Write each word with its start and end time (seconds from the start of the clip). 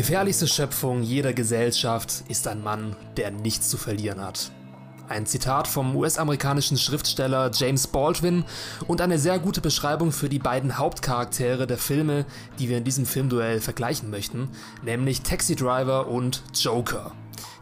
gefährlichste 0.00 0.48
Schöpfung 0.48 1.02
jeder 1.02 1.34
Gesellschaft 1.34 2.24
ist 2.28 2.48
ein 2.48 2.62
Mann, 2.62 2.96
der 3.18 3.30
nichts 3.30 3.68
zu 3.68 3.76
verlieren 3.76 4.24
hat. 4.24 4.50
Ein 5.10 5.26
Zitat 5.26 5.68
vom 5.68 5.94
US-amerikanischen 5.94 6.78
Schriftsteller 6.78 7.50
James 7.52 7.86
Baldwin 7.86 8.46
und 8.86 9.02
eine 9.02 9.18
sehr 9.18 9.38
gute 9.38 9.60
Beschreibung 9.60 10.10
für 10.10 10.30
die 10.30 10.38
beiden 10.38 10.78
Hauptcharaktere 10.78 11.66
der 11.66 11.76
Filme, 11.76 12.24
die 12.58 12.70
wir 12.70 12.78
in 12.78 12.84
diesem 12.84 13.04
Filmduell 13.04 13.60
vergleichen 13.60 14.08
möchten, 14.08 14.48
nämlich 14.82 15.20
Taxi 15.20 15.54
Driver 15.54 16.06
und 16.06 16.44
Joker. 16.54 17.12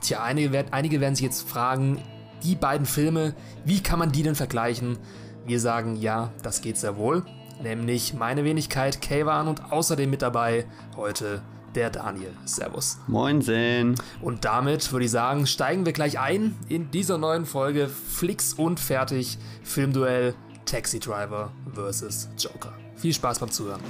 Tja, 0.00 0.23
einige, 0.23 0.64
einige 0.70 1.00
werden 1.00 1.16
sich 1.16 1.25
jetzt 1.25 1.48
fragen, 1.48 2.00
die 2.45 2.55
beiden 2.55 2.86
Filme, 2.86 3.34
wie 3.64 3.82
kann 3.82 3.98
man 3.98 4.12
die 4.12 4.23
denn 4.23 4.36
vergleichen? 4.36 4.96
Wir 5.45 5.59
sagen, 5.59 5.96
ja, 5.96 6.30
das 6.45 6.61
geht 6.61 6.77
sehr 6.77 6.96
wohl. 6.96 7.25
Nämlich 7.61 8.14
meine 8.14 8.45
Wenigkeit 8.45 9.03
Kayvan 9.03 9.49
und 9.49 9.73
außerdem 9.73 10.09
mit 10.09 10.23
dabei 10.23 10.67
heute 10.95 11.43
der 11.79 11.91
Daniel. 11.91 12.32
Servus. 12.45 12.99
Moinsen. 13.07 13.95
Und 14.21 14.45
damit 14.45 14.91
würde 14.91 15.05
ich 15.05 15.13
sagen, 15.13 15.46
steigen 15.46 15.86
wir 15.86 15.93
gleich 15.93 16.19
ein 16.19 16.57
in 16.69 16.91
dieser 16.91 17.19
neuen 17.19 17.46
Folge 17.46 17.89
Flix 17.89 18.53
und 18.53 18.81
fertig 18.81 19.39
Filmduell 19.63 20.35
Taxi 20.67 20.99
Driver 20.99 21.53
vs. 21.72 22.31
Joker. 22.36 22.72
Viel 22.96 23.14
Spaß 23.14 23.39
beim 23.39 23.53
Zuhören. 23.53 23.81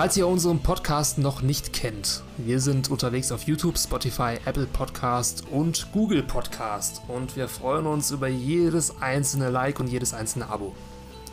Falls 0.00 0.16
ihr 0.16 0.26
unseren 0.26 0.60
Podcast 0.60 1.18
noch 1.18 1.42
nicht 1.42 1.74
kennt, 1.74 2.22
wir 2.38 2.58
sind 2.60 2.90
unterwegs 2.90 3.30
auf 3.32 3.42
YouTube, 3.42 3.76
Spotify, 3.76 4.38
Apple 4.46 4.64
Podcast 4.64 5.44
und 5.50 5.92
Google 5.92 6.22
Podcast 6.22 7.02
und 7.06 7.36
wir 7.36 7.48
freuen 7.48 7.84
uns 7.84 8.10
über 8.10 8.26
jedes 8.26 9.02
einzelne 9.02 9.50
Like 9.50 9.78
und 9.78 9.88
jedes 9.88 10.14
einzelne 10.14 10.48
Abo. 10.48 10.74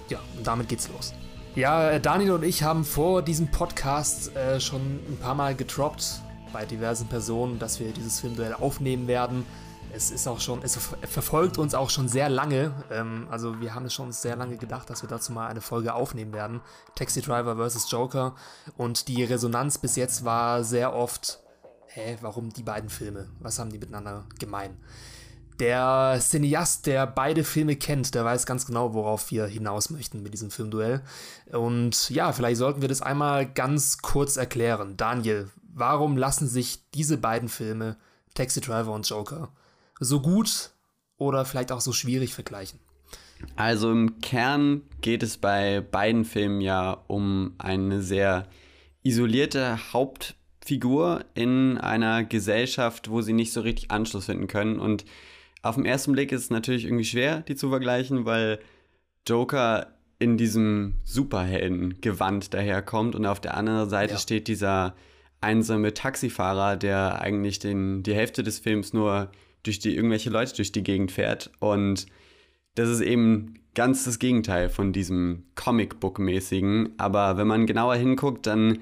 Ja, 0.10 0.20
und 0.36 0.46
damit 0.46 0.68
geht's 0.68 0.90
los. 0.90 1.14
Ja, 1.56 1.92
äh, 1.92 2.02
Daniel 2.02 2.32
und 2.32 2.44
ich 2.44 2.62
haben 2.62 2.84
vor 2.84 3.22
diesem 3.22 3.50
Podcast 3.52 4.36
äh, 4.36 4.60
schon 4.60 4.82
ein 4.82 5.18
paar 5.22 5.36
Mal 5.36 5.56
getroppt 5.56 6.22
bei 6.52 6.66
diversen 6.66 7.08
Personen, 7.08 7.60
dass 7.60 7.80
wir 7.80 7.94
dieses 7.94 8.20
Filmduell 8.20 8.54
aufnehmen 8.54 9.08
werden 9.08 9.46
es 9.94 10.12
ist 10.12 10.28
auch 10.28 10.40
schon, 10.40 10.62
es 10.64 10.78
verfolgt 10.78 11.58
uns 11.58 11.74
auch 11.74 11.90
schon 11.90 12.08
sehr 12.08 12.30
lange. 12.30 12.74
Ähm, 12.92 13.28
also 13.30 13.60
wir 13.60 13.74
haben 13.74 13.86
es 13.86 13.94
schon 13.94 14.12
sehr 14.12 14.36
lange 14.36 14.58
gedacht, 14.58 14.90
dass 14.90 15.02
wir 15.02 15.10
dazu 15.10 15.32
mal 15.32 15.48
eine 15.48 15.62
Folge 15.62 15.94
aufnehmen 15.94 16.34
werden. 16.34 16.62
Taxi 16.96 17.22
Driver 17.22 17.56
vs. 17.56 17.90
Joker. 17.92 18.36
Und 18.76 19.08
die 19.08 19.24
Resonanz 19.24 19.78
bis 19.78 19.96
jetzt 19.96 20.26
war 20.26 20.64
sehr 20.64 20.94
oft, 20.94 21.40
hä, 21.88 22.18
warum 22.22 22.52
die 22.52 22.64
beiden 22.64 22.90
Filme? 22.90 23.30
Was 23.40 23.60
haben 23.60 23.72
die 23.72 23.80
miteinander 23.80 24.26
gemein? 24.40 24.78
Der 25.60 26.20
Cineast, 26.22 26.86
der 26.86 27.08
beide 27.08 27.44
Filme 27.44 27.76
kennt, 27.76 28.14
der 28.14 28.24
weiß 28.24 28.46
ganz 28.46 28.68
genau, 28.68 28.94
worauf 28.94 29.32
wir 29.32 29.48
hinaus 29.48 29.90
möchten 29.90 30.22
mit 30.22 30.34
diesem 30.34 30.52
Filmduell. 30.52 31.02
Und 31.52 32.12
ja, 32.12 32.32
vielleicht 32.32 32.58
sollten 32.58 32.82
wir 32.82 32.90
das 32.90 33.02
einmal 33.02 33.48
ganz 33.48 33.98
kurz 33.98 34.38
erklären. 34.38 34.98
Daniel, 34.98 35.50
warum 35.74 36.16
lassen 36.16 36.48
sich 36.48 36.84
diese 36.92 37.18
beiden 37.18 37.50
Filme, 37.50 37.98
Taxi 38.36 38.62
Driver 38.62 38.94
und 38.94 39.10
Joker, 39.10 39.50
so 40.00 40.22
gut 40.22 40.72
oder 41.18 41.46
vielleicht 41.46 41.72
auch 41.72 41.82
so 41.82 41.92
schwierig 41.92 42.34
vergleichen? 42.34 42.80
Also 43.56 43.92
im 43.92 44.20
Kern 44.22 44.82
geht 45.02 45.24
es 45.24 45.38
bei 45.38 45.82
beiden 45.82 46.26
Filmen 46.26 46.62
ja 46.62 47.04
um 47.08 47.54
eine 47.58 48.02
sehr 48.02 48.48
isolierte 49.04 49.94
Hauptfigur 49.94 51.26
in 51.34 51.78
einer 51.78 52.24
Gesellschaft, 52.24 53.10
wo 53.10 53.22
sie 53.22 53.34
nicht 53.34 53.54
so 53.54 53.62
richtig 53.62 53.92
Anschluss 53.92 54.26
finden 54.26 54.48
können. 54.48 54.80
Und 54.80 55.06
auf 55.62 55.76
den 55.76 55.86
ersten 55.86 56.14
Blick 56.14 56.32
ist 56.32 56.44
es 56.44 56.50
natürlich 56.50 56.86
irgendwie 56.86 57.06
schwer, 57.06 57.42
die 57.42 57.56
zu 57.56 57.70
vergleichen, 57.70 58.26
weil 58.26 58.60
Joker 59.28 59.94
in 60.20 60.38
diesem 60.38 60.96
Superhelden-Gewand 61.04 62.54
daherkommt 62.54 63.16
und 63.16 63.26
auf 63.26 63.40
der 63.40 63.56
anderen 63.56 63.90
Seite 63.90 64.14
ja. 64.14 64.20
steht 64.20 64.48
dieser 64.48 64.96
einsame 65.42 65.94
Taxifahrer, 65.94 66.76
der 66.76 67.22
eigentlich 67.22 67.60
den, 67.60 68.02
die 68.02 68.16
Hälfte 68.16 68.42
des 68.42 68.58
Films 68.58 68.94
nur 68.94 69.30
durch 69.64 69.80
die 69.80 69.96
irgendwelche 69.96 70.30
Leute 70.30 70.56
durch 70.56 70.72
die 70.72 70.84
Gegend 70.84 71.12
fährt. 71.12 71.52
Und 71.60 72.06
das 72.76 72.90
ist 72.90 73.02
eben 73.02 73.56
ganz 73.76 74.06
das 74.06 74.20
Gegenteil 74.20 74.70
von 74.70 74.94
diesem 74.94 75.44
Comicbook-mäßigen. 75.56 76.92
Aber 76.98 77.38
wenn 77.38 77.48
man 77.48 77.66
genauer 77.66 77.96
hinguckt, 77.96 78.48
dann 78.48 78.80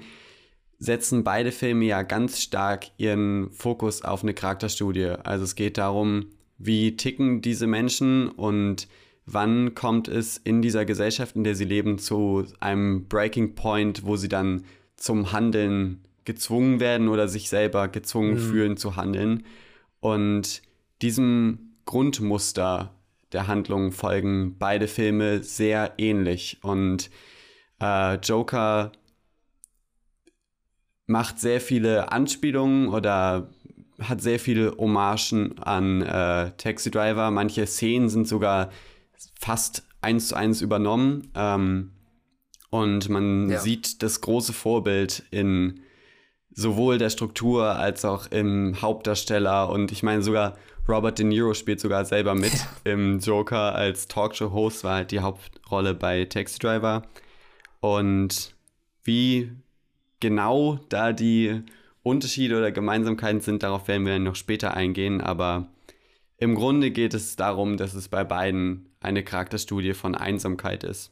setzen 0.78 1.24
beide 1.24 1.52
Filme 1.52 1.86
ja 1.86 2.02
ganz 2.02 2.40
stark 2.40 2.86
ihren 2.98 3.50
Fokus 3.50 4.02
auf 4.02 4.22
eine 4.22 4.34
Charakterstudie. 4.34 5.14
Also 5.24 5.44
es 5.44 5.54
geht 5.54 5.78
darum, 5.78 6.26
wie 6.58 6.96
ticken 6.96 7.40
diese 7.40 7.66
Menschen 7.66 8.28
und 8.28 8.88
wann 9.26 9.74
kommt 9.74 10.08
es 10.08 10.38
in 10.38 10.62
dieser 10.62 10.84
Gesellschaft, 10.84 11.36
in 11.36 11.44
der 11.44 11.54
sie 11.54 11.64
leben, 11.64 11.98
zu 11.98 12.46
einem 12.60 13.06
Breaking 13.08 13.54
Point, 13.54 14.04
wo 14.04 14.16
sie 14.16 14.28
dann 14.28 14.64
zum 14.96 15.32
Handeln 15.32 16.02
gezwungen 16.24 16.80
werden 16.80 17.08
oder 17.08 17.28
sich 17.28 17.48
selber 17.48 17.88
gezwungen 17.88 18.34
mhm. 18.34 18.38
fühlen 18.38 18.76
zu 18.76 18.96
handeln. 18.96 19.44
Und 20.00 20.62
diesem 21.02 21.76
Grundmuster 21.84 22.94
der 23.32 23.46
Handlung 23.46 23.92
folgen 23.92 24.56
beide 24.58 24.88
Filme 24.88 25.42
sehr 25.42 25.94
ähnlich. 25.98 26.58
Und 26.62 27.10
äh, 27.80 28.14
Joker 28.16 28.92
macht 31.06 31.38
sehr 31.38 31.60
viele 31.60 32.12
Anspielungen 32.12 32.88
oder 32.88 33.50
hat 34.00 34.20
sehr 34.20 34.38
viele 34.38 34.76
Hommagen 34.76 35.58
an 35.58 36.02
äh, 36.02 36.50
Taxi 36.56 36.90
Driver. 36.90 37.30
Manche 37.30 37.66
Szenen 37.66 38.08
sind 38.08 38.28
sogar 38.28 38.70
fast 39.38 39.84
eins 40.00 40.28
zu 40.28 40.34
eins 40.36 40.60
übernommen. 40.60 41.30
Ähm, 41.34 41.92
und 42.70 43.08
man 43.08 43.48
ja. 43.48 43.60
sieht 43.60 44.02
das 44.02 44.20
große 44.20 44.52
Vorbild 44.52 45.24
in 45.30 45.80
sowohl 46.50 46.98
der 46.98 47.10
Struktur 47.10 47.76
als 47.76 48.04
auch 48.04 48.26
im 48.30 48.80
Hauptdarsteller. 48.80 49.70
Und 49.70 49.92
ich 49.92 50.02
meine, 50.02 50.22
sogar 50.22 50.56
Robert 50.88 51.18
De 51.18 51.26
Niro 51.26 51.52
spielt 51.52 51.80
sogar 51.80 52.04
selber 52.04 52.34
mit 52.34 52.52
im 52.84 53.18
Joker 53.18 53.74
als 53.74 54.06
Talkshow-Host, 54.06 54.84
war 54.84 54.96
halt 54.96 55.10
die 55.10 55.20
Hauptrolle 55.20 55.94
bei 55.94 56.24
Taxi 56.26 56.58
Driver. 56.58 57.02
Und 57.80 58.54
wie 59.02 59.50
genau 60.20 60.78
da 60.88 61.12
die 61.12 61.62
Unterschiede 62.02 62.56
oder 62.56 62.70
Gemeinsamkeiten 62.70 63.40
sind, 63.40 63.64
darauf 63.64 63.88
werden 63.88 64.06
wir 64.06 64.18
noch 64.20 64.36
später 64.36 64.74
eingehen. 64.74 65.20
Aber 65.20 65.66
im 66.38 66.54
Grunde 66.54 66.92
geht 66.92 67.14
es 67.14 67.34
darum, 67.34 67.76
dass 67.76 67.94
es 67.94 68.08
bei 68.08 68.22
beiden 68.22 68.88
eine 69.00 69.24
Charakterstudie 69.24 69.94
von 69.94 70.14
Einsamkeit 70.14 70.84
ist. 70.84 71.10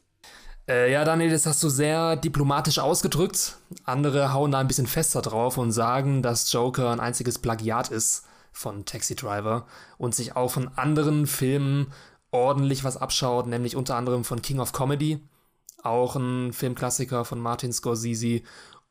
Äh, 0.69 0.91
ja, 0.91 1.03
Daniel, 1.03 1.29
das 1.29 1.45
hast 1.45 1.61
du 1.61 1.69
sehr 1.69 2.15
diplomatisch 2.15 2.79
ausgedrückt. 2.79 3.57
Andere 3.83 4.33
hauen 4.33 4.51
da 4.51 4.59
ein 4.59 4.67
bisschen 4.67 4.87
fester 4.87 5.21
drauf 5.21 5.57
und 5.57 5.71
sagen, 5.73 6.21
dass 6.21 6.51
Joker 6.51 6.91
ein 6.91 7.01
einziges 7.01 7.39
Plagiat 7.39 7.89
ist 7.89 8.25
von 8.55 8.85
Taxi 8.85 9.15
Driver 9.15 9.67
und 9.97 10.15
sich 10.15 10.35
auch 10.35 10.49
von 10.49 10.69
anderen 10.77 11.27
Filmen 11.27 11.91
ordentlich 12.31 12.83
was 12.83 12.97
abschaut, 12.97 13.47
nämlich 13.47 13.75
unter 13.75 13.95
anderem 13.95 14.23
von 14.23 14.41
King 14.41 14.59
of 14.59 14.71
Comedy, 14.71 15.19
auch 15.83 16.15
ein 16.15 16.53
Filmklassiker 16.53 17.25
von 17.25 17.39
Martin 17.39 17.73
Scorsese 17.73 18.41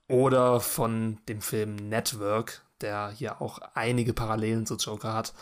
oder 0.08 0.60
von 0.60 1.18
dem 1.28 1.40
Film 1.40 1.76
Network, 1.76 2.62
der 2.80 3.10
hier 3.10 3.40
auch 3.40 3.58
einige 3.74 4.12
Parallelen 4.12 4.66
zu 4.66 4.76
Joker 4.76 5.14
hat. 5.14 5.32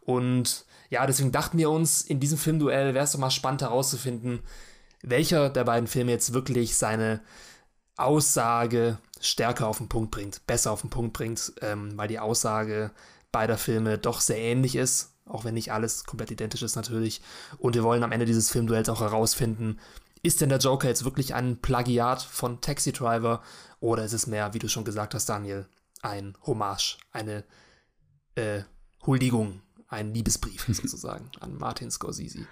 Und 0.00 0.64
ja, 0.88 1.06
deswegen 1.06 1.32
dachten 1.32 1.58
wir 1.58 1.70
uns, 1.70 2.02
in 2.02 2.20
diesem 2.20 2.38
Filmduell 2.38 2.94
wäre 2.94 3.04
es 3.04 3.12
doch 3.12 3.18
mal 3.18 3.30
spannend 3.30 3.62
herauszufinden, 3.62 4.40
welcher 5.02 5.50
der 5.50 5.64
beiden 5.64 5.88
Filme 5.88 6.12
jetzt 6.12 6.32
wirklich 6.32 6.76
seine 6.76 7.20
Aussage 7.96 8.98
stärker 9.20 9.66
auf 9.66 9.78
den 9.78 9.88
Punkt 9.88 10.12
bringt, 10.12 10.46
besser 10.46 10.70
auf 10.70 10.82
den 10.82 10.90
Punkt 10.90 11.12
bringt, 11.12 11.52
ähm, 11.60 11.92
weil 11.96 12.08
die 12.08 12.18
Aussage 12.20 12.92
beider 13.32 13.58
Filme 13.58 13.98
doch 13.98 14.20
sehr 14.20 14.38
ähnlich 14.38 14.76
ist, 14.76 15.14
auch 15.26 15.44
wenn 15.44 15.54
nicht 15.54 15.72
alles 15.72 16.04
komplett 16.04 16.30
identisch 16.30 16.62
ist 16.62 16.76
natürlich. 16.76 17.22
Und 17.58 17.74
wir 17.74 17.82
wollen 17.82 18.04
am 18.04 18.12
Ende 18.12 18.26
dieses 18.26 18.50
Filmduells 18.50 18.88
auch 18.88 19.00
herausfinden, 19.00 19.78
ist 20.22 20.40
denn 20.40 20.50
der 20.50 20.58
Joker 20.58 20.88
jetzt 20.88 21.04
wirklich 21.04 21.34
ein 21.34 21.60
Plagiat 21.60 22.22
von 22.22 22.60
Taxi 22.60 22.92
Driver 22.92 23.42
oder 23.80 24.04
ist 24.04 24.12
es 24.12 24.26
mehr, 24.26 24.54
wie 24.54 24.60
du 24.60 24.68
schon 24.68 24.84
gesagt 24.84 25.14
hast, 25.14 25.28
Daniel, 25.28 25.66
ein 26.02 26.36
Hommage, 26.46 26.98
eine 27.10 27.44
äh, 28.36 28.62
Huldigung, 29.04 29.62
ein 29.88 30.14
Liebesbrief 30.14 30.66
sozusagen 30.68 31.30
an 31.40 31.56
Martin 31.56 31.90
Scorsese. 31.90 32.46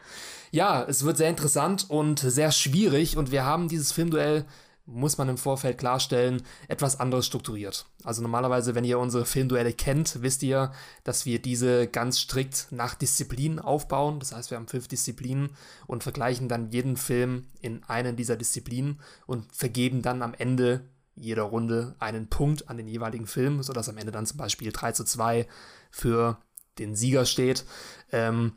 Ja, 0.51 0.83
es 0.83 1.05
wird 1.05 1.17
sehr 1.17 1.31
interessant 1.31 1.89
und 1.89 2.19
sehr 2.19 2.51
schwierig 2.51 3.17
und 3.17 3.31
wir 3.31 3.45
haben 3.45 3.69
dieses 3.69 3.93
Filmduell 3.93 4.45
muss 4.87 5.19
man 5.19 5.29
im 5.29 5.39
Vorfeld 5.39 5.79
klarstellen, 5.79 6.43
etwas 6.69 6.99
anderes 6.99 7.27
strukturiert. 7.27 7.87
Also 8.03 8.23
normalerweise, 8.23 8.75
wenn 8.75 8.85
ihr 8.85 8.99
unsere 8.99 9.25
Filmduelle 9.25 9.73
kennt, 9.73 10.23
wisst 10.23 10.43
ihr, 10.43 10.73
dass 11.05 11.27
wir 11.27 11.41
diese 11.41 11.87
ganz 11.87 12.19
strikt 12.19 12.69
nach 12.71 12.95
Disziplinen 12.95 13.59
aufbauen. 13.59 14.19
Das 14.19 14.33
heißt, 14.33 14.51
wir 14.51 14.59
haben 14.59 14.69
fünf 14.69 14.89
Disziplinen 14.89 15.51
und 15.87 16.03
vergleichen 16.03 16.49
dann 16.49 16.71
jeden 16.71 16.97
Film 16.97 17.47
in 17.61 17.85
einen 17.85 18.17
dieser 18.17 18.37
Disziplinen 18.37 19.01
und 19.27 19.55
vergeben 19.55 20.03
dann 20.03 20.23
am 20.23 20.35
Ende 20.35 20.89
jeder 21.15 21.43
Runde 21.43 21.95
einen 21.99 22.29
Punkt 22.29 22.69
an 22.69 22.77
den 22.77 22.89
jeweiligen 22.89 23.27
Film, 23.27 23.63
sodass 23.63 23.89
am 23.89 23.99
Ende 23.99 24.13
dann 24.13 24.27
zum 24.27 24.39
Beispiel 24.39 24.73
3 24.73 24.93
zu 24.93 25.05
2 25.05 25.47
für 25.91 26.39
den 26.79 26.97
Sieger 26.97 27.27
steht. 27.27 27.65
Ähm, 28.11 28.55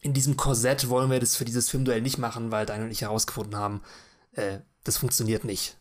in 0.00 0.12
diesem 0.12 0.36
Korsett 0.36 0.88
wollen 0.88 1.10
wir 1.10 1.18
das 1.18 1.36
für 1.36 1.44
dieses 1.44 1.68
Filmduell 1.68 2.02
nicht 2.02 2.18
machen, 2.18 2.52
weil 2.52 2.66
Daniel 2.66 2.86
und 2.86 2.92
ich 2.92 3.02
herausgefunden 3.02 3.56
haben, 3.56 3.82
äh, 4.32 4.58
das 4.88 4.96
funktioniert 4.96 5.44
nicht. 5.44 5.76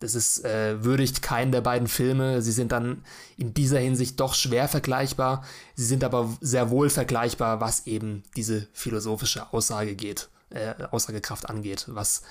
Das 0.00 0.14
ist 0.14 0.44
äh, 0.44 0.84
würdigt 0.84 1.22
keinen 1.22 1.50
der 1.50 1.62
beiden 1.62 1.88
Filme. 1.88 2.42
Sie 2.42 2.52
sind 2.52 2.72
dann 2.72 3.04
in 3.36 3.54
dieser 3.54 3.78
Hinsicht 3.78 4.20
doch 4.20 4.34
schwer 4.34 4.68
vergleichbar. 4.68 5.44
Sie 5.74 5.84
sind 5.84 6.04
aber 6.04 6.36
sehr 6.40 6.68
wohl 6.70 6.90
vergleichbar, 6.90 7.60
was 7.60 7.86
eben 7.86 8.22
diese 8.36 8.68
philosophische 8.74 9.52
Aussage 9.52 9.94
geht, 9.94 10.28
äh, 10.50 10.74
Aussagekraft 10.90 11.48
angeht, 11.48 11.86
was 11.88 12.22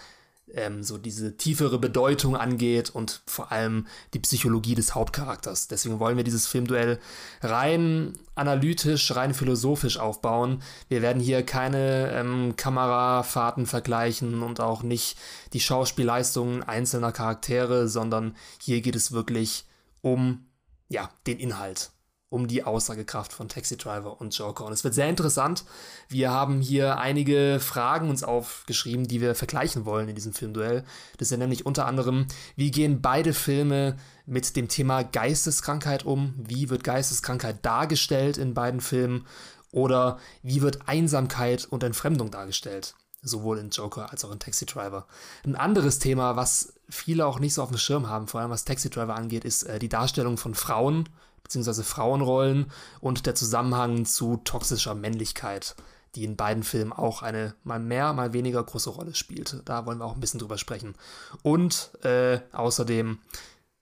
ähm, 0.54 0.84
so 0.84 0.98
diese 0.98 1.38
tiefere 1.38 1.80
Bedeutung 1.80 2.36
angeht 2.36 2.90
und 2.90 3.22
vor 3.26 3.52
allem 3.52 3.88
die 4.14 4.20
Psychologie 4.20 4.76
des 4.76 4.96
Hauptcharakters. 4.96 5.68
Deswegen 5.68 6.00
wollen 6.00 6.18
wir 6.18 6.24
dieses 6.24 6.48
Filmduell 6.48 7.00
rein 7.42 8.14
analytisch, 8.36 9.16
rein 9.16 9.34
philosophisch 9.34 9.98
aufbauen. 9.98 10.64
Wir 10.90 11.02
werden 11.02 11.22
hier 11.22 11.44
keine 11.44 12.12
ähm, 12.12 12.56
Kamerafahrten 12.56 13.66
vergleichen 13.66 14.42
und 14.42 14.60
auch 14.60 14.84
nicht 14.84 15.18
die 15.54 15.60
Schauspielleistungen 15.60 16.64
einzelner 16.64 17.12
Charaktere, 17.12 17.88
sondern 17.88 18.36
hier 18.60 18.82
geht 18.82 18.96
es 18.96 19.12
wirklich 19.12 19.66
um 20.02 20.46
ja, 20.90 21.10
den 21.28 21.40
Inhalt 21.40 21.92
um 22.34 22.48
die 22.48 22.64
Aussagekraft 22.64 23.32
von 23.32 23.48
Taxi 23.48 23.78
Driver 23.78 24.20
und 24.20 24.36
Joker. 24.36 24.66
Und 24.66 24.74
es 24.74 24.84
wird 24.84 24.96
sehr 24.96 25.08
interessant. 25.08 25.66
Wir 26.10 26.32
haben 26.32 26.62
hier 26.62 26.98
einige 26.98 27.60
Fragen 27.60 28.10
uns 28.10 28.24
aufgeschrieben, 28.24 29.08
die 29.08 29.22
wir 29.22 29.36
vergleichen 29.36 29.86
wollen 29.86 30.10
in 30.10 30.16
diesem 30.16 30.34
Filmduell. 30.34 30.84
Das 31.20 31.30
sind 31.30 31.40
nämlich 31.40 31.68
unter 31.68 31.86
anderem, 31.86 32.26
wie 32.56 32.72
gehen 32.72 33.02
beide 33.02 33.34
Filme 33.34 33.98
mit 34.26 34.56
dem 34.56 34.68
Thema 34.68 35.04
Geisteskrankheit 35.04 36.06
um? 36.06 36.34
Wie 36.38 36.72
wird 36.72 36.84
Geisteskrankheit 36.84 37.64
dargestellt 37.64 38.40
in 38.40 38.56
beiden 38.56 38.82
Filmen? 38.82 39.28
Oder 39.72 40.18
wie 40.42 40.64
wird 40.64 40.88
Einsamkeit 40.88 41.66
und 41.66 41.84
Entfremdung 41.84 42.32
dargestellt? 42.32 42.96
Sowohl 43.22 43.60
in 43.60 43.70
Joker 43.70 44.10
als 44.10 44.26
auch 44.26 44.32
in 44.32 44.40
Taxi 44.40 44.66
Driver. 44.66 45.06
Ein 45.46 45.56
anderes 45.56 46.00
Thema, 46.00 46.36
was 46.36 46.74
viele 46.90 47.28
auch 47.28 47.38
nicht 47.38 47.54
so 47.54 47.62
auf 47.62 47.70
dem 47.70 47.78
Schirm 47.78 48.10
haben, 48.10 48.28
vor 48.28 48.42
allem 48.42 48.50
was 48.50 48.66
Taxi 48.66 48.90
Driver 48.90 49.16
angeht, 49.16 49.46
ist 49.46 49.64
äh, 49.64 49.78
die 49.78 49.88
Darstellung 49.88 50.38
von 50.38 50.56
Frauen 50.56 51.08
beziehungsweise 51.44 51.84
Frauenrollen 51.84 52.72
und 53.00 53.26
der 53.26 53.36
Zusammenhang 53.36 54.06
zu 54.06 54.38
toxischer 54.38 54.96
Männlichkeit, 54.96 55.76
die 56.16 56.24
in 56.24 56.36
beiden 56.36 56.64
Filmen 56.64 56.94
auch 56.94 57.22
eine 57.22 57.56
mal 57.64 57.80
mehr, 57.80 58.14
mal 58.14 58.34
weniger 58.34 58.64
große 58.64 58.90
Rolle 58.90 59.16
spielt. 59.16 59.62
Da 59.66 59.86
wollen 59.86 60.00
wir 60.00 60.06
auch 60.06 60.16
ein 60.16 60.20
bisschen 60.20 60.40
drüber 60.40 60.58
sprechen. 60.58 60.96
Und 61.42 61.92
äh, 62.04 62.40
außerdem, 62.52 63.20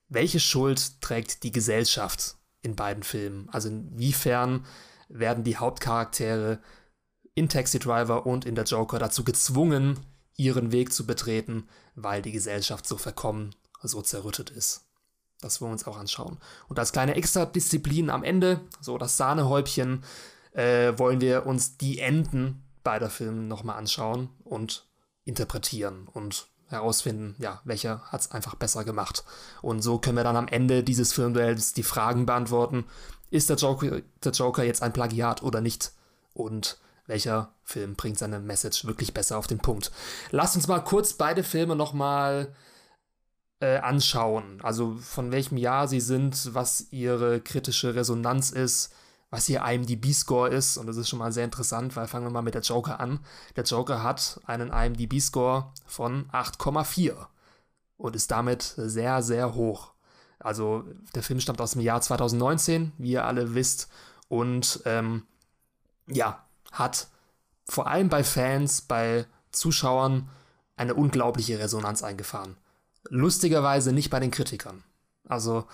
welche 0.08 0.40
Schuld 0.40 1.00
trägt 1.00 1.42
die 1.42 1.52
Gesellschaft 1.52 2.36
in 2.62 2.76
beiden 2.76 3.02
Filmen? 3.02 3.48
Also 3.50 3.68
inwiefern 3.68 4.64
werden 5.08 5.44
die 5.44 5.56
Hauptcharaktere 5.56 6.60
in 7.34 7.48
Taxi 7.48 7.78
Driver 7.78 8.26
und 8.26 8.44
in 8.44 8.54
der 8.54 8.64
Joker 8.64 8.98
dazu 8.98 9.24
gezwungen, 9.24 10.00
ihren 10.36 10.72
Weg 10.72 10.92
zu 10.92 11.06
betreten, 11.06 11.68
weil 11.94 12.22
die 12.22 12.32
Gesellschaft 12.32 12.86
so 12.86 12.96
verkommen, 12.96 13.54
so 13.82 14.02
zerrüttet 14.02 14.50
ist. 14.50 14.86
Das 15.42 15.60
wollen 15.60 15.70
wir 15.70 15.74
uns 15.74 15.86
auch 15.86 15.98
anschauen. 15.98 16.38
Und 16.68 16.78
als 16.78 16.92
kleine 16.92 17.14
Extra-Disziplin 17.16 18.08
am 18.08 18.24
Ende, 18.24 18.60
so 18.80 18.96
das 18.96 19.18
Sahnehäubchen, 19.18 20.04
äh, 20.52 20.92
wollen 20.96 21.20
wir 21.20 21.44
uns 21.44 21.76
die 21.76 21.98
Enden 21.98 22.62
beider 22.82 23.10
Filme 23.10 23.42
nochmal 23.42 23.76
anschauen 23.76 24.30
und 24.44 24.86
interpretieren 25.24 26.08
und 26.12 26.46
herausfinden, 26.66 27.36
ja, 27.38 27.60
welcher 27.64 28.00
hat 28.04 28.22
es 28.22 28.30
einfach 28.30 28.54
besser 28.54 28.84
gemacht. 28.84 29.24
Und 29.60 29.82
so 29.82 29.98
können 29.98 30.16
wir 30.16 30.24
dann 30.24 30.36
am 30.36 30.48
Ende 30.48 30.82
dieses 30.82 31.12
Filmduells 31.12 31.74
die 31.74 31.82
Fragen 31.82 32.24
beantworten, 32.24 32.84
ist 33.30 33.50
der 33.50 33.56
Joker, 33.56 34.00
der 34.24 34.32
Joker 34.32 34.62
jetzt 34.62 34.82
ein 34.82 34.92
Plagiat 34.92 35.42
oder 35.42 35.60
nicht? 35.60 35.92
Und 36.34 36.78
welcher 37.06 37.52
Film 37.64 37.94
bringt 37.94 38.18
seine 38.18 38.38
Message 38.38 38.84
wirklich 38.84 39.12
besser 39.12 39.38
auf 39.38 39.46
den 39.46 39.58
Punkt? 39.58 39.90
Lasst 40.30 40.56
uns 40.56 40.68
mal 40.68 40.80
kurz 40.80 41.14
beide 41.14 41.42
Filme 41.42 41.76
nochmal 41.76 42.44
mal 42.44 42.56
äh, 43.62 43.78
anschauen. 43.78 44.58
Also 44.62 44.96
von 44.96 45.30
welchem 45.30 45.56
Jahr 45.56 45.86
sie 45.86 46.00
sind, 46.00 46.52
was 46.52 46.88
ihre 46.90 47.40
kritische 47.40 47.94
Resonanz 47.94 48.50
ist, 48.50 48.92
was 49.30 49.48
ihr 49.48 49.62
IMDb-Score 49.64 50.48
ist. 50.48 50.76
Und 50.76 50.88
das 50.88 50.96
ist 50.96 51.08
schon 51.08 51.20
mal 51.20 51.30
sehr 51.30 51.44
interessant, 51.44 51.94
weil 51.94 52.08
fangen 52.08 52.26
wir 52.26 52.32
mal 52.32 52.42
mit 52.42 52.54
der 52.54 52.62
Joker 52.62 52.98
an. 52.98 53.20
Der 53.54 53.62
Joker 53.62 54.02
hat 54.02 54.40
einen 54.46 54.72
IMDb-Score 54.72 55.72
von 55.86 56.28
8,4 56.32 57.14
und 57.98 58.16
ist 58.16 58.32
damit 58.32 58.74
sehr, 58.76 59.22
sehr 59.22 59.54
hoch. 59.54 59.92
Also 60.40 60.84
der 61.14 61.22
Film 61.22 61.38
stammt 61.38 61.60
aus 61.60 61.72
dem 61.72 61.82
Jahr 61.82 62.00
2019, 62.00 62.90
wie 62.98 63.12
ihr 63.12 63.24
alle 63.24 63.54
wisst. 63.54 63.88
Und 64.26 64.82
ähm, 64.86 65.22
ja, 66.08 66.44
hat 66.72 67.06
vor 67.64 67.86
allem 67.86 68.08
bei 68.08 68.24
Fans, 68.24 68.80
bei 68.80 69.24
Zuschauern 69.52 70.28
eine 70.74 70.94
unglaubliche 70.94 71.60
Resonanz 71.60 72.02
eingefahren. 72.02 72.56
Lustigerweise 73.08 73.92
nicht 73.92 74.10
bei 74.10 74.20
den 74.20 74.30
Kritikern. 74.30 74.82
Also 75.28 75.66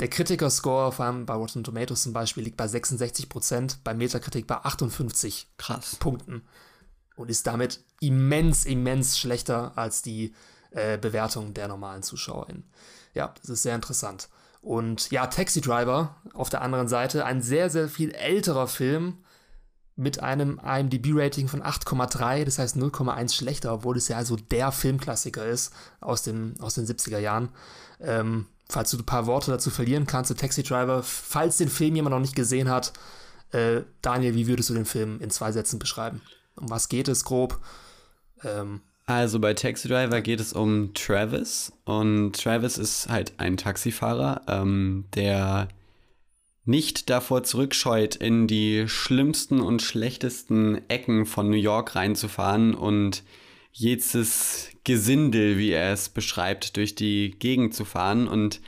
der 0.00 0.08
Kritikerscore, 0.08 0.92
vor 0.92 1.04
allem 1.04 1.26
bei 1.26 1.34
Rotten 1.34 1.62
Tomatoes 1.62 2.02
zum 2.02 2.12
Beispiel, 2.12 2.44
liegt 2.44 2.56
bei 2.56 2.64
66%, 2.64 3.78
bei 3.84 3.94
Metakritik 3.94 4.46
bei 4.46 4.56
58 4.56 5.48
Krass. 5.58 5.96
Punkten. 5.96 6.42
Und 7.16 7.28
ist 7.28 7.46
damit 7.46 7.84
immens, 8.00 8.64
immens 8.64 9.18
schlechter 9.18 9.76
als 9.76 10.00
die 10.00 10.34
äh, 10.70 10.96
Bewertung 10.96 11.52
der 11.52 11.68
normalen 11.68 12.02
ZuschauerInnen. 12.02 12.64
Ja, 13.12 13.34
das 13.40 13.50
ist 13.50 13.62
sehr 13.62 13.74
interessant. 13.74 14.28
Und 14.62 15.10
ja, 15.10 15.26
Taxi 15.26 15.60
Driver 15.60 16.16
auf 16.32 16.48
der 16.48 16.62
anderen 16.62 16.88
Seite, 16.88 17.24
ein 17.24 17.42
sehr, 17.42 17.68
sehr 17.68 17.88
viel 17.88 18.12
älterer 18.12 18.68
Film, 18.68 19.18
mit 19.96 20.22
einem 20.22 20.60
IMDb-Rating 20.64 21.48
von 21.48 21.62
8,3, 21.62 22.44
das 22.44 22.58
heißt 22.58 22.76
0,1 22.76 23.34
schlechter, 23.34 23.74
obwohl 23.74 23.96
es 23.96 24.08
ja 24.08 24.16
also 24.16 24.36
der 24.36 24.72
Filmklassiker 24.72 25.44
ist 25.44 25.72
aus, 26.00 26.22
dem, 26.22 26.54
aus 26.60 26.74
den 26.74 26.86
70er 26.86 27.18
Jahren. 27.18 27.50
Ähm, 28.00 28.46
falls 28.68 28.90
du 28.90 28.98
ein 28.98 29.04
paar 29.06 29.26
Worte 29.26 29.50
dazu 29.50 29.70
verlieren 29.70 30.06
kannst 30.06 30.28
zu 30.28 30.34
Taxi 30.34 30.62
Driver, 30.62 31.02
falls 31.02 31.58
den 31.58 31.68
Film 31.68 31.96
jemand 31.96 32.14
noch 32.14 32.20
nicht 32.20 32.36
gesehen 32.36 32.70
hat, 32.70 32.92
äh, 33.52 33.82
Daniel, 34.00 34.34
wie 34.34 34.46
würdest 34.46 34.70
du 34.70 34.74
den 34.74 34.86
Film 34.86 35.20
in 35.20 35.30
zwei 35.30 35.52
Sätzen 35.52 35.78
beschreiben? 35.78 36.22
Um 36.56 36.70
was 36.70 36.88
geht 36.88 37.08
es 37.08 37.24
grob? 37.24 37.58
Ähm, 38.44 38.80
also 39.06 39.40
bei 39.40 39.54
Taxi 39.54 39.88
Driver 39.88 40.20
geht 40.20 40.40
es 40.40 40.52
um 40.52 40.94
Travis 40.94 41.72
und 41.84 42.40
Travis 42.40 42.78
ist 42.78 43.08
halt 43.08 43.32
ein 43.38 43.56
Taxifahrer, 43.56 44.42
ähm, 44.46 45.04
der 45.14 45.68
nicht 46.64 47.10
davor 47.10 47.42
zurückscheut, 47.42 48.16
in 48.16 48.46
die 48.46 48.84
schlimmsten 48.86 49.60
und 49.60 49.82
schlechtesten 49.82 50.80
Ecken 50.88 51.26
von 51.26 51.48
New 51.48 51.56
York 51.56 51.96
reinzufahren 51.96 52.74
und 52.74 53.22
jedes 53.72 54.70
Gesindel, 54.84 55.58
wie 55.58 55.70
er 55.70 55.92
es 55.92 56.08
beschreibt, 56.08 56.76
durch 56.76 56.94
die 56.94 57.36
Gegend 57.38 57.74
zu 57.74 57.84
fahren. 57.84 58.28
Und 58.28 58.60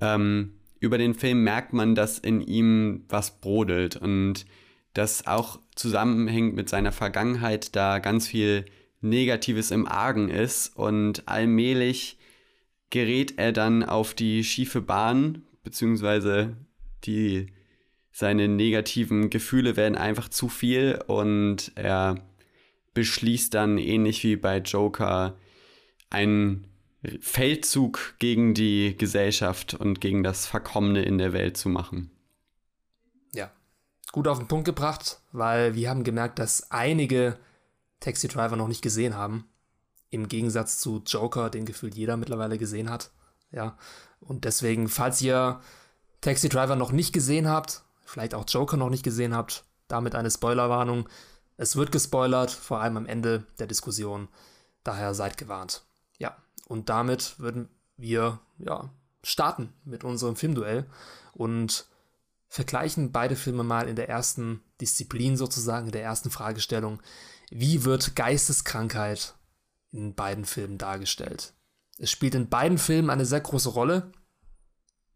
ähm, 0.00 0.54
über 0.80 0.98
den 0.98 1.14
Film 1.14 1.44
merkt 1.44 1.72
man, 1.72 1.94
dass 1.94 2.18
in 2.18 2.40
ihm 2.40 3.04
was 3.08 3.40
brodelt 3.40 3.96
und 3.96 4.46
das 4.94 5.26
auch 5.26 5.60
zusammenhängt 5.76 6.54
mit 6.54 6.68
seiner 6.68 6.92
Vergangenheit, 6.92 7.76
da 7.76 8.00
ganz 8.00 8.26
viel 8.26 8.64
Negatives 9.00 9.70
im 9.70 9.86
Argen 9.86 10.28
ist 10.28 10.76
und 10.76 11.26
allmählich 11.26 12.18
gerät 12.90 13.34
er 13.38 13.52
dann 13.52 13.84
auf 13.84 14.14
die 14.14 14.42
schiefe 14.44 14.82
Bahn, 14.82 15.42
beziehungsweise 15.62 16.56
die 17.04 17.46
seine 18.12 18.48
negativen 18.48 19.30
Gefühle 19.30 19.76
werden 19.76 19.96
einfach 19.96 20.28
zu 20.28 20.48
viel 20.48 21.02
und 21.06 21.72
er 21.74 22.16
beschließt 22.94 23.54
dann 23.54 23.78
ähnlich 23.78 24.24
wie 24.24 24.36
bei 24.36 24.58
Joker 24.58 25.36
einen 26.10 26.66
Feldzug 27.20 28.16
gegen 28.18 28.52
die 28.52 28.96
Gesellschaft 28.96 29.74
und 29.74 30.00
gegen 30.00 30.22
das 30.22 30.46
Verkommene 30.46 31.02
in 31.02 31.18
der 31.18 31.32
Welt 31.32 31.56
zu 31.56 31.68
machen. 31.68 32.10
Ja, 33.32 33.50
gut 34.12 34.28
auf 34.28 34.38
den 34.38 34.48
Punkt 34.48 34.66
gebracht, 34.66 35.20
weil 35.32 35.74
wir 35.74 35.88
haben 35.88 36.04
gemerkt, 36.04 36.38
dass 36.38 36.70
einige 36.70 37.38
Taxi 38.00 38.28
Driver 38.28 38.56
noch 38.56 38.68
nicht 38.68 38.82
gesehen 38.82 39.14
haben. 39.14 39.46
Im 40.10 40.28
Gegensatz 40.28 40.78
zu 40.78 41.02
Joker, 41.06 41.48
den 41.48 41.64
gefühlt 41.64 41.94
jeder 41.94 42.16
mittlerweile 42.16 42.58
gesehen 42.58 42.90
hat. 42.90 43.12
Ja, 43.52 43.78
und 44.20 44.44
deswegen, 44.44 44.88
falls 44.88 45.22
ihr 45.22 45.60
Taxi 46.20 46.48
Driver 46.48 46.76
noch 46.76 46.92
nicht 46.92 47.12
gesehen 47.12 47.48
habt, 47.48 47.82
vielleicht 48.04 48.34
auch 48.34 48.44
Joker 48.46 48.76
noch 48.76 48.90
nicht 48.90 49.02
gesehen 49.02 49.34
habt, 49.34 49.64
damit 49.88 50.14
eine 50.14 50.30
Spoilerwarnung. 50.30 51.08
Es 51.56 51.76
wird 51.76 51.92
gespoilert, 51.92 52.50
vor 52.50 52.80
allem 52.80 52.96
am 52.96 53.06
Ende 53.06 53.46
der 53.58 53.66
Diskussion. 53.66 54.28
Daher 54.84 55.14
seid 55.14 55.36
gewarnt. 55.36 55.82
Ja, 56.18 56.36
Und 56.68 56.88
damit 56.88 57.38
würden 57.38 57.68
wir 57.96 58.38
ja 58.58 58.90
starten 59.22 59.72
mit 59.84 60.04
unserem 60.04 60.36
Filmduell 60.36 60.86
und 61.32 61.86
vergleichen 62.48 63.12
beide 63.12 63.36
Filme 63.36 63.62
mal 63.62 63.88
in 63.88 63.96
der 63.96 64.08
ersten 64.08 64.62
Disziplin 64.80 65.36
sozusagen, 65.36 65.86
in 65.86 65.92
der 65.92 66.02
ersten 66.02 66.30
Fragestellung. 66.30 67.00
Wie 67.50 67.84
wird 67.84 68.16
Geisteskrankheit 68.16 69.34
in 69.92 70.14
beiden 70.14 70.44
Filmen 70.44 70.78
dargestellt? 70.78 71.52
Es 71.98 72.10
spielt 72.10 72.34
in 72.34 72.48
beiden 72.48 72.78
Filmen 72.78 73.10
eine 73.10 73.26
sehr 73.26 73.40
große 73.40 73.68
Rolle, 73.68 74.10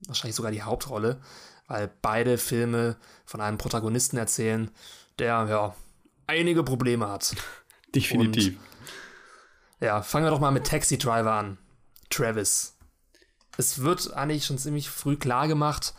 wahrscheinlich 0.07 0.37
sogar 0.37 0.53
die 0.53 0.63
Hauptrolle, 0.63 1.21
weil 1.67 1.91
beide 2.03 2.39
Filme 2.39 2.97
von 3.25 3.41
einem 3.41 3.59
Protagonisten 3.59 4.17
erzählen, 4.17 4.71
der 5.19 5.47
ja 5.49 5.75
einige 6.27 6.63
Probleme 6.63 7.09
hat. 7.09 7.35
Definitiv. 7.95 8.55
Und, 8.55 8.61
ja, 9.81 10.03
fangen 10.03 10.27
wir 10.27 10.31
doch 10.31 10.41
mal 10.41 10.51
mit 10.51 10.67
Taxi 10.67 10.99
Driver 10.99 11.33
an. 11.33 11.59
Travis. 12.11 12.77
Es 13.57 13.81
wird 13.81 14.13
eigentlich 14.15 14.45
schon 14.45 14.59
ziemlich 14.59 14.89
früh 14.89 15.17
klar 15.17 15.49
gemacht, 15.49 15.95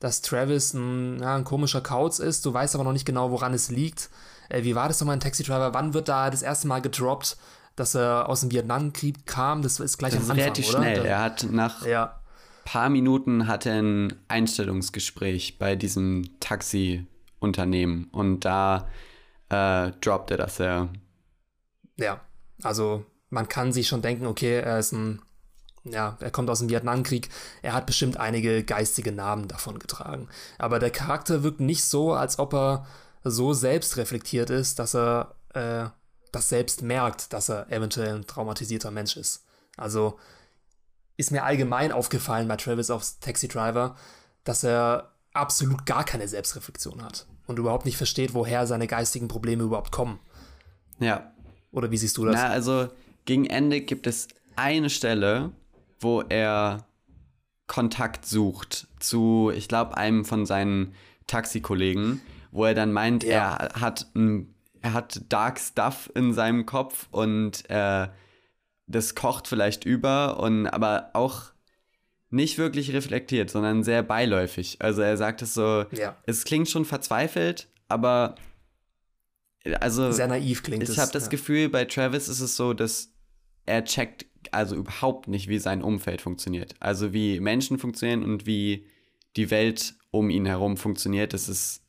dass 0.00 0.22
Travis 0.22 0.74
ein, 0.74 1.20
ja, 1.20 1.36
ein 1.36 1.44
komischer 1.44 1.80
Kauz 1.80 2.18
ist. 2.18 2.44
Du 2.44 2.52
weißt 2.52 2.74
aber 2.74 2.84
noch 2.84 2.92
nicht 2.92 3.06
genau, 3.06 3.30
woran 3.30 3.54
es 3.54 3.70
liegt. 3.70 4.10
Äh, 4.48 4.64
wie 4.64 4.74
war 4.74 4.88
das 4.88 5.00
nochmal 5.00 5.14
in 5.14 5.20
Taxi 5.20 5.42
Driver? 5.42 5.74
Wann 5.74 5.94
wird 5.94 6.08
da 6.08 6.30
das 6.30 6.42
erste 6.42 6.66
Mal 6.66 6.82
gedroppt, 6.82 7.36
dass 7.76 7.94
er 7.94 8.28
aus 8.28 8.40
dem 8.40 8.50
Vietnamkrieg 8.50 9.26
kam? 9.26 9.62
Das 9.62 9.80
ist 9.80 9.98
gleich 9.98 10.12
das 10.12 10.24
am 10.24 10.30
Anfang, 10.30 10.42
relativ 10.42 10.68
oder? 10.68 10.78
schnell. 10.78 11.04
Er 11.04 11.20
hat 11.20 11.46
nach 11.50 11.86
ja. 11.86 12.20
Paar 12.66 12.90
Minuten 12.90 13.46
hat 13.46 13.64
er 13.64 13.80
ein 13.80 14.14
Einstellungsgespräch 14.28 15.58
bei 15.58 15.76
diesem 15.76 16.38
Taxi-Unternehmen 16.40 18.08
und 18.12 18.40
da 18.40 18.88
äh, 19.48 19.92
droppt 20.02 20.32
er 20.32 20.36
das 20.36 20.58
ja. 20.58 20.88
Ja, 21.96 22.20
also 22.62 23.06
man 23.30 23.48
kann 23.48 23.72
sich 23.72 23.88
schon 23.88 24.02
denken, 24.02 24.26
okay, 24.26 24.60
er 24.60 24.78
ist 24.78 24.92
ein 24.92 25.22
ja, 25.88 26.16
er 26.18 26.32
kommt 26.32 26.50
aus 26.50 26.58
dem 26.58 26.68
Vietnamkrieg, 26.68 27.28
er 27.62 27.72
hat 27.72 27.86
bestimmt 27.86 28.16
einige 28.16 28.64
geistige 28.64 29.12
Narben 29.12 29.46
davon 29.46 29.78
getragen. 29.78 30.28
Aber 30.58 30.80
der 30.80 30.90
Charakter 30.90 31.44
wirkt 31.44 31.60
nicht 31.60 31.84
so, 31.84 32.12
als 32.12 32.40
ob 32.40 32.54
er 32.54 32.86
so 33.22 33.52
selbstreflektiert 33.52 34.50
ist, 34.50 34.80
dass 34.80 34.96
er 34.96 35.36
äh, 35.54 35.88
das 36.32 36.48
selbst 36.48 36.82
merkt, 36.82 37.32
dass 37.32 37.48
er 37.48 37.70
eventuell 37.70 38.16
ein 38.16 38.26
traumatisierter 38.26 38.90
Mensch 38.90 39.16
ist. 39.16 39.44
Also 39.76 40.18
ist 41.16 41.30
mir 41.30 41.44
allgemein 41.44 41.92
aufgefallen 41.92 42.48
bei 42.48 42.56
Travis 42.56 42.90
aufs 42.90 43.18
Taxi 43.20 43.48
Driver, 43.48 43.96
dass 44.44 44.64
er 44.64 45.12
absolut 45.32 45.86
gar 45.86 46.04
keine 46.04 46.28
Selbstreflexion 46.28 47.02
hat 47.02 47.26
und 47.46 47.58
überhaupt 47.58 47.84
nicht 47.84 47.96
versteht, 47.96 48.34
woher 48.34 48.66
seine 48.66 48.86
geistigen 48.86 49.28
Probleme 49.28 49.64
überhaupt 49.64 49.92
kommen. 49.92 50.18
Ja. 50.98 51.32
Oder 51.72 51.90
wie 51.90 51.96
siehst 51.96 52.16
du 52.16 52.24
das? 52.24 52.34
Na, 52.36 52.48
also 52.48 52.88
gegen 53.24 53.46
Ende 53.46 53.80
gibt 53.80 54.06
es 54.06 54.28
eine 54.56 54.90
Stelle, 54.90 55.52
wo 56.00 56.22
er 56.22 56.86
Kontakt 57.66 58.26
sucht 58.26 58.86
zu, 59.00 59.52
ich 59.54 59.68
glaube, 59.68 59.96
einem 59.96 60.24
von 60.24 60.46
seinen 60.46 60.94
Taxikollegen, 61.26 62.20
wo 62.52 62.64
er 62.64 62.74
dann 62.74 62.92
meint, 62.92 63.24
ja. 63.24 63.56
er 63.56 63.80
hat 63.80 64.06
er 64.86 64.92
hat 64.92 65.20
Dark 65.28 65.58
Stuff 65.58 66.10
in 66.14 66.32
seinem 66.32 66.64
Kopf 66.64 67.08
und 67.10 67.68
äh, 67.68 68.06
das 68.86 69.14
kocht 69.14 69.48
vielleicht 69.48 69.84
über 69.84 70.38
und 70.40 70.66
aber 70.66 71.10
auch 71.14 71.52
nicht 72.30 72.58
wirklich 72.58 72.92
reflektiert, 72.92 73.50
sondern 73.50 73.82
sehr 73.84 74.02
beiläufig. 74.02 74.76
Also 74.80 75.02
er 75.02 75.16
sagt 75.16 75.42
es 75.42 75.54
so, 75.54 75.84
ja. 75.92 76.16
es 76.26 76.44
klingt 76.44 76.68
schon 76.68 76.84
verzweifelt, 76.84 77.68
aber 77.88 78.34
also 79.80 80.12
sehr 80.12 80.28
naiv 80.28 80.62
klingt 80.62 80.82
ich 80.82 80.88
es. 80.88 80.94
Ich 80.94 81.00
habe 81.00 81.12
das 81.12 81.24
ja. 81.24 81.30
Gefühl, 81.30 81.68
bei 81.68 81.84
Travis 81.84 82.28
ist 82.28 82.40
es 82.40 82.56
so, 82.56 82.72
dass 82.72 83.12
er 83.64 83.84
checkt 83.84 84.26
also 84.52 84.76
überhaupt 84.76 85.28
nicht, 85.28 85.48
wie 85.48 85.58
sein 85.58 85.82
Umfeld 85.82 86.20
funktioniert. 86.20 86.74
Also 86.78 87.12
wie 87.12 87.40
Menschen 87.40 87.78
funktionieren 87.78 88.22
und 88.22 88.46
wie 88.46 88.86
die 89.36 89.50
Welt 89.50 89.94
um 90.10 90.30
ihn 90.30 90.46
herum 90.46 90.76
funktioniert. 90.76 91.32
Das 91.32 91.48
ist, 91.48 91.82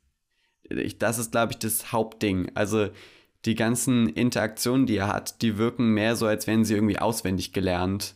das 1.00 1.18
ist, 1.20 1.32
glaube 1.32 1.54
ich, 1.54 1.60
das 1.60 1.92
Hauptding. 1.92 2.52
Also 2.56 2.90
die 3.48 3.56
ganzen 3.56 4.10
Interaktionen, 4.10 4.86
die 4.86 4.98
er 4.98 5.08
hat, 5.08 5.42
die 5.42 5.58
wirken 5.58 5.94
mehr 5.94 6.16
so, 6.16 6.28
als 6.28 6.46
wären 6.48 6.66
sie 6.66 6.76
irgendwie 6.76 7.00
auswendig 7.00 7.54
gelernt 7.54 8.16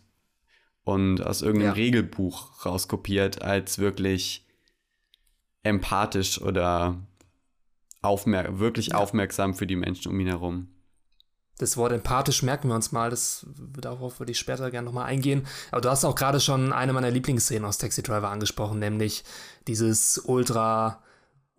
und 0.84 1.26
aus 1.26 1.42
irgendeinem 1.42 1.70
ja. 1.70 1.74
Regelbuch 1.74 2.66
rauskopiert, 2.66 3.42
als 3.42 3.80
wirklich 3.80 4.46
empathisch 5.64 6.42
oder 6.42 7.00
aufmer 8.02 8.60
wirklich 8.60 8.88
ja. 8.88 8.96
aufmerksam 8.96 9.54
für 9.54 9.68
die 9.68 9.76
Menschen 9.76 10.12
um 10.12 10.20
ihn 10.20 10.28
herum. 10.28 10.68
Das 11.60 11.78
Wort 11.78 11.94
empathisch 11.94 12.42
merken 12.42 12.70
wir 12.70 12.76
uns 12.76 12.92
mal, 12.92 13.12
das, 13.12 13.46
darauf 13.80 14.20
würde 14.20 14.32
ich 14.32 14.40
später 14.40 14.72
gerne 14.72 14.86
nochmal 14.86 15.06
eingehen. 15.06 15.46
Aber 15.72 15.80
du 15.80 15.90
hast 15.90 16.04
auch 16.04 16.16
gerade 16.16 16.40
schon 16.40 16.74
eine 16.74 16.92
meiner 16.92 17.12
Lieblingsszenen 17.12 17.66
aus 17.66 17.78
Taxi 17.78 18.02
Driver 18.02 18.30
angesprochen, 18.30 18.80
nämlich 18.80 19.24
dieses 19.68 20.18
ultra 20.26 21.04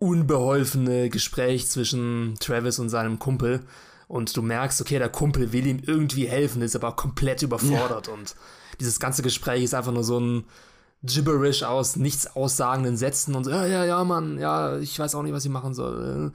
unbeholfene 0.03 1.09
Gespräch 1.09 1.69
zwischen 1.69 2.35
Travis 2.41 2.77
und 2.77 2.89
seinem 2.89 3.19
Kumpel. 3.19 3.61
Und 4.09 4.35
du 4.35 4.41
merkst, 4.41 4.81
okay, 4.81 4.99
der 4.99 5.07
Kumpel 5.07 5.53
will 5.53 5.65
ihm 5.65 5.79
irgendwie 5.85 6.27
helfen, 6.27 6.61
ist 6.61 6.75
aber 6.75 6.91
komplett 6.91 7.41
überfordert. 7.41 8.07
Ja. 8.07 8.13
Und 8.13 8.35
dieses 8.81 8.99
ganze 8.99 9.23
Gespräch 9.23 9.63
ist 9.63 9.73
einfach 9.73 9.93
nur 9.93 10.03
so 10.03 10.19
ein 10.19 10.43
Gibberish 11.03 11.63
aus 11.63 11.95
nichts 11.95 12.35
aussagenden 12.35 12.97
Sätzen 12.97 13.33
und 13.33 13.45
so, 13.45 13.51
ja, 13.51 13.65
ja, 13.65 13.85
ja, 13.85 14.03
Mann, 14.03 14.39
ja, 14.39 14.77
ich 14.77 14.99
weiß 14.99 15.15
auch 15.15 15.23
nicht, 15.23 15.33
was 15.33 15.45
ich 15.45 15.51
machen 15.51 15.73
soll. 15.73 16.33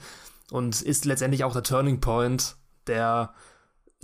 Und 0.50 0.80
ist 0.80 1.04
letztendlich 1.04 1.44
auch 1.44 1.52
der 1.52 1.62
Turning 1.62 2.00
Point, 2.00 2.56
der 2.86 3.34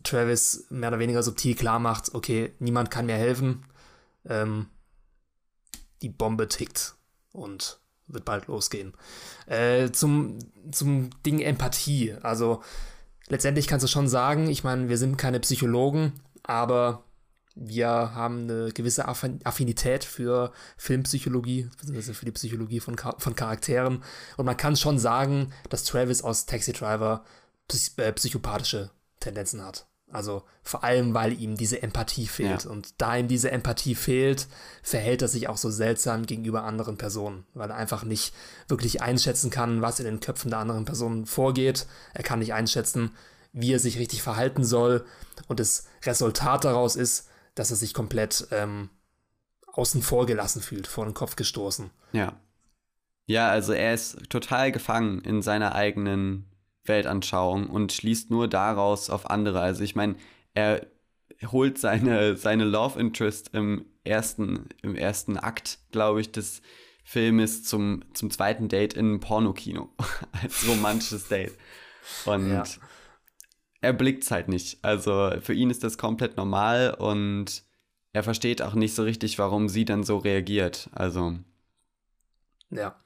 Travis 0.02 0.66
mehr 0.68 0.90
oder 0.90 0.98
weniger 0.98 1.22
subtil 1.22 1.54
klar 1.54 1.78
macht, 1.78 2.14
okay, 2.14 2.52
niemand 2.58 2.90
kann 2.90 3.06
mir 3.06 3.16
helfen. 3.16 3.64
Ähm, 4.26 4.66
die 6.02 6.10
Bombe 6.10 6.48
tickt 6.48 6.96
und 7.32 7.78
wird 8.06 8.24
bald 8.24 8.46
losgehen. 8.46 8.92
Äh, 9.46 9.90
zum, 9.90 10.38
zum 10.70 11.10
Ding 11.24 11.40
Empathie. 11.40 12.14
Also 12.22 12.62
letztendlich 13.28 13.66
kannst 13.66 13.84
du 13.84 13.88
schon 13.88 14.08
sagen, 14.08 14.48
ich 14.48 14.64
meine, 14.64 14.88
wir 14.88 14.98
sind 14.98 15.16
keine 15.16 15.40
Psychologen, 15.40 16.12
aber 16.42 17.04
wir 17.54 17.88
haben 17.88 18.42
eine 18.42 18.72
gewisse 18.72 19.06
Affinität 19.06 20.04
für 20.04 20.52
Filmpsychologie, 20.76 21.70
beziehungsweise 21.78 22.14
für 22.14 22.24
die 22.24 22.32
Psychologie 22.32 22.80
von, 22.80 22.96
von 22.98 23.36
Charakteren. 23.36 24.02
Und 24.36 24.46
man 24.46 24.56
kann 24.56 24.76
schon 24.76 24.98
sagen, 24.98 25.52
dass 25.68 25.84
Travis 25.84 26.22
aus 26.22 26.46
Taxi 26.46 26.72
Driver 26.72 27.24
äh, 27.96 28.12
psychopathische 28.12 28.90
Tendenzen 29.20 29.64
hat. 29.64 29.86
Also 30.14 30.44
vor 30.62 30.84
allem, 30.84 31.12
weil 31.12 31.32
ihm 31.32 31.56
diese 31.56 31.82
Empathie 31.82 32.26
fehlt. 32.26 32.64
Ja. 32.64 32.70
Und 32.70 32.94
da 32.98 33.16
ihm 33.16 33.28
diese 33.28 33.50
Empathie 33.50 33.94
fehlt, 33.94 34.46
verhält 34.82 35.22
er 35.22 35.28
sich 35.28 35.48
auch 35.48 35.56
so 35.56 35.70
seltsam 35.70 36.24
gegenüber 36.24 36.64
anderen 36.64 36.96
Personen, 36.96 37.44
weil 37.52 37.70
er 37.70 37.76
einfach 37.76 38.04
nicht 38.04 38.32
wirklich 38.68 39.02
einschätzen 39.02 39.50
kann, 39.50 39.82
was 39.82 39.98
in 39.98 40.06
den 40.06 40.20
Köpfen 40.20 40.50
der 40.50 40.60
anderen 40.60 40.84
Personen 40.84 41.26
vorgeht. 41.26 41.86
Er 42.12 42.22
kann 42.22 42.38
nicht 42.38 42.54
einschätzen, 42.54 43.10
wie 43.52 43.72
er 43.72 43.80
sich 43.80 43.98
richtig 43.98 44.22
verhalten 44.22 44.64
soll. 44.64 45.04
Und 45.48 45.58
das 45.58 45.86
Resultat 46.04 46.64
daraus 46.64 46.96
ist, 46.96 47.28
dass 47.54 47.70
er 47.70 47.76
sich 47.76 47.92
komplett 47.92 48.46
ähm, 48.52 48.90
außen 49.66 50.02
vor 50.02 50.26
gelassen 50.26 50.62
fühlt, 50.62 50.86
vor 50.86 51.04
den 51.04 51.14
Kopf 51.14 51.36
gestoßen. 51.36 51.90
Ja. 52.12 52.34
Ja, 53.26 53.48
also 53.48 53.72
er 53.72 53.94
ist 53.94 54.30
total 54.30 54.70
gefangen 54.70 55.20
in 55.20 55.42
seiner 55.42 55.74
eigenen 55.74 56.46
Weltanschauung 56.84 57.68
und 57.68 57.92
schließt 57.92 58.30
nur 58.30 58.48
daraus 58.48 59.10
auf 59.10 59.30
andere. 59.30 59.60
Also 59.60 59.82
ich 59.82 59.94
meine, 59.94 60.16
er 60.54 60.86
holt 61.46 61.78
seine, 61.78 62.36
seine 62.36 62.64
Love 62.64 62.98
Interest 62.98 63.50
im 63.52 63.86
ersten, 64.04 64.68
im 64.82 64.96
ersten 64.96 65.36
Akt, 65.36 65.78
glaube 65.90 66.20
ich, 66.20 66.32
des 66.32 66.62
Filmes 67.04 67.64
zum, 67.64 68.02
zum 68.14 68.30
zweiten 68.30 68.68
Date 68.68 68.94
in 68.94 69.14
ein 69.14 69.20
Pornokino 69.20 69.90
als 70.42 70.66
romantisches 70.66 71.28
Date. 71.28 71.56
Und 72.24 72.50
ja. 72.50 72.64
er 73.80 73.92
blickt 73.92 74.24
es 74.24 74.30
halt 74.30 74.48
nicht. 74.48 74.78
Also 74.82 75.32
für 75.40 75.54
ihn 75.54 75.70
ist 75.70 75.84
das 75.84 75.98
komplett 75.98 76.36
normal 76.36 76.94
und 76.94 77.62
er 78.12 78.22
versteht 78.22 78.62
auch 78.62 78.74
nicht 78.74 78.94
so 78.94 79.02
richtig, 79.02 79.38
warum 79.38 79.68
sie 79.68 79.84
dann 79.84 80.04
so 80.04 80.18
reagiert. 80.18 80.88
Also. 80.92 81.38
Ja. 82.70 82.96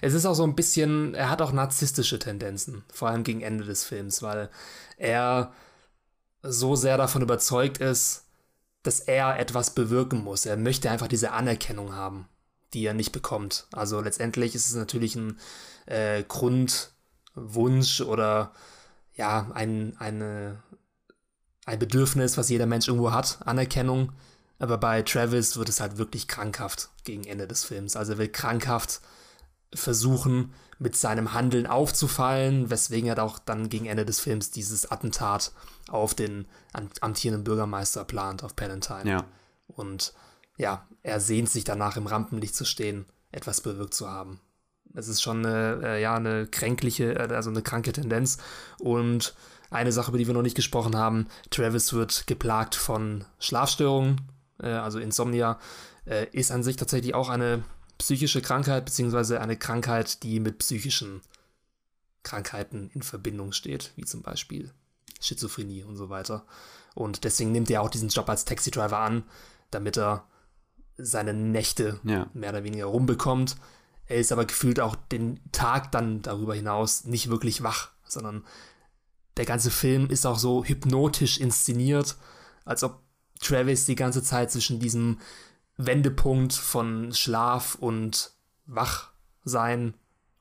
Es 0.00 0.14
ist 0.14 0.26
auch 0.26 0.34
so 0.34 0.44
ein 0.44 0.56
bisschen, 0.56 1.14
er 1.14 1.30
hat 1.30 1.42
auch 1.42 1.52
narzisstische 1.52 2.18
Tendenzen, 2.18 2.84
vor 2.92 3.08
allem 3.08 3.24
gegen 3.24 3.40
Ende 3.40 3.64
des 3.64 3.84
Films, 3.84 4.22
weil 4.22 4.50
er 4.96 5.52
so 6.42 6.76
sehr 6.76 6.96
davon 6.96 7.22
überzeugt 7.22 7.78
ist, 7.78 8.24
dass 8.82 9.00
er 9.00 9.38
etwas 9.38 9.70
bewirken 9.74 10.22
muss. 10.22 10.46
Er 10.46 10.56
möchte 10.56 10.90
einfach 10.90 11.08
diese 11.08 11.32
Anerkennung 11.32 11.94
haben, 11.94 12.28
die 12.72 12.84
er 12.84 12.94
nicht 12.94 13.12
bekommt. 13.12 13.66
Also 13.72 14.00
letztendlich 14.00 14.54
ist 14.54 14.68
es 14.68 14.74
natürlich 14.74 15.16
ein 15.16 15.38
äh, 15.86 16.22
Grundwunsch 16.22 18.00
oder 18.00 18.52
ja, 19.14 19.50
ein, 19.54 19.96
eine, 19.98 20.62
ein 21.64 21.78
Bedürfnis, 21.78 22.36
was 22.36 22.48
jeder 22.48 22.66
Mensch 22.66 22.86
irgendwo 22.86 23.12
hat, 23.12 23.38
Anerkennung. 23.44 24.12
Aber 24.58 24.78
bei 24.78 25.02
Travis 25.02 25.56
wird 25.56 25.68
es 25.68 25.80
halt 25.80 25.98
wirklich 25.98 26.28
krankhaft 26.28 26.90
gegen 27.04 27.24
Ende 27.24 27.46
des 27.46 27.64
Films. 27.64 27.96
Also 27.96 28.12
er 28.12 28.18
will 28.18 28.28
krankhaft 28.28 29.00
versuchen, 29.74 30.52
mit 30.78 30.96
seinem 30.96 31.32
Handeln 31.32 31.66
aufzufallen, 31.66 32.70
weswegen 32.70 33.08
er 33.08 33.22
auch 33.22 33.38
dann 33.38 33.68
gegen 33.68 33.86
Ende 33.86 34.04
des 34.04 34.20
Films 34.20 34.50
dieses 34.50 34.90
Attentat 34.90 35.52
auf 35.88 36.14
den 36.14 36.46
amtierenden 37.00 37.44
Bürgermeister 37.44 38.04
plant, 38.04 38.44
auf 38.44 38.54
Palantine. 38.56 39.08
Ja. 39.10 39.24
Und 39.68 40.12
ja, 40.58 40.86
er 41.02 41.20
sehnt 41.20 41.48
sich 41.48 41.64
danach 41.64 41.96
im 41.96 42.06
Rampenlicht 42.06 42.54
zu 42.54 42.64
stehen, 42.64 43.06
etwas 43.32 43.60
bewirkt 43.60 43.94
zu 43.94 44.10
haben. 44.10 44.40
Es 44.94 45.08
ist 45.08 45.22
schon 45.22 45.44
eine, 45.44 45.80
äh, 45.82 46.02
ja, 46.02 46.16
eine 46.16 46.46
kränkliche, 46.46 47.14
äh, 47.14 47.34
also 47.34 47.50
eine 47.50 47.62
kranke 47.62 47.92
Tendenz. 47.92 48.38
Und 48.78 49.34
eine 49.70 49.92
Sache, 49.92 50.10
über 50.10 50.18
die 50.18 50.26
wir 50.26 50.34
noch 50.34 50.42
nicht 50.42 50.56
gesprochen 50.56 50.96
haben, 50.96 51.26
Travis 51.50 51.92
wird 51.92 52.26
geplagt 52.26 52.74
von 52.74 53.24
Schlafstörungen, 53.38 54.22
äh, 54.62 54.68
also 54.68 54.98
Insomnia, 54.98 55.58
äh, 56.06 56.26
ist 56.32 56.50
an 56.50 56.62
sich 56.62 56.76
tatsächlich 56.76 57.14
auch 57.14 57.28
eine 57.28 57.62
psychische 57.98 58.42
Krankheit, 58.42 58.84
beziehungsweise 58.84 59.40
eine 59.40 59.56
Krankheit, 59.56 60.22
die 60.22 60.40
mit 60.40 60.58
psychischen 60.58 61.22
Krankheiten 62.22 62.90
in 62.92 63.02
Verbindung 63.02 63.52
steht, 63.52 63.92
wie 63.96 64.04
zum 64.04 64.22
Beispiel 64.22 64.72
Schizophrenie 65.20 65.84
und 65.84 65.96
so 65.96 66.08
weiter. 66.08 66.44
Und 66.94 67.24
deswegen 67.24 67.52
nimmt 67.52 67.70
er 67.70 67.82
auch 67.82 67.90
diesen 67.90 68.08
Job 68.08 68.28
als 68.28 68.44
Taxi-Driver 68.44 68.98
an, 68.98 69.24
damit 69.70 69.96
er 69.96 70.26
seine 70.98 71.34
Nächte 71.34 72.00
ja. 72.04 72.28
mehr 72.34 72.50
oder 72.50 72.64
weniger 72.64 72.86
rumbekommt. 72.86 73.56
Er 74.06 74.16
ist 74.16 74.32
aber 74.32 74.44
gefühlt 74.44 74.80
auch 74.80 74.96
den 74.96 75.40
Tag 75.52 75.92
dann 75.92 76.22
darüber 76.22 76.54
hinaus 76.54 77.04
nicht 77.04 77.28
wirklich 77.28 77.62
wach, 77.62 77.90
sondern 78.06 78.44
der 79.36 79.44
ganze 79.44 79.70
Film 79.70 80.08
ist 80.08 80.26
auch 80.26 80.38
so 80.38 80.64
hypnotisch 80.64 81.38
inszeniert, 81.38 82.16
als 82.64 82.82
ob 82.82 83.02
Travis 83.40 83.84
die 83.84 83.96
ganze 83.96 84.22
Zeit 84.22 84.50
zwischen 84.50 84.80
diesem 84.80 85.18
Wendepunkt 85.76 86.52
von 86.52 87.12
Schlaf 87.12 87.74
und 87.74 88.32
Wachsein 88.66 89.94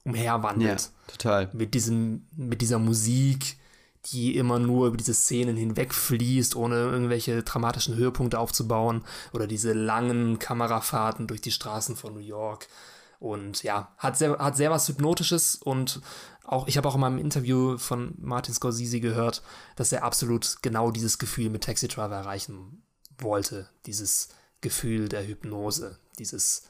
umherwandelt. 0.03 0.81
Ja, 0.81 1.11
total. 1.11 1.49
Mit 1.53 1.73
diesem, 1.73 2.27
mit 2.35 2.61
dieser 2.61 2.79
Musik, 2.79 3.57
die 4.05 4.37
immer 4.37 4.59
nur 4.59 4.87
über 4.87 4.97
diese 4.97 5.13
Szenen 5.13 5.57
hinwegfließt, 5.57 6.55
ohne 6.55 6.75
irgendwelche 6.75 7.43
dramatischen 7.43 7.95
Höhepunkte 7.95 8.39
aufzubauen. 8.39 9.03
Oder 9.33 9.47
diese 9.47 9.73
langen 9.73 10.39
Kamerafahrten 10.39 11.27
durch 11.27 11.41
die 11.41 11.51
Straßen 11.51 11.95
von 11.95 12.13
New 12.13 12.19
York. 12.19 12.67
Und 13.19 13.63
ja, 13.63 13.93
hat 13.97 14.17
sehr, 14.17 14.37
hat 14.37 14.55
sehr 14.55 14.71
was 14.71 14.87
Hypnotisches 14.87 15.55
und 15.55 16.01
auch, 16.43 16.67
ich 16.67 16.77
habe 16.77 16.87
auch 16.87 16.95
in 16.95 17.01
meinem 17.01 17.17
Interview 17.17 17.77
von 17.77 18.13
Martin 18.19 18.53
Scorsese 18.53 18.99
gehört, 18.99 19.41
dass 19.75 19.91
er 19.91 20.03
absolut 20.03 20.57
genau 20.61 20.91
dieses 20.91 21.17
Gefühl 21.17 21.49
mit 21.49 21.63
Taxi 21.63 21.87
Driver 21.87 22.15
erreichen 22.15 22.83
wollte. 23.17 23.67
Dieses 23.87 24.29
Gefühl 24.61 25.09
der 25.09 25.27
Hypnose, 25.27 25.99
dieses 26.19 26.67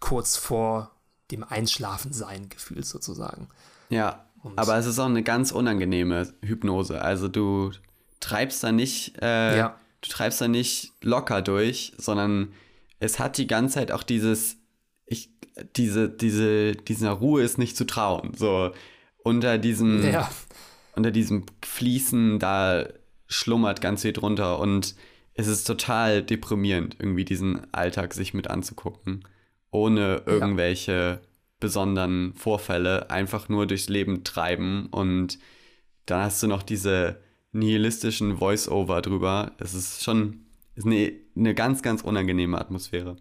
kurz 0.00 0.36
vor 0.36 0.90
dem 1.30 1.44
Einschlafen 1.44 2.12
sein 2.12 2.48
Gefühl 2.48 2.84
sozusagen. 2.84 3.48
Ja, 3.88 4.26
und 4.42 4.58
aber 4.58 4.76
es 4.76 4.86
ist 4.86 4.98
auch 4.98 5.06
eine 5.06 5.22
ganz 5.22 5.52
unangenehme 5.52 6.32
Hypnose. 6.42 7.00
Also 7.00 7.28
du 7.28 7.72
treibst 8.20 8.62
da 8.62 8.72
nicht, 8.72 9.16
äh, 9.22 9.56
ja. 9.56 9.80
du 10.02 10.10
treibst 10.10 10.40
da 10.40 10.48
nicht 10.48 10.92
locker 11.02 11.40
durch, 11.40 11.94
sondern 11.96 12.52
es 13.00 13.18
hat 13.18 13.38
die 13.38 13.46
ganze 13.46 13.74
Zeit 13.74 13.90
auch 13.90 14.02
dieses, 14.02 14.56
ich, 15.06 15.30
diese, 15.76 16.10
diese, 16.10 16.72
dieser 16.72 17.12
Ruhe 17.12 17.42
ist 17.42 17.58
nicht 17.58 17.76
zu 17.76 17.86
trauen. 17.86 18.32
So 18.36 18.72
unter 19.22 19.56
diesem, 19.56 20.04
ja. 20.04 20.30
unter 20.94 21.10
diesem 21.10 21.46
Fließen, 21.64 22.38
da 22.38 22.86
schlummert 23.26 23.80
ganz 23.80 24.02
viel 24.02 24.12
drunter 24.12 24.58
und 24.58 24.94
es 25.34 25.46
ist 25.46 25.64
total 25.64 26.22
deprimierend, 26.22 26.96
irgendwie 26.98 27.24
diesen 27.24 27.72
Alltag 27.72 28.14
sich 28.14 28.34
mit 28.34 28.48
anzugucken, 28.48 29.26
ohne 29.70 30.22
irgendwelche 30.26 30.92
ja 30.92 31.20
besonderen 31.64 32.34
Vorfälle 32.34 33.10
einfach 33.10 33.48
nur 33.48 33.66
durchs 33.66 33.88
Leben 33.88 34.22
treiben 34.22 34.88
und 34.90 35.38
dann 36.04 36.20
hast 36.20 36.42
du 36.42 36.46
noch 36.46 36.62
diese 36.62 37.22
nihilistischen 37.52 38.36
Voice-Over 38.36 39.00
drüber. 39.00 39.52
Es 39.58 39.72
ist 39.72 40.04
schon 40.04 40.44
ist 40.74 40.84
eine, 40.84 41.12
eine 41.34 41.54
ganz, 41.54 41.80
ganz 41.80 42.02
unangenehme 42.02 42.60
Atmosphäre. 42.60 43.16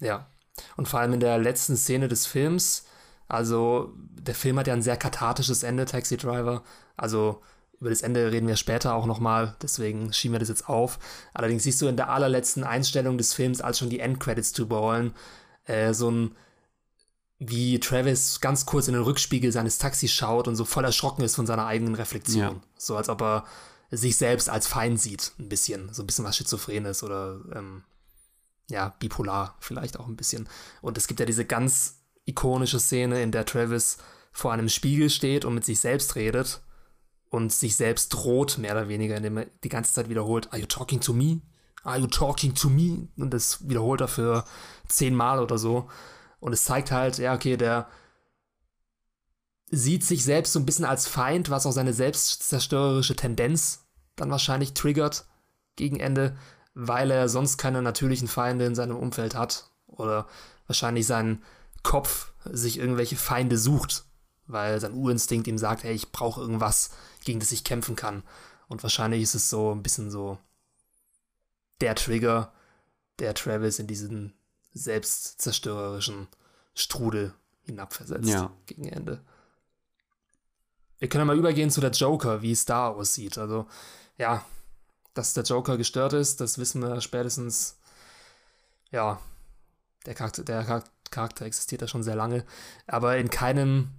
Ja. 0.00 0.28
Und 0.76 0.86
vor 0.86 1.00
allem 1.00 1.14
in 1.14 1.20
der 1.20 1.38
letzten 1.38 1.78
Szene 1.78 2.08
des 2.08 2.26
Films, 2.26 2.84
also 3.26 3.94
der 3.96 4.34
Film 4.34 4.58
hat 4.58 4.66
ja 4.66 4.74
ein 4.74 4.82
sehr 4.82 4.98
kathartisches 4.98 5.62
Ende, 5.62 5.86
Taxi 5.86 6.18
Driver. 6.18 6.62
Also 6.96 7.40
über 7.80 7.90
das 7.90 8.02
Ende 8.02 8.32
reden 8.32 8.48
wir 8.48 8.56
später 8.56 8.94
auch 8.94 9.06
nochmal, 9.06 9.56
deswegen 9.60 10.12
schieben 10.12 10.34
wir 10.34 10.38
das 10.38 10.48
jetzt 10.48 10.68
auf. 10.68 10.98
Allerdings 11.34 11.64
siehst 11.64 11.80
du 11.82 11.86
in 11.86 11.96
der 11.96 12.08
allerletzten 12.08 12.64
Einstellung 12.64 13.18
des 13.18 13.34
Films, 13.34 13.60
als 13.60 13.78
schon 13.78 13.90
die 13.90 14.00
Endcredits 14.00 14.52
drüber 14.52 14.78
rollen, 14.78 15.14
äh, 15.64 15.92
so 15.92 16.10
ein 16.10 16.36
wie 17.38 17.78
Travis 17.80 18.40
ganz 18.40 18.64
kurz 18.64 18.88
in 18.88 18.94
den 18.94 19.02
Rückspiegel 19.02 19.52
seines 19.52 19.76
Taxis 19.76 20.10
schaut 20.10 20.48
und 20.48 20.56
so 20.56 20.64
voll 20.64 20.84
erschrocken 20.84 21.22
ist 21.22 21.36
von 21.36 21.46
seiner 21.46 21.66
eigenen 21.66 21.94
Reflexion. 21.94 22.56
Ja. 22.56 22.60
So 22.78 22.96
als 22.96 23.10
ob 23.10 23.20
er 23.20 23.44
sich 23.90 24.16
selbst 24.16 24.48
als 24.48 24.66
Feind 24.66 24.98
sieht, 24.98 25.32
ein 25.38 25.50
bisschen. 25.50 25.92
So 25.92 26.02
ein 26.02 26.06
bisschen 26.06 26.24
was 26.24 26.34
Schizophrenes 26.34 27.02
oder 27.02 27.40
ähm, 27.54 27.84
ja, 28.70 28.96
bipolar 28.98 29.54
vielleicht 29.60 30.00
auch 30.00 30.06
ein 30.06 30.16
bisschen. 30.16 30.48
Und 30.80 30.96
es 30.96 31.06
gibt 31.08 31.20
ja 31.20 31.26
diese 31.26 31.44
ganz 31.44 32.00
ikonische 32.24 32.80
Szene, 32.80 33.22
in 33.22 33.32
der 33.32 33.44
Travis 33.44 33.98
vor 34.32 34.52
einem 34.52 34.70
Spiegel 34.70 35.10
steht 35.10 35.44
und 35.44 35.54
mit 35.54 35.64
sich 35.66 35.78
selbst 35.78 36.16
redet 36.16 36.62
und 37.30 37.52
sich 37.52 37.76
selbst 37.76 38.10
droht, 38.10 38.58
mehr 38.58 38.72
oder 38.72 38.88
weniger, 38.88 39.16
indem 39.16 39.38
er 39.38 39.46
die 39.64 39.68
ganze 39.68 39.92
Zeit 39.92 40.08
wiederholt, 40.08 40.52
Are 40.52 40.60
you 40.60 40.66
talking 40.66 41.00
to 41.00 41.12
me? 41.12 41.40
Are 41.82 41.98
you 41.98 42.06
talking 42.06 42.54
to 42.54 42.68
me? 42.68 43.08
Und 43.16 43.32
das 43.32 43.68
wiederholt 43.68 44.00
er 44.00 44.08
für 44.08 44.44
zehnmal 44.88 45.40
oder 45.40 45.58
so. 45.58 45.88
Und 46.40 46.52
es 46.52 46.64
zeigt 46.64 46.90
halt, 46.90 47.18
ja, 47.18 47.34
okay, 47.34 47.56
der 47.56 47.88
sieht 49.70 50.04
sich 50.04 50.24
selbst 50.24 50.52
so 50.52 50.60
ein 50.60 50.66
bisschen 50.66 50.84
als 50.84 51.06
Feind, 51.06 51.50
was 51.50 51.66
auch 51.66 51.72
seine 51.72 51.92
selbstzerstörerische 51.92 53.16
Tendenz 53.16 53.86
dann 54.14 54.30
wahrscheinlich 54.30 54.74
triggert 54.74 55.26
gegen 55.76 56.00
Ende, 56.00 56.36
weil 56.74 57.10
er 57.10 57.28
sonst 57.28 57.58
keine 57.58 57.82
natürlichen 57.82 58.28
Feinde 58.28 58.64
in 58.64 58.74
seinem 58.74 58.96
Umfeld 58.96 59.34
hat. 59.34 59.70
Oder 59.86 60.26
wahrscheinlich 60.66 61.06
sein 61.06 61.42
Kopf 61.82 62.32
sich 62.44 62.78
irgendwelche 62.78 63.16
Feinde 63.16 63.58
sucht, 63.58 64.04
weil 64.46 64.80
sein 64.80 64.94
Urinstinkt 64.94 65.46
ihm 65.46 65.58
sagt, 65.58 65.84
hey, 65.84 65.94
ich 65.94 66.12
brauche 66.12 66.40
irgendwas, 66.40 66.90
gegen 67.26 67.40
das 67.40 67.52
ich 67.52 67.64
kämpfen 67.64 67.96
kann. 67.96 68.22
Und 68.68 68.82
wahrscheinlich 68.82 69.22
ist 69.22 69.34
es 69.34 69.50
so 69.50 69.74
ein 69.74 69.82
bisschen 69.82 70.10
so 70.10 70.38
der 71.82 71.94
Trigger, 71.94 72.52
der 73.18 73.34
Travis 73.34 73.78
in 73.78 73.86
diesen 73.86 74.32
selbstzerstörerischen 74.72 76.28
Strudel 76.74 77.34
hinabversetzt 77.62 78.28
ja. 78.28 78.50
gegen 78.66 78.88
Ende. 78.88 79.22
Wir 80.98 81.08
können 81.08 81.22
ja 81.22 81.26
mal 81.26 81.38
übergehen 81.38 81.70
zu 81.70 81.80
der 81.80 81.90
Joker, 81.90 82.40
wie 82.42 82.52
es 82.52 82.64
da 82.64 82.88
aussieht. 82.88 83.36
Also, 83.36 83.66
ja, 84.16 84.44
dass 85.12 85.34
der 85.34 85.44
Joker 85.44 85.76
gestört 85.76 86.12
ist, 86.12 86.40
das 86.40 86.58
wissen 86.58 86.80
wir 86.80 87.00
spätestens. 87.00 87.76
Ja, 88.90 89.20
der 90.06 90.14
Charakter, 90.14 90.44
der 90.44 90.82
Charakter 91.10 91.44
existiert 91.44 91.82
ja 91.82 91.88
schon 91.88 92.02
sehr 92.02 92.14
lange. 92.14 92.44
Aber 92.86 93.16
in 93.16 93.30
keinem 93.30 93.90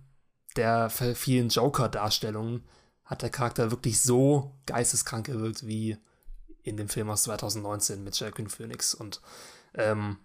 der 0.55 0.89
vielen 0.89 1.49
Joker-Darstellungen 1.49 2.63
hat 3.07 3.21
der 3.21 3.29
Charakter 3.29 3.71
wirklich 3.71 4.01
so 4.01 4.51
geisteskrank 4.65 5.25
gewirkt 5.25 5.65
wie 5.65 5.97
in 6.61 6.77
dem 6.77 6.89
Film 6.89 7.09
aus 7.09 7.23
2019 7.23 8.03
mit 8.03 8.19
Joaquin 8.19 8.49
Phoenix. 8.49 8.93
Und 8.93 9.21
ähm, 9.73 10.17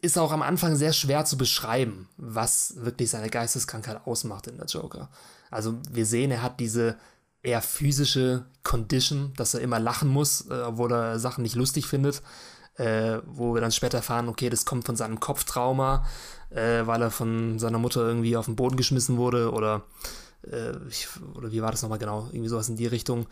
ist 0.00 0.18
auch 0.18 0.32
am 0.32 0.42
Anfang 0.42 0.74
sehr 0.74 0.92
schwer 0.92 1.24
zu 1.24 1.38
beschreiben, 1.38 2.08
was 2.16 2.74
wirklich 2.76 3.08
seine 3.08 3.30
Geisteskrankheit 3.30 4.04
ausmacht 4.04 4.48
in 4.48 4.56
der 4.56 4.66
Joker. 4.66 5.10
Also 5.50 5.78
wir 5.90 6.04
sehen, 6.04 6.32
er 6.32 6.42
hat 6.42 6.58
diese 6.58 6.98
eher 7.44 7.62
physische 7.62 8.44
Condition, 8.64 9.32
dass 9.36 9.54
er 9.54 9.60
immer 9.60 9.78
lachen 9.78 10.08
muss, 10.08 10.48
äh, 10.50 10.62
obwohl 10.62 10.92
er 10.92 11.18
Sachen 11.20 11.42
nicht 11.42 11.54
lustig 11.54 11.86
findet. 11.86 12.22
Äh, 12.76 13.18
wo 13.26 13.54
wir 13.54 13.60
dann 13.60 13.70
später 13.70 13.98
erfahren, 13.98 14.28
okay, 14.30 14.48
das 14.48 14.64
kommt 14.64 14.86
von 14.86 14.96
seinem 14.96 15.20
Kopftrauma, 15.20 16.06
äh, 16.48 16.86
weil 16.86 17.02
er 17.02 17.10
von 17.10 17.58
seiner 17.58 17.78
Mutter 17.78 18.00
irgendwie 18.00 18.34
auf 18.34 18.46
den 18.46 18.56
Boden 18.56 18.76
geschmissen 18.76 19.18
wurde 19.18 19.52
oder, 19.52 19.82
äh, 20.50 20.72
ich, 20.88 21.08
oder 21.34 21.52
wie 21.52 21.62
war 21.62 21.70
das 21.70 21.82
nochmal 21.82 21.98
genau? 21.98 22.28
Irgendwie 22.32 22.48
sowas 22.48 22.68
in 22.68 22.76
die 22.76 22.86
Richtung. 22.86 23.26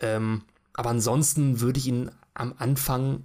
Ähm, 0.00 0.42
aber 0.74 0.90
ansonsten 0.90 1.60
würde 1.60 1.78
ich 1.78 1.86
ihn 1.86 2.10
am 2.34 2.54
Anfang 2.58 3.24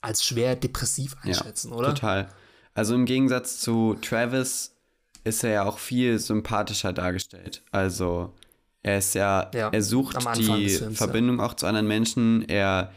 als 0.00 0.24
schwer 0.24 0.56
depressiv 0.56 1.16
einschätzen, 1.22 1.70
ja, 1.70 1.76
oder? 1.76 1.88
Total. 1.94 2.28
Also 2.74 2.94
im 2.94 3.06
Gegensatz 3.06 3.58
zu 3.58 3.96
Travis 4.02 4.76
ist 5.24 5.42
er 5.42 5.50
ja 5.50 5.64
auch 5.64 5.78
viel 5.78 6.18
sympathischer 6.18 6.92
dargestellt. 6.92 7.62
Also 7.72 8.34
er 8.82 8.98
ist 8.98 9.14
ja, 9.14 9.50
ja 9.52 9.70
er 9.70 9.82
sucht 9.82 10.16
die 10.36 10.68
Films, 10.68 10.96
Verbindung 10.98 11.38
ja. 11.38 11.46
auch 11.46 11.54
zu 11.54 11.66
anderen 11.66 11.88
Menschen. 11.88 12.48
Er 12.48 12.92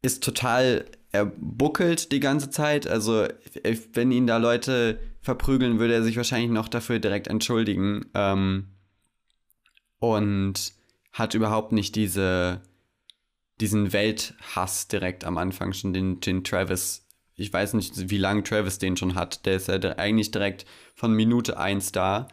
ist 0.00 0.22
total, 0.22 0.86
er 1.12 1.26
buckelt 1.26 2.12
die 2.12 2.20
ganze 2.20 2.48
Zeit. 2.48 2.86
Also 2.86 3.26
wenn 3.92 4.12
ihn 4.12 4.26
da 4.26 4.38
Leute 4.38 4.98
verprügeln, 5.24 5.78
würde 5.78 5.94
er 5.94 6.02
sich 6.02 6.16
wahrscheinlich 6.16 6.50
noch 6.50 6.68
dafür 6.68 6.98
direkt 6.98 7.26
entschuldigen. 7.28 8.06
Ähm, 8.14 8.68
und 9.98 10.72
hat 11.12 11.34
überhaupt 11.34 11.72
nicht 11.72 11.96
diese 11.96 12.60
diesen 13.60 13.92
Welthass 13.92 14.88
direkt 14.88 15.24
am 15.24 15.38
Anfang 15.38 15.72
schon, 15.72 15.92
den, 15.92 16.20
den 16.20 16.42
Travis 16.42 17.04
ich 17.36 17.52
weiß 17.52 17.74
nicht, 17.74 18.10
wie 18.10 18.18
lange 18.18 18.44
Travis 18.44 18.78
den 18.78 18.96
schon 18.96 19.14
hat. 19.14 19.44
Der 19.46 19.56
ist 19.56 19.68
ja 19.68 19.74
eigentlich 19.96 20.30
direkt 20.30 20.66
von 20.94 21.12
Minute 21.12 21.58
1 21.58 21.92
da. 21.92 22.28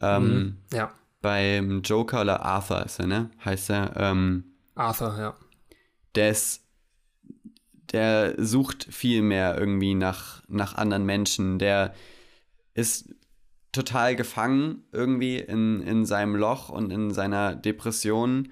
Ähm, 0.00 0.22
Mhm, 0.22 0.56
ja, 0.72 0.92
Beim 1.20 1.82
Joker 1.82 2.20
oder 2.20 2.44
Arthur 2.44 2.84
ist 2.84 3.00
er, 3.00 3.06
ne? 3.06 3.30
Heißt 3.44 3.70
er. 3.70 3.96
Ähm, 3.96 4.44
Arthur, 4.74 5.18
ja. 5.18 5.36
der 6.14 6.30
ist, 6.30 6.62
der 7.92 8.34
sucht 8.38 8.84
viel 8.90 9.22
mehr 9.22 9.58
irgendwie 9.58 9.94
nach, 9.94 10.42
nach 10.48 10.74
anderen 10.74 11.04
Menschen. 11.04 11.58
Der 11.58 11.94
ist 12.74 13.14
total 13.72 14.16
gefangen 14.16 14.84
irgendwie 14.92 15.38
in, 15.38 15.82
in 15.82 16.04
seinem 16.04 16.36
Loch 16.36 16.68
und 16.68 16.90
in 16.90 17.12
seiner 17.12 17.54
Depression 17.54 18.50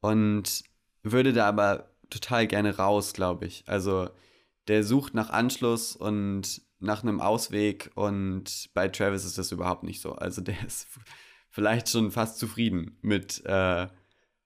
und 0.00 0.64
würde 1.02 1.32
da 1.32 1.46
aber 1.46 1.90
total 2.10 2.46
gerne 2.46 2.76
raus, 2.76 3.12
glaube 3.12 3.46
ich. 3.46 3.64
Also 3.66 4.08
der 4.68 4.84
sucht 4.84 5.14
nach 5.14 5.30
Anschluss 5.30 5.94
und 5.94 6.62
nach 6.78 7.02
einem 7.02 7.20
Ausweg 7.20 7.90
und 7.94 8.70
bei 8.74 8.88
Travis 8.88 9.24
ist 9.24 9.38
das 9.38 9.52
überhaupt 9.52 9.82
nicht 9.82 10.00
so. 10.00 10.12
Also 10.12 10.40
der 10.40 10.56
ist 10.66 10.88
vielleicht 11.50 11.88
schon 11.88 12.10
fast 12.10 12.38
zufrieden 12.38 12.98
mit 13.02 13.44
äh, 13.46 13.88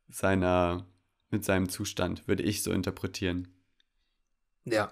seiner 0.09 0.87
mit 1.33 1.45
seinem 1.45 1.69
Zustand, 1.69 2.27
würde 2.27 2.43
ich 2.43 2.63
so 2.63 2.73
interpretieren. 2.73 3.49
Ja. 4.65 4.91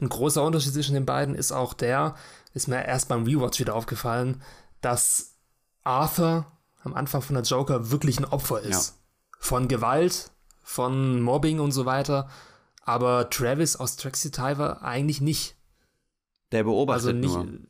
Ein 0.00 0.08
großer 0.08 0.42
Unterschied 0.42 0.74
zwischen 0.74 0.94
den 0.94 1.06
beiden 1.06 1.34
ist 1.34 1.52
auch 1.52 1.72
der, 1.74 2.14
ist 2.52 2.68
mir 2.68 2.84
erst 2.84 3.08
beim 3.08 3.24
Rewatch 3.24 3.60
wieder 3.60 3.74
aufgefallen, 3.74 4.42
dass 4.80 5.36
Arthur 5.84 6.46
am 6.82 6.94
Anfang 6.94 7.22
von 7.22 7.34
der 7.34 7.44
Joker 7.44 7.90
wirklich 7.90 8.18
ein 8.18 8.24
Opfer 8.24 8.60
ist. 8.60 8.96
Von 9.38 9.68
Gewalt, 9.68 10.30
von 10.62 11.20
Mobbing 11.22 11.60
und 11.60 11.72
so 11.72 11.86
weiter. 11.86 12.28
Aber 12.82 13.30
Travis 13.30 13.76
aus 13.76 13.96
Taxi 13.96 14.30
Driver 14.30 14.82
eigentlich 14.82 15.20
nicht. 15.20 15.56
Der 16.52 16.64
beobachtet 16.64 17.08
Also 17.08 17.12
nicht. 17.12 17.34
nur. 17.34 17.60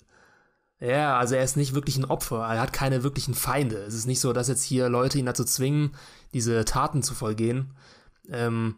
Ja, 0.81 1.19
also 1.19 1.35
er 1.35 1.45
ist 1.45 1.57
nicht 1.57 1.75
wirklich 1.75 1.99
ein 1.99 2.07
Opfer. 2.07 2.39
Er 2.39 2.61
hat 2.61 2.73
keine 2.73 3.03
wirklichen 3.03 3.35
Feinde. 3.35 3.77
Es 3.77 3.95
ist 3.95 4.07
nicht 4.07 4.21
so, 4.21 4.33
dass 4.33 4.49
jetzt 4.49 4.63
hier 4.63 4.89
Leute 4.89 5.19
ihn 5.19 5.27
dazu 5.27 5.45
zwingen, 5.45 5.95
diese 6.33 6.65
Taten 6.65 7.03
zu 7.03 7.15
vollgehen. 7.15 7.75
Ähm, 8.31 8.77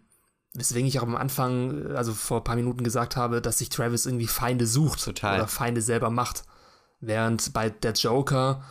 weswegen 0.54 0.86
ich 0.86 0.98
auch 0.98 1.04
am 1.04 1.16
Anfang, 1.16 1.90
äh, 1.90 1.94
also 1.94 2.12
vor 2.12 2.38
ein 2.38 2.44
paar 2.44 2.56
Minuten 2.56 2.84
gesagt 2.84 3.16
habe, 3.16 3.40
dass 3.40 3.58
sich 3.58 3.68
Travis 3.70 4.06
irgendwie 4.06 4.26
Feinde 4.26 4.66
sucht 4.66 5.04
Total. 5.04 5.36
oder 5.38 5.48
Feinde 5.48 5.82
selber 5.82 6.10
macht. 6.10 6.44
Während 7.00 7.52
bei 7.52 7.70
der 7.70 7.92
Joker 7.94 8.62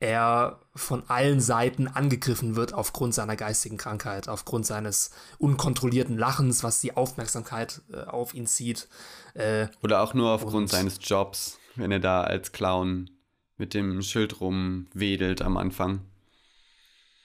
er 0.00 0.60
von 0.74 1.08
allen 1.08 1.40
Seiten 1.40 1.88
angegriffen 1.88 2.56
wird 2.56 2.74
aufgrund 2.74 3.14
seiner 3.14 3.36
geistigen 3.36 3.76
Krankheit, 3.78 4.28
aufgrund 4.28 4.66
seines 4.66 5.10
unkontrollierten 5.38 6.18
Lachens, 6.18 6.62
was 6.62 6.80
die 6.80 6.96
Aufmerksamkeit 6.96 7.80
äh, 7.92 8.02
auf 8.04 8.34
ihn 8.34 8.46
zieht. 8.46 8.88
Äh, 9.34 9.68
Oder 9.82 10.02
auch 10.02 10.12
nur 10.14 10.30
aufgrund 10.30 10.54
Und- 10.54 10.68
seines 10.70 10.98
Jobs, 11.00 11.58
wenn 11.76 11.90
er 11.90 12.00
da 12.00 12.22
als 12.22 12.52
Clown 12.52 13.10
mit 13.56 13.72
dem 13.72 14.02
Schild 14.02 14.40
rumwedelt 14.40 15.40
am 15.42 15.56
Anfang. 15.56 16.00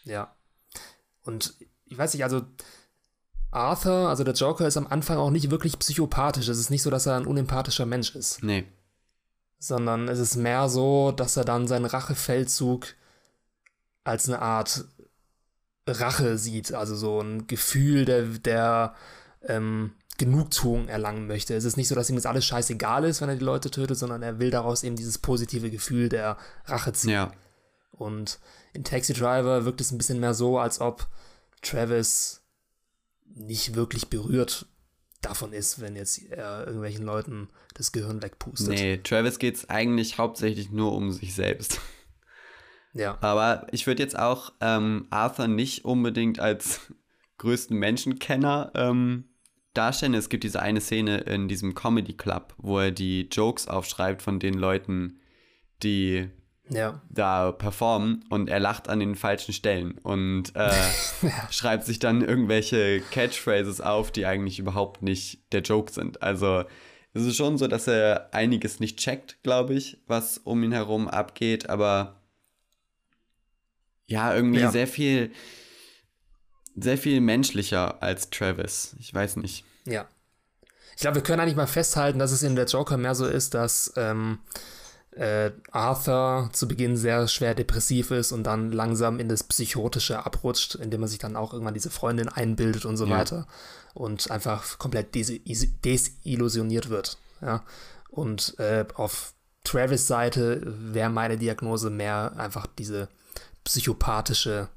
Ja. 0.06 0.34
Und 1.24 1.56
ich 1.86 1.98
weiß 1.98 2.13
nicht, 2.13 2.24
also 2.24 2.43
Arthur, 3.51 4.09
also 4.09 4.23
der 4.23 4.33
Joker, 4.33 4.67
ist 4.67 4.77
am 4.77 4.88
Anfang 4.88 5.17
auch 5.17 5.31
nicht 5.31 5.49
wirklich 5.49 5.79
psychopathisch. 5.79 6.47
Es 6.47 6.59
ist 6.59 6.69
nicht 6.69 6.83
so, 6.83 6.89
dass 6.89 7.05
er 7.05 7.15
ein 7.15 7.25
unempathischer 7.25 7.85
Mensch 7.85 8.15
ist, 8.15 8.43
Nee. 8.43 8.65
sondern 9.57 10.07
es 10.07 10.19
ist 10.19 10.35
mehr 10.35 10.69
so, 10.69 11.12
dass 11.12 11.35
er 11.38 11.45
dann 11.45 11.67
seinen 11.67 11.85
Rachefeldzug 11.85 12.88
als 14.03 14.27
eine 14.27 14.41
Art 14.41 14.85
Rache 15.88 16.38
sieht, 16.38 16.73
also 16.73 16.95
so 16.95 17.19
ein 17.19 17.47
Gefühl 17.47 18.05
der, 18.05 18.23
der 18.23 18.93
ähm, 19.41 19.93
Genugtuung 20.19 20.88
erlangen 20.88 21.25
möchte. 21.27 21.55
Es 21.55 21.63
ist 21.63 21.77
nicht 21.77 21.88
so, 21.88 21.95
dass 21.95 22.09
ihm 22.09 22.15
das 22.15 22.25
alles 22.27 22.45
scheißegal 22.45 23.05
ist, 23.05 23.21
wenn 23.21 23.29
er 23.29 23.35
die 23.35 23.45
Leute 23.45 23.71
tötet, 23.71 23.97
sondern 23.97 24.21
er 24.21 24.38
will 24.39 24.51
daraus 24.51 24.83
eben 24.83 24.95
dieses 24.95 25.17
positive 25.17 25.71
Gefühl 25.71 26.09
der 26.09 26.38
Rache 26.65 26.93
ziehen. 26.93 27.12
Ja. 27.12 27.31
Und 27.91 28.39
in 28.73 28.83
Taxi 28.83 29.13
Driver 29.13 29.65
wirkt 29.65 29.81
es 29.81 29.91
ein 29.91 29.97
bisschen 29.97 30.19
mehr 30.19 30.33
so, 30.33 30.59
als 30.59 30.79
ob 30.79 31.07
Travis 31.62 32.38
nicht 33.36 33.76
wirklich 33.76 34.08
berührt 34.08 34.65
davon 35.22 35.54
ist, 35.54 35.82
wenn 35.82 35.96
jetzt 35.96 36.22
er 36.32 36.65
irgendwelchen 36.65 37.06
Leuten 37.06 37.50
das 37.74 37.92
Gehirn 37.92 38.22
wegpustet. 38.22 38.70
Nee, 38.70 38.98
Travis 38.98 39.39
geht 39.39 39.56
es 39.56 39.70
eigentlich 39.70 40.18
hauptsächlich 40.18 40.72
nur 40.72 40.94
um 40.94 41.12
sich 41.12 41.34
selbst. 41.34 41.80
Ja, 42.94 43.18
Aber 43.22 43.68
ich 43.72 43.86
würde 43.86 44.02
jetzt 44.02 44.18
auch 44.18 44.54
ähm, 44.62 45.08
Arthur 45.10 45.48
nicht 45.48 45.86
unbedingt 45.86 46.39
als 46.39 46.92
größten 47.38 47.78
Menschenkenner 47.78 48.72
ähm, 48.76 49.26
darstellen. 49.74 50.13
Es 50.13 50.30
gibt 50.30 50.44
diese 50.44 50.62
eine 50.62 50.82
Szene 50.82 51.20
in 51.20 51.48
diesem 51.48 51.76
Comedy 51.76 52.13
Club, 52.13 52.56
wo 52.58 52.80
er 52.80 52.92
die 52.92 53.28
Jokes 53.32 53.68
aufschreibt 53.68 54.22
von 54.22 54.39
den 54.39 54.56
Leuten, 54.56 55.20
die 55.84 56.30
ja, 56.69 57.01
da 57.10 57.51
performen 57.51 58.23
und 58.29 58.49
er 58.49 58.60
lacht 58.60 58.88
an 58.89 58.99
den 58.99 59.15
falschen 59.15 59.53
Stellen 59.53 59.97
und 59.99 60.55
äh, 60.55 60.71
schreibt 61.51 61.86
sich 61.86 61.99
dann 61.99 62.21
irgendwelche 62.21 63.01
Catchphrases 63.12 63.82
auf, 63.82 64.12
die 64.12 64.25
eigentlich 64.25 64.60
überhaupt 64.60 65.01
nicht 65.01 65.51
der 65.51 65.62
Joke 65.62 65.91
sind. 65.91 66.21
Also 66.21 66.63
es 67.13 67.23
ist 67.25 67.36
schon 67.38 67.58
so, 67.58 67.67
dass 67.67 67.88
er 67.88 68.29
einiges 68.34 68.79
nicht 68.79 68.99
checkt, 68.99 69.41
glaube 69.43 69.73
ich, 69.73 69.97
was 70.08 70.38
um 70.38 70.62
ihn 70.63 70.71
herum 70.71 71.08
abgeht, 71.08 71.69
aber 71.69 72.21
ja, 74.08 74.34
irgendwie 74.36 74.60
Ja. 74.62 74.71
sehr 74.71 74.88
viel, 74.88 75.32
sehr 76.75 76.97
viel 76.97 77.19
menschlicher 77.21 78.01
als 78.01 78.29
Travis. 78.29 78.95
Ich 78.99 79.13
weiß 79.13 79.38
nicht. 79.38 79.63
ja. 79.86 80.08
Ich 80.95 81.01
glaube, 81.01 81.15
wir 81.15 81.23
können 81.23 81.39
eigentlich 81.39 81.55
mal 81.55 81.65
festhalten, 81.65 82.19
dass 82.19 82.34
es 82.34 82.43
in 82.43 82.58
der 82.58 82.65
Joker 82.65 82.97
mehr 82.97 83.15
so 83.15 83.25
ist, 83.25 83.53
dass 83.53 83.93
ähm, 83.95 84.39
äh, 85.19 85.51
Arthur 85.71 86.49
zu 86.53 86.65
Beginn 86.67 86.95
sehr 86.95 87.27
schwer 87.27 87.53
depressiv 87.53 88.12
ist 88.12 88.32
und 88.32 88.43
dann 88.45 88.71
langsam 88.71 89.19
in 89.19 89.27
das 89.27 89.43
Psychotische 89.43 90.25
abrutscht, 90.25 90.75
indem 90.75 91.01
er 91.01 91.10
sich 91.10 91.19
dann 91.19 91.36
auch 91.36 91.51
irgendwann 91.51 91.73
diese 91.73 91.89
Freundin 91.89 92.29
einbildet 92.29 92.86
und 92.86 92.95
so 92.95 93.05
Ja. 93.05 93.17
weiter 93.17 93.47
und 93.93 94.32
einfach 94.32 94.79
komplett 94.79 95.15
des 95.15 95.34
desillusioniert 95.84 96.89
wird. 96.89 97.17
Ja? 97.41 97.65
Und 98.10 98.58
äh, 98.60 98.86
auf 98.95 99.34
Travis 99.65 100.08
Seite 100.08 100.62
wäre 100.65 101.10
meine 101.10 101.38
Diagnose 101.38 101.89
mehr 101.89 102.34
einfach 102.38 102.65
diese 102.65 103.10
psychopathische, 103.65 104.69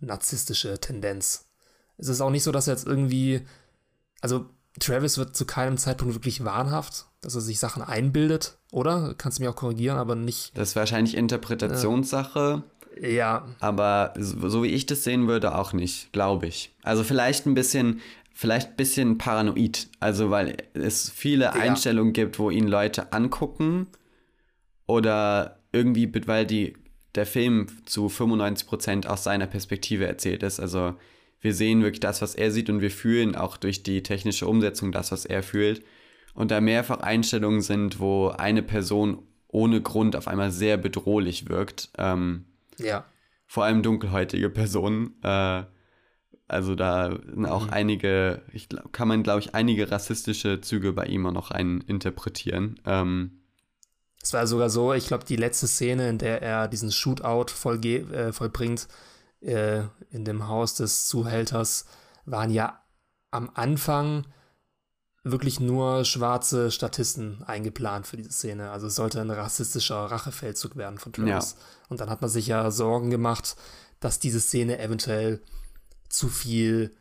narzisstische 0.00 0.78
Tendenz. 0.78 1.46
Es 1.96 2.08
ist 2.08 2.20
auch 2.20 2.30
nicht 2.30 2.42
so, 2.42 2.52
dass 2.52 2.68
er 2.68 2.74
jetzt 2.74 2.86
irgendwie, 2.86 3.46
also 4.20 4.50
Travis 4.78 5.18
wird 5.18 5.36
zu 5.36 5.44
keinem 5.46 5.78
Zeitpunkt 5.78 6.14
wirklich 6.14 6.44
wahnhaft, 6.44 7.06
dass 7.20 7.34
er 7.34 7.40
sich 7.40 7.58
Sachen 7.58 7.82
einbildet, 7.82 8.58
oder? 8.72 9.14
Kannst 9.16 9.38
du 9.38 9.42
mich 9.42 9.48
auch 9.50 9.56
korrigieren, 9.56 9.98
aber 9.98 10.14
nicht, 10.14 10.56
Das 10.56 10.70
ist 10.70 10.76
wahrscheinlich 10.76 11.16
Interpretationssache. 11.16 12.62
ja, 13.00 13.46
Aber 13.60 14.14
so, 14.18 14.48
so 14.48 14.62
wie 14.62 14.68
ich 14.68 14.86
das 14.86 15.04
sehen 15.04 15.28
würde, 15.28 15.54
auch 15.54 15.72
nicht, 15.72 16.12
glaube 16.12 16.46
ich. 16.46 16.74
Also 16.82 17.04
vielleicht 17.04 17.46
ein 17.46 17.54
bisschen, 17.54 18.00
vielleicht 18.34 18.70
ein 18.70 18.76
bisschen 18.76 19.18
paranoid. 19.18 19.88
Also 20.00 20.30
weil 20.30 20.56
es 20.74 21.10
viele 21.10 21.52
Einstellungen 21.54 22.12
gibt, 22.12 22.38
wo 22.38 22.50
ihn 22.50 22.68
Leute 22.68 23.12
angucken 23.12 23.88
oder 24.86 25.58
irgendwie, 25.72 26.10
weil 26.26 26.46
die, 26.46 26.76
der 27.14 27.26
Film 27.26 27.66
zu 27.86 28.06
95% 28.06 29.06
aus 29.06 29.24
seiner 29.24 29.46
Perspektive 29.46 30.06
erzählt 30.06 30.42
ist. 30.42 30.60
Also 30.60 30.94
wir 31.46 31.54
sehen 31.54 31.82
wirklich 31.82 32.00
das, 32.00 32.20
was 32.22 32.34
er 32.34 32.50
sieht 32.50 32.68
und 32.70 32.80
wir 32.80 32.90
fühlen 32.90 33.36
auch 33.36 33.56
durch 33.56 33.84
die 33.84 34.02
technische 34.02 34.48
Umsetzung 34.48 34.90
das, 34.92 35.12
was 35.12 35.24
er 35.24 35.42
fühlt. 35.44 35.84
Und 36.34 36.50
da 36.50 36.60
mehrfach 36.60 37.00
Einstellungen 37.00 37.60
sind, 37.62 38.00
wo 38.00 38.28
eine 38.28 38.62
Person 38.62 39.22
ohne 39.48 39.80
Grund 39.80 40.16
auf 40.16 40.26
einmal 40.28 40.50
sehr 40.50 40.76
bedrohlich 40.76 41.48
wirkt. 41.48 41.90
Ähm, 41.98 42.46
ja, 42.78 43.04
vor 43.46 43.64
allem 43.64 43.82
dunkelhäutige 43.82 44.50
Personen. 44.50 45.14
Äh, 45.22 45.62
also 46.48 46.74
da 46.74 47.10
sind 47.10 47.46
auch 47.46 47.68
einige, 47.68 48.42
ich 48.52 48.68
kann 48.92 49.08
man, 49.08 49.22
glaube 49.22 49.40
ich, 49.40 49.54
einige 49.54 49.90
rassistische 49.90 50.60
Züge 50.60 50.92
bei 50.92 51.06
ihm 51.06 51.26
auch 51.26 51.32
noch 51.32 51.50
rein 51.52 51.80
interpretieren. 51.86 52.80
Ähm, 52.84 53.42
Es 54.22 54.32
war 54.32 54.46
sogar 54.46 54.70
so, 54.70 54.92
ich 54.92 55.06
glaube, 55.06 55.24
die 55.24 55.36
letzte 55.36 55.66
Szene, 55.68 56.08
in 56.08 56.18
der 56.18 56.42
er 56.42 56.68
diesen 56.68 56.90
Shootout 56.90 57.52
vollge 57.52 57.98
äh, 58.12 58.32
vollbringt, 58.32 58.88
äh, 59.46 59.84
in 60.10 60.24
dem 60.24 60.48
Haus 60.48 60.74
des 60.74 61.06
Zuhälters, 61.06 61.86
waren 62.24 62.50
ja 62.50 62.82
am 63.30 63.50
Anfang 63.54 64.26
wirklich 65.22 65.58
nur 65.58 66.04
schwarze 66.04 66.70
Statisten 66.70 67.42
eingeplant 67.44 68.06
für 68.06 68.16
diese 68.16 68.30
Szene. 68.30 68.70
Also 68.70 68.86
es 68.86 68.94
sollte 68.94 69.20
ein 69.20 69.30
rassistischer 69.30 70.06
Rachefeldzug 70.06 70.76
werden 70.76 70.98
von 70.98 71.12
Travis. 71.12 71.56
Und 71.88 72.00
dann 72.00 72.10
hat 72.10 72.20
man 72.20 72.30
sich 72.30 72.46
ja 72.46 72.70
Sorgen 72.70 73.10
gemacht, 73.10 73.56
dass 74.00 74.20
diese 74.20 74.40
Szene 74.40 74.78
eventuell 74.78 75.42
zu 76.08 76.28
viel, 76.28 76.94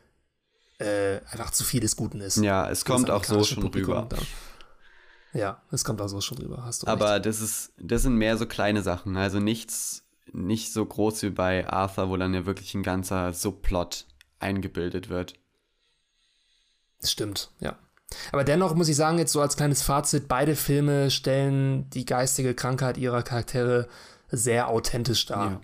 äh, 0.79 1.19
einfach 1.29 1.51
zu 1.51 1.63
viel 1.63 1.81
des 1.81 1.95
Guten 1.95 2.19
ist. 2.21 2.37
ja, 2.37 2.69
es 2.69 2.83
kommt 2.85 3.09
auch 3.11 3.23
so 3.23 3.43
schon 3.43 3.61
Publikum 3.63 3.95
rüber. 3.95 4.07
dann. 4.09 4.25
Ja, 5.33 5.61
es 5.69 5.83
kommt 5.83 6.01
auch 6.01 6.07
so 6.07 6.21
schon 6.21 6.37
rüber, 6.37 6.63
hast 6.63 6.81
du 6.81 6.87
recht. 6.87 6.93
Aber 6.93 7.19
das 7.19 7.41
ist, 7.41 7.73
das 7.77 8.03
sind 8.03 8.15
mehr 8.15 8.37
so 8.37 8.45
kleine 8.45 8.81
Sachen. 8.81 9.17
Also 9.17 9.39
nichts, 9.39 10.04
nicht 10.31 10.73
so 10.73 10.85
groß 10.85 11.23
wie 11.23 11.29
bei 11.29 11.67
Arthur, 11.67 12.09
wo 12.09 12.17
dann 12.17 12.33
ja 12.33 12.45
wirklich 12.45 12.73
ein 12.73 12.83
ganzer 12.83 13.33
Subplot 13.33 14.05
eingebildet 14.39 15.09
wird. 15.09 15.35
Das 16.99 17.11
stimmt, 17.11 17.51
ja. 17.59 17.77
Aber 18.31 18.43
dennoch 18.43 18.75
muss 18.75 18.87
ich 18.87 18.95
sagen, 18.95 19.17
jetzt 19.17 19.31
so 19.31 19.41
als 19.41 19.57
kleines 19.57 19.81
Fazit, 19.81 20.27
beide 20.27 20.55
Filme 20.55 21.09
stellen 21.11 21.89
die 21.89 22.05
geistige 22.05 22.53
Krankheit 22.53 22.97
ihrer 22.97 23.23
Charaktere 23.23 23.87
sehr 24.29 24.69
authentisch 24.69 25.25
dar. 25.25 25.61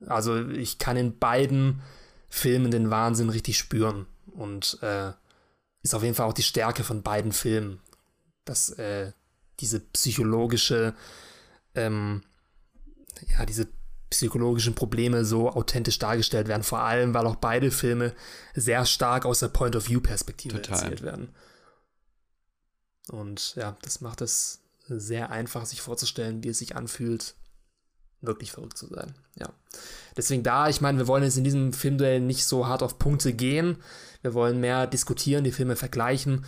Ja. 0.00 0.08
Also 0.08 0.48
ich 0.48 0.78
kann 0.78 0.96
in 0.96 1.18
beiden 1.18 1.82
Filmen 2.28 2.70
den 2.70 2.90
Wahnsinn 2.90 3.30
richtig 3.30 3.58
spüren. 3.58 4.06
Und 4.34 4.78
äh, 4.82 5.12
ist 5.82 5.94
auf 5.94 6.02
jeden 6.02 6.14
Fall 6.14 6.26
auch 6.26 6.34
die 6.34 6.42
Stärke 6.42 6.84
von 6.84 7.02
beiden 7.02 7.32
Filmen, 7.32 7.80
dass 8.44 8.70
äh, 8.70 9.12
diese 9.60 9.80
psychologische, 9.80 10.94
ähm, 11.74 12.22
ja, 13.36 13.44
diese 13.44 13.68
psychologischen 14.10 14.74
Probleme 14.74 15.24
so 15.24 15.50
authentisch 15.50 15.98
dargestellt 15.98 16.48
werden. 16.48 16.62
Vor 16.62 16.80
allem, 16.80 17.14
weil 17.14 17.26
auch 17.26 17.36
beide 17.36 17.70
Filme 17.70 18.14
sehr 18.54 18.86
stark 18.86 19.26
aus 19.26 19.40
der 19.40 19.48
Point-of-View-Perspektive 19.48 20.62
erzählt 20.62 21.02
werden. 21.02 21.28
Und 23.10 23.54
ja, 23.56 23.76
das 23.82 24.00
macht 24.00 24.20
es 24.20 24.60
sehr 24.86 25.30
einfach, 25.30 25.66
sich 25.66 25.82
vorzustellen, 25.82 26.42
wie 26.42 26.48
es 26.48 26.58
sich 26.58 26.76
anfühlt, 26.76 27.34
wirklich 28.20 28.52
verrückt 28.52 28.78
zu 28.78 28.86
sein. 28.86 29.14
Ja. 29.36 29.52
Deswegen 30.16 30.42
da, 30.42 30.68
ich 30.68 30.80
meine, 30.80 30.98
wir 30.98 31.06
wollen 31.06 31.22
jetzt 31.22 31.36
in 31.36 31.44
diesem 31.44 31.72
Filmduell 31.72 32.20
nicht 32.20 32.44
so 32.44 32.66
hart 32.66 32.82
auf 32.82 32.98
Punkte 32.98 33.32
gehen. 33.32 33.76
Wir 34.22 34.34
wollen 34.34 34.60
mehr 34.60 34.86
diskutieren, 34.86 35.44
die 35.44 35.52
Filme 35.52 35.76
vergleichen. 35.76 36.44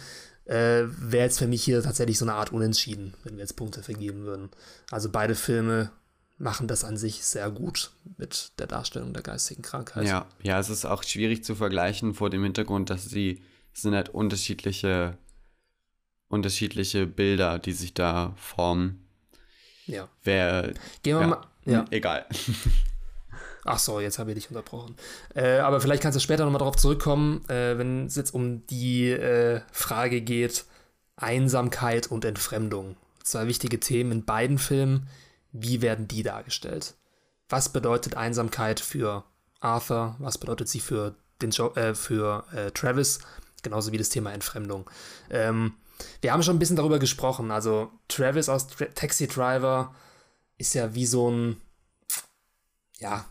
Äh, 0.47 0.85
Wäre 0.99 1.25
jetzt 1.25 1.39
für 1.39 1.47
mich 1.47 1.63
hier 1.63 1.83
tatsächlich 1.83 2.19
so 2.19 2.25
eine 2.25 2.35
Art 2.35 2.53
Unentschieden, 2.53 3.15
wenn 3.23 3.35
wir 3.35 3.43
jetzt 3.43 3.57
Punkte 3.57 3.83
vergeben 3.83 4.25
würden. 4.25 4.51
Also 4.91 5.11
beide 5.11 5.35
Filme 5.35 5.93
machen 6.41 6.67
das 6.67 6.85
an 6.85 6.97
sich 6.97 7.25
sehr 7.25 7.51
gut 7.51 7.91
mit 8.17 8.53
der 8.59 8.67
Darstellung 8.67 9.13
der 9.13 9.23
geistigen 9.23 9.63
Krankheit. 9.63 10.07
Ja, 10.07 10.27
ja, 10.43 10.59
es 10.59 10.71
ist 10.71 10.87
auch 10.87 11.03
schwierig 11.03 11.45
zu 11.45 11.55
vergleichen 11.55 12.15
vor 12.15 12.31
dem 12.31 12.43
Hintergrund, 12.43 12.91
dass 12.91 13.05
sie 13.05 13.43
sind 13.73 13.95
halt 13.95 14.09
unterschiedliche 14.09 15.17
unterschiedliche 16.29 17.07
Bilder, 17.07 17.59
die 17.59 17.73
sich 17.73 17.93
da 17.93 18.33
formen. 18.37 19.05
Ja. 19.87 20.09
Wer, 20.23 20.73
Gehen 21.03 21.17
wir 21.17 21.23
ja, 21.23 21.27
mal. 21.27 21.47
Ja. 21.67 21.85
Egal. 21.91 22.25
Ach 23.65 23.79
so, 23.79 24.01
jetzt 24.01 24.19
habe 24.19 24.31
ich 24.31 24.37
dich 24.37 24.49
unterbrochen. 24.49 24.97
Äh, 25.35 25.59
aber 25.59 25.81
vielleicht 25.81 26.03
kannst 26.03 26.17
du 26.17 26.21
später 26.21 26.45
nochmal 26.45 26.61
darauf 26.61 26.77
zurückkommen, 26.77 27.45
äh, 27.49 27.77
wenn 27.77 28.07
es 28.07 28.17
jetzt 28.17 28.33
um 28.33 28.67
die 28.69 29.11
äh, 29.11 29.61
Frage 29.73 30.23
geht, 30.23 30.65
Einsamkeit 31.17 32.07
und 32.07 32.25
Entfremdung. 32.25 32.97
Zwei 33.23 33.47
wichtige 33.47 33.81
Themen 33.81 34.13
in 34.13 34.25
beiden 34.25 34.57
Filmen. 34.57 35.09
Wie 35.53 35.83
werden 35.83 36.09
die 36.09 36.23
dargestellt? 36.23 36.95
Was 37.49 37.69
bedeutet 37.71 38.17
Einsamkeit 38.17 38.81
für 38.81 39.25
Arthur? 39.61 40.17
Was 40.19 40.39
bedeutet 40.39 40.69
sie 40.69 40.81
für, 40.81 41.17
den 41.43 41.51
jo 41.51 41.75
äh, 41.75 41.95
für 41.95 42.45
äh, 42.53 42.71
Travis? 42.71 43.21
Genauso 43.63 43.93
wie 43.93 43.99
das 43.99 44.09
Thema 44.09 44.33
Entfremdung. 44.33 44.89
Ähm, 45.29 45.75
wir 46.21 46.33
haben 46.33 46.43
schon 46.43 46.57
ein 46.57 46.59
bisschen 46.59 46.77
darüber 46.77 46.99
gesprochen. 46.99 47.51
Also 47.51 47.91
Travis 48.09 48.49
aus 48.49 48.69
Tra 48.69 48.87
Taxi 48.87 49.27
Driver 49.27 49.95
ist 50.57 50.75
ja 50.75 50.95
wie 50.95 51.07
so 51.07 51.31
ein, 51.31 51.61
ja, 52.99 53.25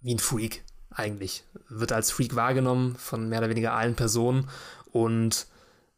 wie 0.00 0.14
ein 0.14 0.18
Freak 0.18 0.64
eigentlich. 0.90 1.44
Wird 1.68 1.92
als 1.92 2.10
Freak 2.10 2.34
wahrgenommen 2.34 2.96
von 2.96 3.28
mehr 3.28 3.40
oder 3.40 3.50
weniger 3.50 3.74
allen 3.74 3.94
Personen 3.94 4.48
und 4.90 5.46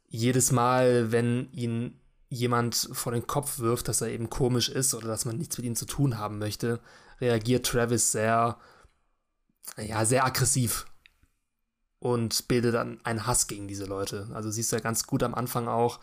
jedes 0.09 0.53
Mal, 0.53 1.13
wenn 1.13 1.53
ihn 1.53 1.98
jemand 2.29 2.89
vor 2.93 3.13
den 3.13 3.27
Kopf 3.27 3.59
wirft, 3.59 3.89
dass 3.89 4.01
er 4.01 4.09
eben 4.09 4.31
komisch 4.31 4.69
ist 4.69 4.95
oder 4.95 5.09
dass 5.09 5.25
man 5.25 5.39
nichts 5.39 5.57
mit 5.59 5.67
ihm 5.67 5.77
zu 5.77 5.87
tun 5.87 6.19
haben 6.19 6.39
möchte, 6.39 6.81
reagiert 7.21 7.67
Travis 7.67 8.13
sehr, 8.13 8.59
ja, 9.77 10.05
sehr 10.05 10.25
aggressiv 10.25 10.87
und 12.01 12.49
bildet 12.49 12.75
dann 12.75 13.01
einen 13.05 13.27
Hass 13.27 13.47
gegen 13.47 13.67
diese 13.67 13.87
Leute. 13.87 14.29
Also 14.35 14.51
siehst 14.51 14.73
du 14.73 14.77
ja 14.77 14.83
ganz 14.83 15.07
gut 15.07 15.23
am 15.23 15.35
Anfang 15.35 15.69
auch, 15.69 16.01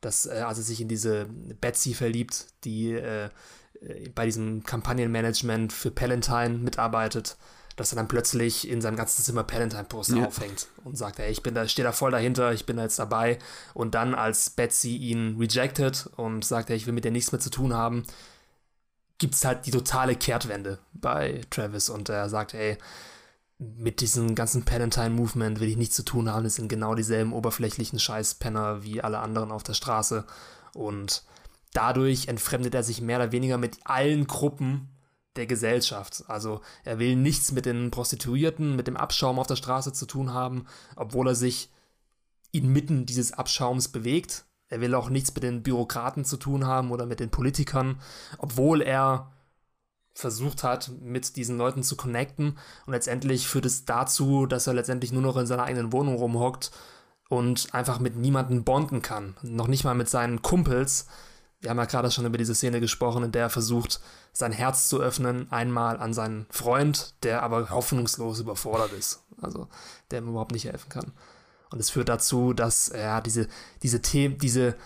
dass, 0.00 0.26
äh, 0.26 0.44
als 0.46 0.58
er 0.58 0.64
sich 0.64 0.80
in 0.80 0.88
diese 0.88 1.26
Betsy 1.60 1.94
verliebt, 1.94 2.46
die 2.64 2.92
äh, 2.92 3.30
bei 4.14 4.26
diesem 4.26 4.62
Kampagnenmanagement 4.62 5.72
für 5.72 5.90
Palantine 5.90 6.58
mitarbeitet, 6.58 7.36
dass 7.76 7.92
er 7.92 7.96
dann 7.96 8.08
plötzlich 8.08 8.68
in 8.68 8.80
seinem 8.80 8.96
ganzen 8.96 9.22
Zimmer 9.22 9.42
Palantine-Poster 9.42 10.16
ja. 10.16 10.26
aufhängt 10.26 10.68
und 10.84 10.96
sagt, 10.96 11.18
ey, 11.18 11.30
ich 11.30 11.42
bin 11.42 11.54
da, 11.54 11.66
stehe 11.66 11.84
da 11.84 11.92
voll 11.92 12.12
dahinter, 12.12 12.52
ich 12.52 12.66
bin 12.66 12.76
da 12.76 12.84
jetzt 12.84 12.98
dabei. 12.98 13.38
Und 13.72 13.94
dann, 13.94 14.14
als 14.14 14.50
Betsy 14.50 14.96
ihn 14.96 15.36
rejected 15.38 16.08
und 16.16 16.44
sagt, 16.44 16.70
ey, 16.70 16.76
ich 16.76 16.86
will 16.86 16.92
mit 16.92 17.04
dir 17.04 17.10
nichts 17.10 17.32
mehr 17.32 17.40
zu 17.40 17.50
tun 17.50 17.74
haben, 17.74 18.04
gibt 19.18 19.34
es 19.34 19.44
halt 19.44 19.66
die 19.66 19.70
totale 19.70 20.16
Kehrtwende 20.16 20.78
bei 20.92 21.40
Travis 21.50 21.88
und 21.88 22.08
er 22.08 22.28
sagt, 22.28 22.54
ey, 22.54 22.78
mit 23.58 24.00
diesem 24.00 24.34
ganzen 24.34 24.64
Palantine-Movement 24.64 25.60
will 25.60 25.68
ich 25.68 25.76
nichts 25.76 25.96
zu 25.96 26.04
tun 26.04 26.30
haben. 26.30 26.44
Das 26.44 26.56
sind 26.56 26.68
genau 26.68 26.94
dieselben 26.94 27.32
oberflächlichen 27.32 27.98
Scheißpenner 27.98 28.82
wie 28.82 29.00
alle 29.00 29.18
anderen 29.18 29.52
auf 29.52 29.62
der 29.62 29.74
Straße. 29.74 30.24
Und 30.74 31.22
dadurch 31.72 32.28
entfremdet 32.28 32.74
er 32.74 32.82
sich 32.82 33.00
mehr 33.00 33.18
oder 33.18 33.32
weniger 33.32 33.58
mit 33.58 33.78
allen 33.84 34.26
Gruppen 34.26 34.88
der 35.36 35.46
Gesellschaft. 35.46 36.24
Also 36.28 36.60
er 36.84 36.98
will 36.98 37.16
nichts 37.16 37.52
mit 37.52 37.66
den 37.66 37.90
Prostituierten, 37.90 38.76
mit 38.76 38.86
dem 38.86 38.96
Abschaum 38.96 39.38
auf 39.38 39.46
der 39.46 39.56
Straße 39.56 39.92
zu 39.92 40.06
tun 40.06 40.32
haben, 40.32 40.66
obwohl 40.96 41.28
er 41.28 41.34
sich 41.34 41.70
inmitten 42.52 43.06
dieses 43.06 43.32
Abschaums 43.32 43.88
bewegt. 43.88 44.44
Er 44.68 44.80
will 44.80 44.94
auch 44.94 45.10
nichts 45.10 45.34
mit 45.34 45.42
den 45.42 45.62
Bürokraten 45.62 46.24
zu 46.24 46.36
tun 46.36 46.66
haben 46.66 46.90
oder 46.90 47.06
mit 47.06 47.20
den 47.20 47.30
Politikern, 47.30 48.00
obwohl 48.38 48.80
er 48.80 49.32
versucht 50.14 50.62
hat, 50.62 50.90
mit 51.00 51.36
diesen 51.36 51.58
Leuten 51.58 51.82
zu 51.82 51.96
connecten. 51.96 52.56
Und 52.86 52.92
letztendlich 52.92 53.48
führt 53.48 53.66
es 53.66 53.84
dazu, 53.84 54.46
dass 54.46 54.66
er 54.66 54.74
letztendlich 54.74 55.12
nur 55.12 55.22
noch 55.22 55.36
in 55.36 55.46
seiner 55.46 55.64
eigenen 55.64 55.92
Wohnung 55.92 56.14
rumhockt 56.14 56.70
und 57.28 57.74
einfach 57.74 57.98
mit 57.98 58.16
niemandem 58.16 58.64
bonden 58.64 59.02
kann. 59.02 59.36
Noch 59.42 59.66
nicht 59.66 59.84
mal 59.84 59.94
mit 59.94 60.08
seinen 60.08 60.42
Kumpels. 60.42 61.06
Wir 61.64 61.70
haben 61.70 61.78
ja 61.78 61.86
gerade 61.86 62.10
schon 62.10 62.26
über 62.26 62.36
diese 62.36 62.54
Szene 62.54 62.78
gesprochen, 62.78 63.24
in 63.24 63.32
der 63.32 63.44
er 63.44 63.50
versucht, 63.50 64.00
sein 64.32 64.52
Herz 64.52 64.88
zu 64.88 65.00
öffnen, 65.00 65.50
einmal 65.50 65.96
an 65.96 66.12
seinen 66.12 66.46
Freund, 66.50 67.14
der 67.22 67.42
aber 67.42 67.70
hoffnungslos 67.70 68.38
überfordert 68.38 68.92
ist. 68.92 69.24
Also, 69.40 69.68
der 70.10 70.20
ihm 70.20 70.28
überhaupt 70.28 70.52
nicht 70.52 70.66
helfen 70.66 70.90
kann. 70.90 71.12
Und 71.70 71.80
es 71.80 71.90
führt 71.90 72.08
dazu, 72.08 72.52
dass 72.52 72.88
er 72.88 73.20
diese, 73.22 73.48
diese 73.82 74.02
Themen, 74.02 74.38
diese, 74.38 74.76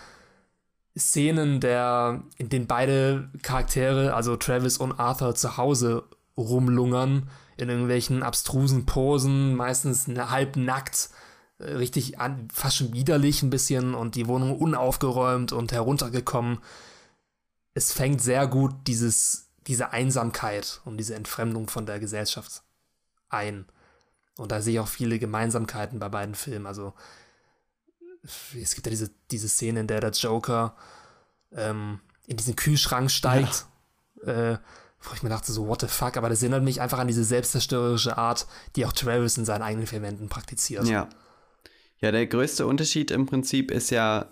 Szenen, 0.97 1.59
der, 1.59 2.23
in 2.37 2.49
denen 2.49 2.67
beide 2.67 3.29
Charaktere, 3.41 4.13
also 4.13 4.35
Travis 4.35 4.77
und 4.77 4.99
Arthur, 4.99 5.35
zu 5.35 5.57
Hause 5.57 6.03
rumlungern, 6.37 7.29
in 7.57 7.69
irgendwelchen 7.69 8.23
abstrusen 8.23 8.85
Posen, 8.85 9.55
meistens 9.55 10.07
halb 10.07 10.55
nackt, 10.55 11.09
äh, 11.09 11.28
richtig 11.59 12.19
an, 12.19 12.47
fast 12.53 12.77
schon 12.77 12.93
widerlich 12.93 13.43
ein 13.43 13.49
bisschen 13.49 13.93
und 13.93 14.15
die 14.15 14.27
Wohnung 14.27 14.57
unaufgeräumt 14.57 15.51
und 15.51 15.71
heruntergekommen. 15.71 16.59
Es 17.73 17.91
fängt 17.91 18.21
sehr 18.21 18.47
gut 18.47 18.73
dieses, 18.87 19.49
diese 19.67 19.91
Einsamkeit 19.91 20.81
und 20.85 20.97
diese 20.97 21.15
Entfremdung 21.15 21.67
von 21.67 21.85
der 21.85 21.99
Gesellschaft 21.99 22.63
ein. 23.29 23.65
Und 24.37 24.51
da 24.51 24.61
sehe 24.61 24.75
ich 24.75 24.79
auch 24.79 24.87
viele 24.87 25.19
Gemeinsamkeiten 25.19 25.99
bei 25.99 26.09
beiden 26.09 26.33
Filmen. 26.33 26.65
Also 26.65 26.93
es 28.59 28.75
gibt 28.75 28.87
ja 28.87 28.91
diese, 28.91 29.11
diese 29.31 29.49
Szene, 29.49 29.81
in 29.81 29.87
der 29.87 29.99
der 29.99 30.11
Joker 30.11 30.75
ähm, 31.51 31.99
in 32.25 32.37
diesen 32.37 32.55
Kühlschrank 32.55 33.11
steigt, 33.11 33.65
ja. 34.25 34.53
äh, 34.53 34.57
wo 35.01 35.13
ich 35.13 35.23
mir 35.23 35.29
dachte, 35.29 35.51
so, 35.51 35.67
what 35.67 35.81
the 35.81 35.87
fuck, 35.87 36.17
aber 36.17 36.29
das 36.29 36.41
erinnert 36.41 36.63
mich 36.63 36.81
einfach 36.81 36.99
an 36.99 37.07
diese 37.07 37.23
selbstzerstörerische 37.23 38.17
Art, 38.17 38.47
die 38.75 38.85
auch 38.85 38.91
Travis 38.91 39.37
in 39.37 39.45
seinen 39.45 39.61
eigenen 39.61 39.87
Filmen 39.87 40.29
praktiziert. 40.29 40.85
Ja. 40.87 41.09
Ja, 42.01 42.11
der 42.11 42.27
größte 42.27 42.65
Unterschied 42.65 43.11
im 43.11 43.25
Prinzip 43.25 43.71
ist 43.71 43.89
ja, 43.89 44.27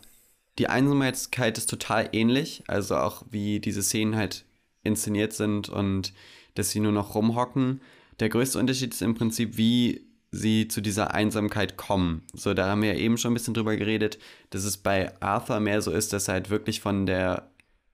die 0.57 0.67
Einsamkeit 0.67 1.57
ist 1.57 1.69
total 1.69 2.09
ähnlich, 2.13 2.63
also 2.67 2.95
auch 2.95 3.23
wie 3.29 3.59
diese 3.59 3.83
Szenen 3.83 4.15
halt 4.15 4.45
inszeniert 4.83 5.33
sind 5.33 5.69
und 5.69 6.13
dass 6.55 6.71
sie 6.71 6.79
nur 6.79 6.91
noch 6.91 7.13
rumhocken. 7.13 7.81
Der 8.19 8.29
größte 8.29 8.57
Unterschied 8.57 8.93
ist 8.93 9.01
im 9.01 9.15
Prinzip, 9.15 9.57
wie 9.57 10.07
sie 10.31 10.67
zu 10.67 10.81
dieser 10.81 11.13
Einsamkeit 11.13 11.77
kommen. 11.77 12.23
So, 12.33 12.53
da 12.53 12.67
haben 12.67 12.81
wir 12.81 12.93
ja 12.93 12.99
eben 12.99 13.17
schon 13.17 13.31
ein 13.31 13.33
bisschen 13.35 13.53
drüber 13.53 13.75
geredet, 13.75 14.17
dass 14.49 14.63
es 14.63 14.77
bei 14.77 15.11
Arthur 15.21 15.59
mehr 15.59 15.81
so 15.81 15.91
ist, 15.91 16.13
dass 16.13 16.27
er 16.27 16.35
halt 16.35 16.49
wirklich 16.49 16.81
von 16.81 17.05
der 17.05 17.49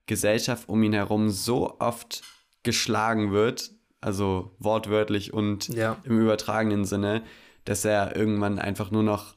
Gesellschaft 0.05 0.69
um 0.69 0.81
ihn 0.83 0.93
herum 0.93 1.29
so 1.29 1.79
oft 1.79 2.23
geschlagen 2.63 3.31
wird, 3.31 3.71
also 4.01 4.51
wortwörtlich 4.59 5.33
und 5.33 5.67
ja. 5.69 5.97
im 6.03 6.19
übertragenen 6.19 6.85
Sinne, 6.85 7.23
dass 7.65 7.85
er 7.85 8.15
irgendwann 8.15 8.59
einfach 8.59 8.91
nur 8.91 9.03
noch 9.03 9.35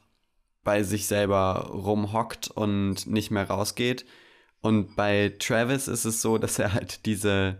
bei 0.67 0.83
sich 0.83 1.07
selber 1.07 1.71
rumhockt 1.71 2.51
und 2.51 3.07
nicht 3.07 3.31
mehr 3.31 3.47
rausgeht. 3.49 4.05
Und 4.59 4.97
bei 4.97 5.33
Travis 5.39 5.87
ist 5.87 6.03
es 6.03 6.21
so, 6.21 6.37
dass 6.37 6.59
er 6.59 6.73
halt 6.73 7.05
diese 7.05 7.57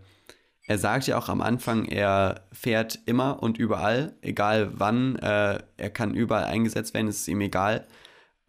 er 0.67 0.77
sagt 0.77 1.07
ja 1.07 1.17
auch 1.17 1.29
am 1.29 1.41
Anfang, 1.41 1.85
er 1.85 2.41
fährt 2.51 2.99
immer 3.05 3.41
und 3.41 3.57
überall, 3.57 4.17
egal 4.21 4.71
wann, 4.73 5.15
äh, 5.15 5.59
er 5.77 5.89
kann 5.89 6.13
überall 6.13 6.43
eingesetzt 6.43 6.93
werden, 6.93 7.07
ist 7.07 7.29
ihm 7.29 7.39
egal. 7.39 7.87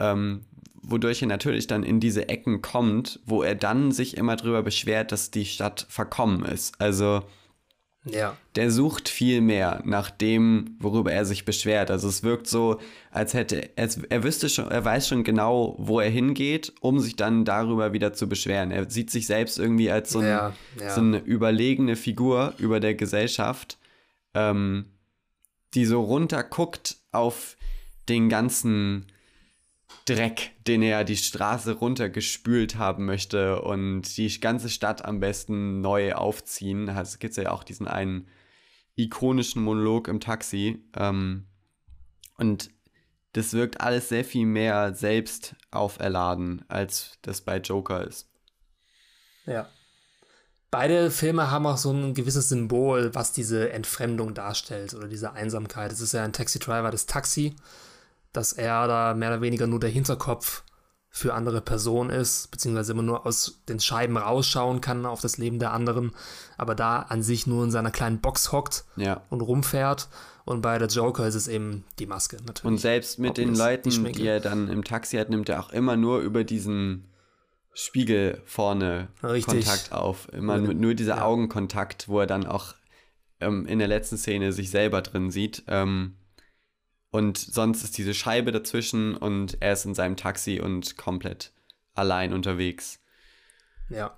Ähm, 0.00 0.44
wodurch 0.82 1.22
er 1.22 1.28
natürlich 1.28 1.68
dann 1.68 1.84
in 1.84 2.00
diese 2.00 2.28
Ecken 2.28 2.60
kommt, 2.60 3.20
wo 3.24 3.44
er 3.44 3.54
dann 3.54 3.92
sich 3.92 4.16
immer 4.16 4.34
drüber 4.34 4.64
beschwert, 4.64 5.12
dass 5.12 5.30
die 5.30 5.44
Stadt 5.44 5.86
verkommen 5.88 6.44
ist. 6.44 6.80
Also 6.80 7.22
Ja. 8.04 8.36
Der 8.54 8.70
sucht 8.70 9.08
viel 9.08 9.40
mehr 9.40 9.82
nach 9.84 10.10
dem, 10.10 10.76
worüber 10.78 11.12
er 11.12 11.24
sich 11.24 11.44
beschwert. 11.44 11.90
Also 11.90 12.08
es 12.08 12.22
wirkt 12.22 12.46
so, 12.46 12.80
als 13.10 13.34
hätte 13.34 13.70
er, 13.76 13.88
er 14.08 14.24
wüsste 14.24 14.48
schon, 14.48 14.70
er 14.70 14.84
weiß 14.84 15.08
schon 15.08 15.24
genau, 15.24 15.74
wo 15.78 16.00
er 16.00 16.10
hingeht, 16.10 16.72
um 16.80 17.00
sich 17.00 17.16
dann 17.16 17.44
darüber 17.44 17.92
wieder 17.92 18.12
zu 18.12 18.28
beschweren. 18.28 18.70
Er 18.70 18.88
sieht 18.88 19.10
sich 19.10 19.26
selbst 19.26 19.58
irgendwie 19.58 19.90
als 19.90 20.10
so, 20.10 20.20
ein, 20.20 20.26
Ja, 20.26 20.52
ja. 20.80 20.94
so 20.94 21.00
eine 21.00 21.18
überlegene 21.18 21.96
Figur 21.96 22.54
über 22.58 22.80
der 22.80 22.94
Gesellschaft, 22.94 23.78
ähm, 24.34 24.86
die 25.74 25.84
so 25.84 26.00
runterguckt 26.02 26.96
auf 27.12 27.56
den 28.08 28.28
ganzen 28.28 29.06
Dreck, 30.08 30.52
den 30.66 30.82
er 30.82 31.04
die 31.04 31.16
Straße 31.16 31.72
runtergespült 31.72 32.76
haben 32.76 33.04
möchte 33.04 33.62
und 33.62 34.16
die 34.16 34.40
ganze 34.40 34.70
Stadt 34.70 35.04
am 35.04 35.20
besten 35.20 35.80
neu 35.80 36.14
aufziehen. 36.14 36.88
Es 36.88 37.18
gibt 37.18 37.36
ja 37.36 37.50
auch 37.50 37.64
diesen 37.64 37.86
einen 37.86 38.28
ikonischen 38.96 39.62
Monolog 39.62 40.08
im 40.08 40.20
Taxi. 40.20 40.82
Ähm, 40.96 41.46
und 42.36 42.70
das 43.32 43.52
wirkt 43.52 43.80
alles 43.80 44.08
sehr 44.08 44.24
viel 44.24 44.46
mehr 44.46 44.94
selbst 44.94 45.54
auferladen, 45.70 46.64
als 46.68 47.18
das 47.22 47.42
bei 47.42 47.58
Joker 47.58 48.06
ist. 48.06 48.28
Ja. 49.46 49.68
Beide 50.70 51.10
Filme 51.10 51.50
haben 51.50 51.66
auch 51.66 51.78
so 51.78 51.92
ein 51.92 52.14
gewisses 52.14 52.50
Symbol, 52.50 53.14
was 53.14 53.32
diese 53.32 53.72
Entfremdung 53.72 54.34
darstellt 54.34 54.92
oder 54.94 55.08
diese 55.08 55.32
Einsamkeit. 55.32 55.92
Es 55.92 56.00
ist 56.00 56.12
ja 56.12 56.24
ein 56.24 56.32
Taxi 56.32 56.58
Driver 56.58 56.90
das 56.90 57.06
Taxi, 57.06 57.56
dass 58.32 58.52
er 58.52 58.86
da 58.86 59.14
mehr 59.14 59.30
oder 59.30 59.40
weniger 59.40 59.66
nur 59.66 59.80
der 59.80 59.90
Hinterkopf 59.90 60.64
für 61.10 61.32
andere 61.34 61.60
Personen 61.62 62.10
ist, 62.10 62.50
beziehungsweise 62.50 62.92
immer 62.92 63.02
nur 63.02 63.24
aus 63.26 63.62
den 63.68 63.80
Scheiben 63.80 64.16
rausschauen 64.18 64.80
kann 64.80 65.06
auf 65.06 65.20
das 65.22 65.38
Leben 65.38 65.58
der 65.58 65.72
anderen, 65.72 66.12
aber 66.58 66.74
da 66.74 66.98
an 67.00 67.22
sich 67.22 67.46
nur 67.46 67.64
in 67.64 67.70
seiner 67.70 67.90
kleinen 67.90 68.20
Box 68.20 68.52
hockt 68.52 68.84
Ja. 68.96 69.22
und 69.30 69.40
rumfährt. 69.40 70.08
Und 70.44 70.60
bei 70.62 70.78
der 70.78 70.88
Joker 70.88 71.26
ist 71.26 71.34
es 71.34 71.48
eben 71.48 71.84
die 71.98 72.06
Maske 72.06 72.36
natürlich. 72.36 72.64
Und 72.64 72.78
selbst 72.78 73.18
mit 73.18 73.36
den 73.36 73.50
Obvious, 73.50 73.58
die 73.58 73.62
Leuten, 73.64 73.90
Schminke. 73.90 74.18
die 74.20 74.26
er 74.26 74.40
dann 74.40 74.68
im 74.68 74.84
Taxi 74.84 75.16
hat, 75.16 75.28
nimmt 75.30 75.48
er 75.48 75.60
auch 75.60 75.70
immer 75.70 75.96
nur 75.96 76.20
über 76.20 76.44
diesen 76.44 77.04
Spiegel 77.74 78.42
vorne 78.44 79.08
Richtig. 79.22 79.66
Kontakt 79.66 79.92
auf. 79.92 80.28
Immer 80.32 80.58
den- 80.58 80.80
nur 80.80 80.94
dieser 80.94 81.16
ja. 81.16 81.24
Augenkontakt, 81.24 82.08
wo 82.08 82.20
er 82.20 82.26
dann 82.26 82.46
auch 82.46 82.74
ähm, 83.40 83.66
in 83.66 83.78
der 83.78 83.88
letzten 83.88 84.16
Szene 84.18 84.52
sich 84.52 84.70
selber 84.70 85.00
drin 85.02 85.30
sieht. 85.30 85.62
Ähm, 85.68 86.16
und 87.10 87.38
sonst 87.38 87.84
ist 87.84 87.96
diese 87.96 88.14
Scheibe 88.14 88.52
dazwischen 88.52 89.16
und 89.16 89.56
er 89.60 89.72
ist 89.72 89.84
in 89.84 89.94
seinem 89.94 90.16
Taxi 90.16 90.60
und 90.60 90.96
komplett 90.96 91.52
allein 91.94 92.32
unterwegs. 92.32 93.00
Ja. 93.88 94.16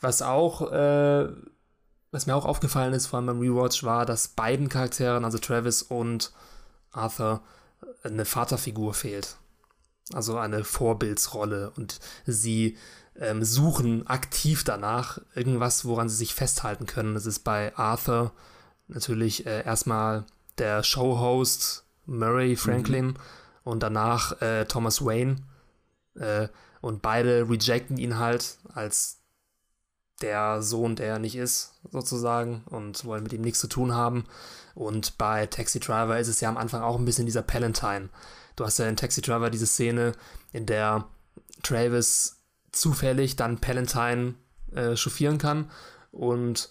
Was 0.00 0.22
auch, 0.22 0.72
äh, 0.72 1.28
was 2.10 2.26
mir 2.26 2.34
auch 2.34 2.46
aufgefallen 2.46 2.94
ist, 2.94 3.06
vor 3.06 3.18
allem 3.18 3.26
beim 3.26 3.40
Rewatch, 3.40 3.84
war, 3.84 4.06
dass 4.06 4.28
beiden 4.28 4.68
Charakteren, 4.68 5.24
also 5.24 5.38
Travis 5.38 5.82
und 5.82 6.32
Arthur, 6.90 7.42
eine 8.02 8.24
Vaterfigur 8.24 8.94
fehlt. 8.94 9.36
Also 10.14 10.38
eine 10.38 10.64
Vorbildsrolle 10.64 11.70
und 11.76 12.00
sie 12.24 12.78
ähm, 13.14 13.44
suchen 13.44 14.06
aktiv 14.06 14.64
danach 14.64 15.20
irgendwas, 15.34 15.84
woran 15.84 16.08
sie 16.08 16.16
sich 16.16 16.34
festhalten 16.34 16.86
können. 16.86 17.12
Das 17.12 17.26
ist 17.26 17.40
bei 17.40 17.76
Arthur 17.76 18.32
natürlich 18.86 19.44
äh, 19.44 19.64
erstmal 19.64 20.24
der 20.58 20.82
Showhost 20.82 21.84
Murray 22.06 22.56
Franklin 22.56 23.14
und 23.64 23.82
danach 23.82 24.40
äh, 24.40 24.64
Thomas 24.64 25.04
Wayne. 25.04 25.36
Äh, 26.14 26.48
und 26.80 27.02
beide 27.02 27.48
rejecten 27.48 27.96
ihn 27.96 28.18
halt 28.18 28.58
als 28.72 29.18
der 30.22 30.62
Sohn, 30.62 30.96
der 30.96 31.06
er 31.06 31.18
nicht 31.18 31.36
ist, 31.36 31.74
sozusagen, 31.90 32.62
und 32.66 33.04
wollen 33.04 33.22
mit 33.22 33.32
ihm 33.32 33.42
nichts 33.42 33.60
zu 33.60 33.68
tun 33.68 33.94
haben. 33.94 34.24
Und 34.74 35.18
bei 35.18 35.46
Taxi 35.46 35.80
Driver 35.80 36.18
ist 36.18 36.28
es 36.28 36.40
ja 36.40 36.48
am 36.48 36.56
Anfang 36.56 36.82
auch 36.82 36.98
ein 36.98 37.04
bisschen 37.04 37.26
dieser 37.26 37.42
Palantine. 37.42 38.08
Du 38.56 38.64
hast 38.64 38.78
ja 38.78 38.88
in 38.88 38.96
Taxi 38.96 39.20
Driver 39.20 39.50
diese 39.50 39.66
Szene, 39.66 40.12
in 40.52 40.66
der 40.66 41.06
Travis 41.62 42.42
zufällig 42.72 43.36
dann 43.36 43.60
Palantine 43.60 44.34
äh, 44.72 44.96
chauffieren 44.96 45.38
kann 45.38 45.70
und 46.10 46.68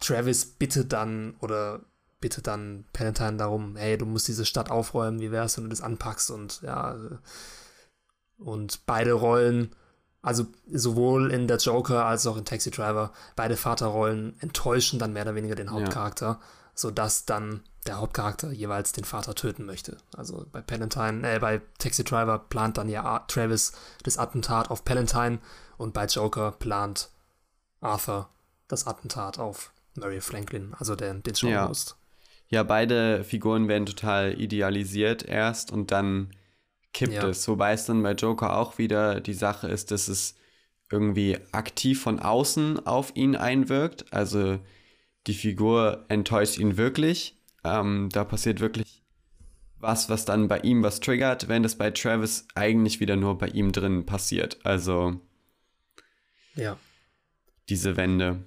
Travis 0.00 0.44
bittet 0.44 0.92
dann 0.92 1.34
oder 1.40 1.80
bittet 2.24 2.46
dann 2.46 2.86
Palantine 2.94 3.36
darum, 3.36 3.76
hey, 3.76 3.98
du 3.98 4.06
musst 4.06 4.28
diese 4.28 4.46
Stadt 4.46 4.70
aufräumen, 4.70 5.20
wie 5.20 5.30
wär's, 5.30 5.58
wenn 5.58 5.64
du 5.64 5.68
das 5.68 5.82
anpackst 5.82 6.30
und 6.30 6.62
ja, 6.62 6.96
und 8.38 8.86
beide 8.86 9.12
Rollen, 9.12 9.76
also 10.22 10.46
sowohl 10.72 11.30
in 11.30 11.48
der 11.48 11.58
Joker 11.58 12.06
als 12.06 12.26
auch 12.26 12.38
in 12.38 12.46
Taxi 12.46 12.70
Driver, 12.70 13.12
beide 13.36 13.58
Vaterrollen 13.58 14.40
enttäuschen 14.40 14.98
dann 14.98 15.12
mehr 15.12 15.24
oder 15.24 15.34
weniger 15.34 15.54
den 15.54 15.70
Hauptcharakter, 15.70 16.40
sodass 16.74 17.26
dann 17.26 17.60
der 17.86 17.98
Hauptcharakter 18.00 18.52
jeweils 18.52 18.92
den 18.92 19.04
Vater 19.04 19.34
töten 19.34 19.66
möchte. 19.66 19.98
Also 20.16 20.46
bei 20.50 20.62
Palantine, 20.62 21.30
äh, 21.30 21.38
bei 21.38 21.60
Taxi 21.76 22.04
Driver 22.04 22.38
plant 22.38 22.78
dann 22.78 22.88
ja 22.88 23.18
Travis 23.28 23.72
das 24.02 24.16
Attentat 24.16 24.70
auf 24.70 24.82
Palantine 24.86 25.40
und 25.76 25.92
bei 25.92 26.06
Joker 26.06 26.52
plant 26.52 27.10
Arthur 27.82 28.30
das 28.66 28.86
Attentat 28.86 29.38
auf 29.38 29.72
Murray 29.94 30.22
Franklin, 30.22 30.74
also 30.78 30.96
den, 30.96 31.22
den 31.22 31.34
Ja. 31.90 32.03
Ja, 32.48 32.62
beide 32.62 33.24
Figuren 33.24 33.68
werden 33.68 33.86
total 33.86 34.40
idealisiert 34.40 35.24
erst 35.24 35.72
und 35.72 35.90
dann 35.90 36.30
kippt 36.92 37.14
Ja. 37.14 37.28
es. 37.28 37.46
Wobei 37.48 37.72
es 37.72 37.86
dann 37.86 38.02
bei 38.02 38.12
Joker 38.12 38.56
auch 38.56 38.78
wieder 38.78 39.20
die 39.20 39.34
Sache 39.34 39.68
ist, 39.68 39.90
dass 39.90 40.08
es 40.08 40.36
irgendwie 40.90 41.38
aktiv 41.52 42.00
von 42.02 42.20
außen 42.20 42.86
auf 42.86 43.16
ihn 43.16 43.34
einwirkt. 43.34 44.12
Also 44.12 44.60
die 45.26 45.34
Figur 45.34 46.04
enttäuscht 46.08 46.58
ihn 46.58 46.76
wirklich. 46.76 47.36
Ähm, 47.64 48.10
da 48.12 48.24
passiert 48.24 48.60
wirklich 48.60 49.02
was, 49.78 50.08
was 50.08 50.24
dann 50.24 50.48
bei 50.48 50.60
ihm 50.60 50.82
was 50.82 51.00
triggert, 51.00 51.48
wenn 51.48 51.62
das 51.62 51.76
bei 51.76 51.90
Travis 51.90 52.46
eigentlich 52.54 53.00
wieder 53.00 53.16
nur 53.16 53.36
bei 53.38 53.48
ihm 53.48 53.72
drin 53.72 54.06
passiert. 54.06 54.58
Also 54.64 55.20
Ja. 56.54 56.78
diese 57.68 57.96
Wende. 57.96 58.44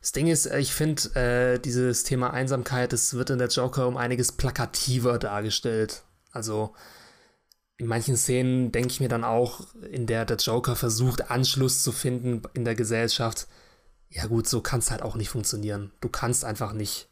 Das 0.00 0.12
Ding 0.12 0.26
ist, 0.26 0.46
äh, 0.46 0.58
ich 0.58 0.72
finde, 0.72 1.14
äh, 1.14 1.58
dieses 1.58 2.02
Thema 2.04 2.32
Einsamkeit, 2.32 2.92
das 2.92 3.14
wird 3.14 3.30
in 3.30 3.38
der 3.38 3.48
Joker 3.48 3.86
um 3.86 3.96
einiges 3.96 4.32
plakativer 4.32 5.18
dargestellt. 5.18 6.02
Also 6.32 6.74
in 7.78 7.86
manchen 7.86 8.16
Szenen 8.16 8.72
denke 8.72 8.88
ich 8.88 9.00
mir 9.00 9.08
dann 9.08 9.24
auch, 9.24 9.74
in 9.90 10.06
der 10.06 10.24
der 10.24 10.38
Joker 10.38 10.76
versucht, 10.76 11.30
Anschluss 11.30 11.82
zu 11.82 11.92
finden 11.92 12.42
in 12.54 12.64
der 12.64 12.74
Gesellschaft. 12.74 13.48
Ja 14.08 14.26
gut, 14.26 14.48
so 14.48 14.60
kann 14.60 14.78
es 14.78 14.90
halt 14.90 15.02
auch 15.02 15.16
nicht 15.16 15.28
funktionieren. 15.28 15.92
Du 16.00 16.08
kannst 16.08 16.44
einfach 16.44 16.72
nicht 16.72 17.08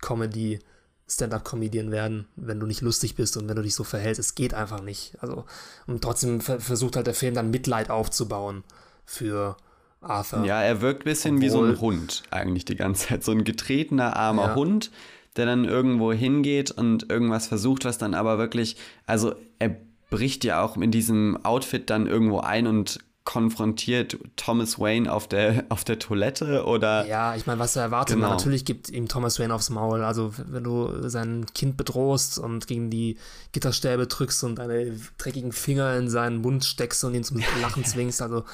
Comedy, 0.00 0.60
Stand-up-Comedian 1.08 1.90
werden, 1.90 2.28
wenn 2.36 2.60
du 2.60 2.66
nicht 2.66 2.82
lustig 2.82 3.16
bist 3.16 3.36
und 3.36 3.48
wenn 3.48 3.56
du 3.56 3.62
dich 3.62 3.74
so 3.74 3.82
verhältst. 3.82 4.20
Es 4.20 4.36
geht 4.36 4.54
einfach 4.54 4.80
nicht. 4.80 5.16
Also, 5.20 5.44
und 5.88 6.02
trotzdem 6.02 6.40
ver 6.40 6.60
versucht 6.60 6.94
halt 6.94 7.08
der 7.08 7.14
Film 7.14 7.34
dann 7.34 7.50
Mitleid 7.50 7.90
aufzubauen 7.90 8.62
für 9.04 9.56
Arthur. 10.00 10.44
Ja, 10.44 10.62
er 10.62 10.80
wirkt 10.80 11.02
ein 11.02 11.04
bisschen 11.04 11.40
wie 11.40 11.48
so 11.48 11.62
ein 11.62 11.72
Obwohl- 11.72 11.80
Hund 11.92 12.22
eigentlich 12.30 12.64
die 12.64 12.76
ganze 12.76 13.08
Zeit. 13.08 13.24
So 13.24 13.32
ein 13.32 13.44
getretener, 13.44 14.16
armer 14.16 14.46
Ja. 14.48 14.54
Hund, 14.54 14.90
der 15.36 15.46
dann 15.46 15.64
irgendwo 15.64 16.12
hingeht 16.12 16.70
und 16.70 17.10
irgendwas 17.10 17.46
versucht, 17.46 17.84
was 17.84 17.98
dann 17.98 18.14
aber 18.14 18.38
wirklich, 18.38 18.76
also 19.06 19.34
er 19.58 19.76
bricht 20.10 20.42
ja 20.44 20.62
auch 20.62 20.76
in 20.76 20.90
diesem 20.90 21.38
Outfit 21.44 21.88
dann 21.90 22.06
irgendwo 22.06 22.40
ein 22.40 22.66
und 22.66 22.98
konfrontiert 23.22 24.18
Thomas 24.34 24.80
Wayne 24.80 25.12
auf 25.12 25.28
der, 25.28 25.64
auf 25.68 25.84
der 25.84 25.98
Toilette 26.00 26.64
oder 26.64 27.06
Ja, 27.06 27.36
ich 27.36 27.46
meine, 27.46 27.60
was 27.60 27.76
erwartet 27.76 28.16
man? 28.16 28.24
Genau. 28.28 28.36
Natürlich 28.36 28.64
gibt 28.64 28.88
ihm 28.88 29.06
Thomas 29.06 29.38
Wayne 29.38 29.54
aufs 29.54 29.70
Maul. 29.70 30.02
Also, 30.02 30.32
wenn 30.48 30.64
du 30.64 31.08
sein 31.08 31.46
Kind 31.54 31.76
bedrohst 31.76 32.38
und 32.40 32.66
gegen 32.66 32.90
die 32.90 33.18
Gitterstäbe 33.52 34.06
drückst 34.08 34.42
und 34.44 34.56
deine 34.56 34.98
dreckigen 35.18 35.52
Finger 35.52 35.96
in 35.96 36.08
seinen 36.08 36.38
Mund 36.40 36.64
steckst 36.64 37.04
und 37.04 37.14
ihn 37.14 37.22
zum 37.22 37.40
Lachen 37.62 37.84
zwingst, 37.84 38.20
also, 38.20 38.44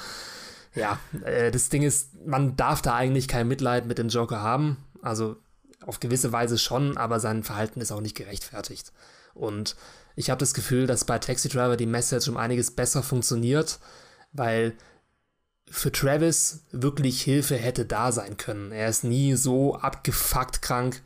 ja, 0.75 0.99
äh, 1.23 1.51
das 1.51 1.69
Ding 1.69 1.83
ist, 1.83 2.09
man 2.25 2.55
darf 2.55 2.81
da 2.81 2.95
eigentlich 2.95 3.27
kein 3.27 3.47
Mitleid 3.47 3.85
mit 3.85 3.97
dem 3.97 4.09
Joker 4.09 4.41
haben. 4.41 4.77
Also, 5.01 5.37
auf 5.85 5.99
gewisse 5.99 6.31
Weise 6.31 6.57
schon, 6.57 6.97
aber 6.97 7.19
sein 7.19 7.43
Verhalten 7.43 7.79
ist 7.81 7.91
auch 7.91 8.01
nicht 8.01 8.15
gerechtfertigt. 8.17 8.91
Und 9.33 9.75
ich 10.15 10.29
habe 10.29 10.39
das 10.39 10.53
Gefühl, 10.53 10.87
dass 10.87 11.05
bei 11.05 11.19
Taxi 11.19 11.47
Driver 11.49 11.77
die 11.77 11.85
Message 11.85 12.27
um 12.27 12.37
einiges 12.37 12.71
besser 12.71 13.03
funktioniert, 13.03 13.79
weil 14.33 14.73
für 15.69 15.91
Travis 15.91 16.63
wirklich 16.71 17.21
Hilfe 17.21 17.55
hätte 17.55 17.85
da 17.85 18.11
sein 18.11 18.37
können. 18.37 18.71
Er 18.71 18.89
ist 18.89 19.03
nie 19.03 19.35
so 19.35 19.75
abgefuckt 19.75 20.61
krank, 20.61 21.01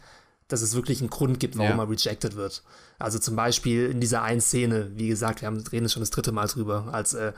dass 0.48 0.62
es 0.62 0.76
wirklich 0.76 1.02
einen 1.02 1.10
Grund 1.10 1.40
gibt, 1.40 1.58
warum 1.58 1.78
Ja. 1.78 1.84
er 1.84 1.90
rejected 1.90 2.36
wird. 2.36 2.64
Also 3.04 3.20
zum 3.20 3.36
Beispiel 3.36 3.90
in 3.90 4.00
dieser 4.00 4.22
einen 4.22 4.42
Szene, 4.42 4.92
wie 4.96 5.08
gesagt, 5.08 5.42
wir 5.42 5.48
haben, 5.48 5.64
reden 5.72 5.90
schon 5.90 6.02
das 6.02 6.12
dritte 6.12 6.32
Mal 6.32 6.48
drüber, 6.48 6.90
als 6.92 7.14
äh, 7.14 7.34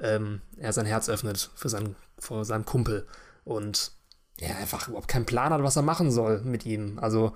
ähm, 0.00 0.40
er 0.56 0.72
sein 0.72 0.86
Herz 0.86 1.08
öffnet 1.08 1.50
für 1.54 1.68
seinen, 1.68 1.96
vor 2.18 2.44
seinem 2.44 2.64
Kumpel 2.64 3.06
und 3.44 3.92
er 4.38 4.56
einfach 4.58 4.88
überhaupt 4.88 5.08
keinen 5.08 5.26
Plan 5.26 5.52
hat, 5.52 5.62
was 5.62 5.76
er 5.76 5.82
machen 5.82 6.10
soll 6.10 6.40
mit 6.42 6.66
ihm. 6.66 6.98
Also 6.98 7.32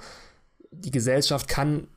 die 0.71 0.91
Gesellschaft 0.91 1.49
kann 1.49 1.89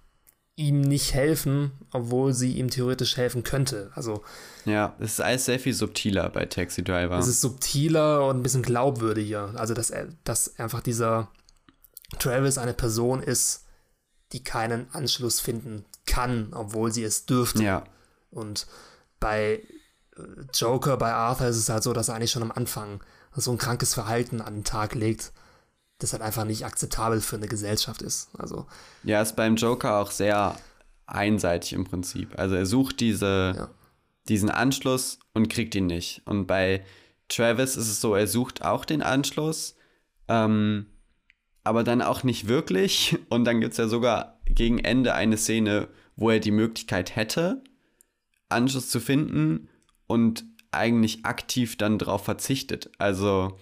ihm 0.56 0.82
nicht 0.82 1.14
helfen, 1.14 1.72
obwohl 1.94 2.34
sie 2.34 2.58
ihm 2.58 2.70
theoretisch 2.70 3.16
helfen 3.16 3.44
könnte. 3.44 3.92
Also 3.96 4.24
ja, 4.66 4.94
es 5.00 5.14
ist 5.14 5.22
alles 5.22 5.46
sehr 5.46 5.60
viel 5.60 5.74
subtiler 5.74 6.30
bei 6.30 6.46
Taxi 6.46 6.84
Driver. 6.84 7.18
Es 7.18 7.28
ist 7.28 7.40
subtiler 7.40 8.28
und 8.28 8.38
ein 8.38 8.44
bisschen 8.44 8.62
glaubwürdiger. 8.62 9.54
Also 9.56 9.74
dass 9.74 9.90
er, 9.90 10.10
dass 10.26 10.60
einfach 10.60 10.82
dieser 10.82 11.30
Travis 12.20 12.58
eine 12.58 12.74
Person 12.74 13.24
ist, 13.24 13.66
die 14.32 14.44
keinen 14.44 14.88
Anschluss 14.94 15.40
finden 15.40 15.86
kann, 16.06 16.54
obwohl 16.54 16.92
sie 16.92 17.04
es 17.04 17.26
dürfte. 17.26 17.64
Ja. 17.64 17.84
Und 18.32 18.68
bei 19.20 19.64
äh, 20.16 20.22
Joker, 20.54 20.98
bei 20.98 21.12
Arthur 21.12 21.48
ist 21.48 21.58
es 21.58 21.70
halt 21.70 21.84
so, 21.84 21.94
dass 21.94 22.10
er 22.10 22.16
eigentlich 22.16 22.32
schon 22.32 22.44
am 22.44 22.52
Anfang 22.52 23.02
so 23.36 23.52
ein 23.52 23.58
krankes 23.58 23.94
Verhalten 23.94 24.42
an 24.42 24.56
den 24.56 24.64
Tag 24.64 24.96
legt, 24.96 25.32
das 26.00 26.14
halt 26.14 26.22
einfach 26.22 26.46
nicht 26.46 26.66
akzeptabel 26.66 27.22
für 27.22 27.36
eine 27.36 27.48
Gesellschaft 27.48 28.02
ist. 28.02 28.30
Also 28.38 28.66
ja, 29.04 29.22
ist 29.22 29.36
beim 29.36 29.56
Joker 29.56 29.98
auch 29.98 30.12
sehr 30.12 30.56
einseitig 31.06 31.74
im 31.74 31.86
Prinzip. 31.86 32.38
Also 32.38 32.56
er 32.56 32.66
sucht 32.66 33.00
diese, 33.00 33.54
ja. 33.58 33.70
diesen 34.28 34.50
Anschluss 34.50 35.20
und 35.34 35.50
kriegt 35.50 35.76
ihn 35.76 35.88
nicht. 35.88 36.22
Und 36.26 36.48
bei 36.48 36.86
Travis 37.28 37.76
ist 37.76 37.90
es 37.90 38.02
so, 38.02 38.16
er 38.16 38.28
sucht 38.28 38.64
auch 38.64 38.86
den 38.86 39.02
Anschluss, 39.02 39.76
ähm, 40.28 40.88
aber 41.64 41.84
dann 41.84 42.02
auch 42.02 42.24
nicht 42.24 42.48
wirklich. 42.48 43.18
Und 43.30 43.46
dann 43.46 43.62
gibt 43.62 43.74
es 43.74 43.78
ja 43.78 43.88
sogar 43.88 44.40
gegen 44.46 44.80
Ende 44.80 45.14
eine 45.14 45.38
Szene, 45.38 45.88
wo 46.16 46.30
er 46.30 46.40
die 46.40 46.52
Möglichkeit 46.52 47.16
hätte, 47.16 47.64
Anschluss 48.50 48.90
zu 48.90 49.00
finden 49.00 49.70
und 50.08 50.46
eigentlich 50.72 51.26
aktiv 51.26 51.78
dann 51.78 51.98
darauf 51.98 52.26
verzichtet. 52.26 52.92
Also 52.98 53.58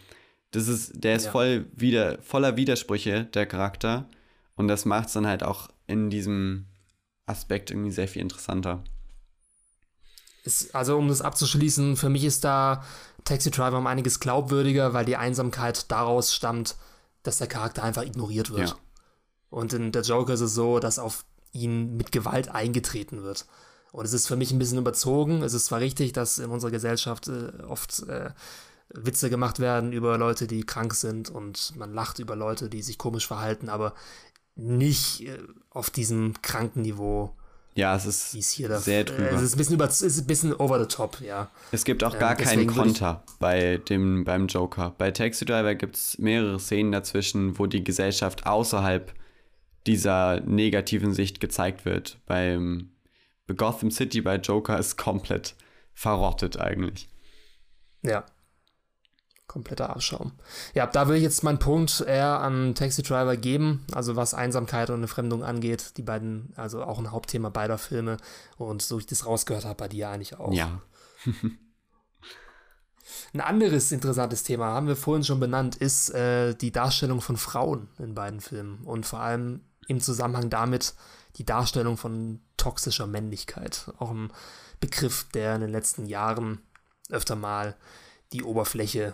das 0.51 0.67
ist, 0.67 1.03
der 1.03 1.15
ist 1.15 1.25
ja. 1.25 1.31
voll 1.31 1.65
wieder, 1.73 2.21
voller 2.21 2.57
Widersprüche, 2.57 3.25
der 3.25 3.45
Charakter. 3.45 4.09
Und 4.55 4.67
das 4.67 4.85
macht 4.85 5.07
es 5.07 5.13
dann 5.13 5.27
halt 5.27 5.43
auch 5.43 5.69
in 5.87 6.09
diesem 6.09 6.65
Aspekt 7.25 7.69
irgendwie 7.69 7.91
sehr 7.91 8.07
viel 8.07 8.21
interessanter. 8.21 8.83
Ist, 10.43 10.73
also 10.73 10.97
um 10.97 11.09
das 11.09 11.21
abzuschließen, 11.21 11.97
für 11.97 12.09
mich 12.09 12.23
ist 12.23 12.43
da 12.43 12.83
Taxi 13.25 13.51
Driver 13.51 13.77
um 13.77 13.87
einiges 13.87 14.19
glaubwürdiger, 14.19 14.93
weil 14.93 15.05
die 15.05 15.17
Einsamkeit 15.17 15.91
daraus 15.91 16.33
stammt, 16.33 16.75
dass 17.27 17.37
der 17.37 17.47
Charakter 17.47 17.83
einfach 17.83 18.03
ignoriert 18.03 18.51
wird. 18.51 18.69
Ja. 18.69 18.75
Und 19.49 19.73
in 19.73 19.91
der 19.91 20.01
Joker 20.01 20.33
ist 20.33 20.41
es 20.41 20.53
so, 20.53 20.79
dass 20.79 20.99
auf 20.99 21.25
ihn 21.51 21.95
mit 21.97 22.11
Gewalt 22.11 22.49
eingetreten 22.49 23.23
wird. 23.23 23.45
Und 23.91 24.05
es 24.05 24.13
ist 24.13 24.27
für 24.27 24.35
mich 24.35 24.51
ein 24.51 24.59
bisschen 24.59 24.77
überzogen. 24.77 25.41
Es 25.43 25.53
ist 25.53 25.65
zwar 25.65 25.79
richtig, 25.79 26.13
dass 26.13 26.39
in 26.39 26.49
unserer 26.49 26.71
Gesellschaft 26.71 27.27
äh, 27.27 27.51
oft 27.67 28.03
äh, 28.07 28.31
Witze 28.89 29.29
gemacht 29.29 29.59
werden 29.59 29.91
über 29.91 30.17
Leute, 30.17 30.47
die 30.47 30.65
krank 30.65 30.93
sind 30.93 31.29
und 31.29 31.75
man 31.75 31.93
lacht 31.93 32.19
über 32.19 32.35
Leute, 32.35 32.69
die 32.69 32.81
sich 32.81 32.97
komisch 32.97 33.27
verhalten, 33.27 33.69
aber 33.69 33.93
nicht 34.55 35.27
äh, 35.27 35.39
auf 35.69 35.89
diesem 35.89 36.41
kranken 36.41 36.81
Niveau. 36.81 37.35
Ja, 37.77 37.95
es 37.95 38.07
ist 38.07 38.51
hier 38.53 38.75
sehr 38.79 39.03
drüber. 39.03 39.33
es 39.33 39.43
ist 39.43 39.53
ein 39.53 39.57
bisschen 39.59 39.75
über, 39.75 39.85
es 39.85 40.01
ist 40.01 40.19
ein 40.19 40.25
bisschen 40.25 40.53
over 40.55 40.79
the 40.79 40.87
top, 40.87 41.21
ja. 41.21 41.51
Es 41.71 41.85
gibt 41.85 42.03
auch 42.03 42.17
gar 42.17 42.31
ähm, 42.31 42.43
keinen 42.43 42.67
Konter 42.67 43.23
bei 43.37 43.77
dem, 43.77 44.23
beim 44.23 44.47
Joker. 44.47 44.95
Bei 44.97 45.11
Taxi 45.11 45.45
Driver 45.45 45.75
gibt 45.75 45.95
es 45.95 46.17
mehrere 46.17 46.59
Szenen 46.59 46.91
dazwischen, 46.91 47.59
wo 47.59 47.67
die 47.67 47.83
Gesellschaft 47.83 48.47
außerhalb 48.47 49.13
dieser 49.85 50.39
negativen 50.41 51.13
Sicht 51.13 51.39
gezeigt 51.39 51.85
wird. 51.85 52.17
Beim 52.25 52.89
Gotham 53.55 53.91
City 53.91 54.21
bei 54.21 54.37
Joker 54.37 54.79
ist 54.79 54.97
komplett 54.97 55.55
verrottet 55.93 56.59
eigentlich. 56.59 57.07
Ja, 58.01 58.25
kompletter 59.47 59.89
Abschaum. 59.89 60.33
Ja, 60.73 60.85
da 60.85 61.07
will 61.07 61.15
ich 61.15 61.23
jetzt 61.23 61.43
meinen 61.43 61.59
Punkt 61.59 62.01
eher 62.01 62.39
an 62.41 62.75
Taxi 62.75 63.01
Driver 63.01 63.37
geben, 63.37 63.85
also 63.93 64.15
was 64.15 64.33
Einsamkeit 64.33 64.89
und 64.89 65.07
Fremdung 65.07 65.43
angeht. 65.43 65.97
Die 65.97 66.03
beiden, 66.03 66.53
also 66.55 66.83
auch 66.83 66.99
ein 66.99 67.11
Hauptthema 67.11 67.49
beider 67.49 67.77
Filme. 67.77 68.17
Und 68.57 68.81
so 68.81 68.99
ich 68.99 69.05
das 69.05 69.25
rausgehört 69.25 69.65
habe, 69.65 69.75
bei 69.75 69.87
dir 69.87 70.09
eigentlich 70.09 70.37
auch. 70.37 70.53
Ja. 70.53 70.81
ein 73.33 73.41
anderes 73.41 73.91
interessantes 73.91 74.43
Thema, 74.43 74.67
haben 74.67 74.87
wir 74.87 74.97
vorhin 74.97 75.23
schon 75.23 75.39
benannt, 75.39 75.75
ist 75.75 76.09
äh, 76.09 76.53
die 76.53 76.71
Darstellung 76.71 77.21
von 77.21 77.37
Frauen 77.37 77.87
in 77.99 78.13
beiden 78.13 78.41
Filmen. 78.41 78.83
Und 78.83 79.05
vor 79.05 79.19
allem 79.19 79.61
im 79.87 80.01
Zusammenhang 80.01 80.49
damit 80.49 80.93
die 81.37 81.45
Darstellung 81.45 81.97
von 81.97 82.41
toxischer 82.57 83.07
Männlichkeit. 83.07 83.91
Auch 83.97 84.11
ein 84.11 84.31
Begriff, 84.79 85.27
der 85.33 85.55
in 85.55 85.61
den 85.61 85.71
letzten 85.71 86.05
Jahren 86.05 86.59
öfter 87.09 87.35
mal 87.35 87.75
die 88.33 88.43
Oberfläche 88.43 89.13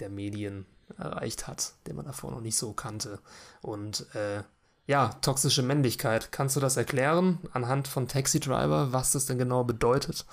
der 0.00 0.08
Medien 0.08 0.66
erreicht 0.98 1.46
hat, 1.46 1.74
den 1.86 1.96
man 1.96 2.06
davor 2.06 2.30
noch 2.30 2.40
nicht 2.40 2.56
so 2.56 2.72
kannte. 2.72 3.20
Und 3.62 4.06
äh, 4.14 4.42
ja, 4.86 5.10
toxische 5.22 5.62
Männlichkeit. 5.62 6.32
Kannst 6.32 6.56
du 6.56 6.60
das 6.60 6.76
erklären 6.76 7.38
anhand 7.52 7.86
von 7.86 8.08
Taxi 8.08 8.40
Driver, 8.40 8.92
was 8.92 9.12
das 9.12 9.26
denn 9.26 9.38
genau 9.38 9.64
bedeutet 9.64 10.26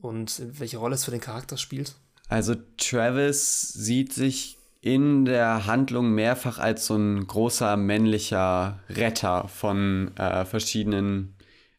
und 0.00 0.40
welche 0.58 0.78
Rolle 0.78 0.94
es 0.94 1.04
für 1.04 1.10
den 1.10 1.20
Charakter 1.20 1.56
spielt? 1.56 1.94
Also 2.28 2.54
Travis 2.76 3.72
sieht 3.72 4.12
sich 4.12 4.58
in 4.80 5.24
der 5.24 5.66
Handlung 5.66 6.10
mehrfach 6.10 6.58
als 6.58 6.86
so 6.86 6.96
ein 6.96 7.26
großer 7.26 7.76
männlicher 7.76 8.80
Retter 8.88 9.48
von 9.48 10.16
äh, 10.16 10.44
verschiedenen 10.44 11.36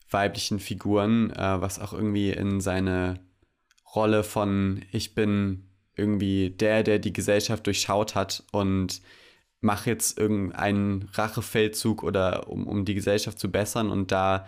weiblichen 0.09 0.59
Figuren, 0.59 1.31
äh, 1.31 1.61
was 1.61 1.79
auch 1.79 1.91
irgendwie 1.93 2.31
in 2.31 2.61
seine 2.61 3.19
Rolle 3.93 4.23
von 4.23 4.83
ich 4.91 5.15
bin 5.15 5.69
irgendwie 5.95 6.49
der, 6.49 6.83
der 6.83 6.99
die 6.99 7.13
Gesellschaft 7.13 7.65
durchschaut 7.67 8.15
hat 8.15 8.43
und 8.51 9.01
mache 9.61 9.89
jetzt 9.89 10.17
irgendeinen 10.17 11.09
Rachefeldzug 11.13 12.03
oder 12.03 12.49
um, 12.49 12.67
um 12.67 12.85
die 12.85 12.95
Gesellschaft 12.95 13.39
zu 13.39 13.49
bessern 13.49 13.89
und 13.89 14.11
da 14.11 14.47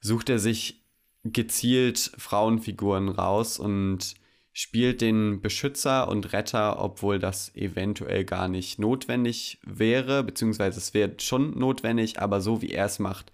sucht 0.00 0.28
er 0.28 0.38
sich 0.38 0.82
gezielt 1.24 2.12
Frauenfiguren 2.18 3.08
raus 3.08 3.58
und 3.58 4.14
spielt 4.52 5.00
den 5.00 5.40
Beschützer 5.40 6.06
und 6.06 6.32
Retter, 6.32 6.78
obwohl 6.80 7.18
das 7.18 7.54
eventuell 7.56 8.24
gar 8.24 8.46
nicht 8.46 8.78
notwendig 8.78 9.58
wäre, 9.64 10.22
beziehungsweise 10.22 10.78
es 10.78 10.94
wäre 10.94 11.14
schon 11.18 11.58
notwendig, 11.58 12.20
aber 12.20 12.40
so 12.40 12.62
wie 12.62 12.70
er 12.70 12.86
es 12.86 13.00
macht, 13.00 13.32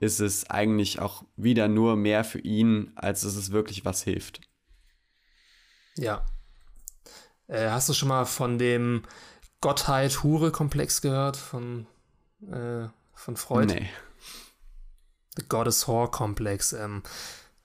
ist 0.00 0.18
es 0.18 0.50
eigentlich 0.50 0.98
auch 0.98 1.24
wieder 1.36 1.68
nur 1.68 1.94
mehr 1.94 2.24
für 2.24 2.40
ihn, 2.40 2.90
als 2.96 3.20
dass 3.20 3.36
es 3.36 3.52
wirklich 3.52 3.84
was 3.84 4.02
hilft. 4.02 4.40
Ja, 5.96 6.26
äh, 7.48 7.70
hast 7.70 7.88
du 7.88 7.92
schon 7.92 8.08
mal 8.08 8.24
von 8.24 8.58
dem 8.58 9.02
Gottheit-Hure-Komplex 9.60 11.00
gehört? 11.00 11.36
Von, 11.36 11.86
äh, 12.50 12.88
von 13.14 13.36
Freud? 13.36 13.72
Nee. 13.72 13.88
The 15.36 15.44
Goddess 15.48 15.86
Whore-Komplex. 15.86 16.72
Ähm, 16.72 17.02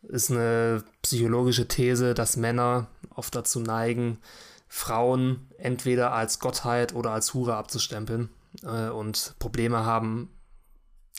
ist 0.03 0.31
eine 0.31 0.83
psychologische 1.01 1.67
These, 1.67 2.13
dass 2.13 2.35
Männer 2.35 2.87
oft 3.15 3.35
dazu 3.35 3.59
neigen, 3.59 4.19
Frauen 4.67 5.47
entweder 5.57 6.13
als 6.13 6.39
Gottheit 6.39 6.95
oder 6.95 7.11
als 7.11 7.33
Hure 7.33 7.55
abzustempeln 7.55 8.29
äh, 8.63 8.89
und 8.89 9.35
Probleme 9.37 9.85
haben, 9.85 10.29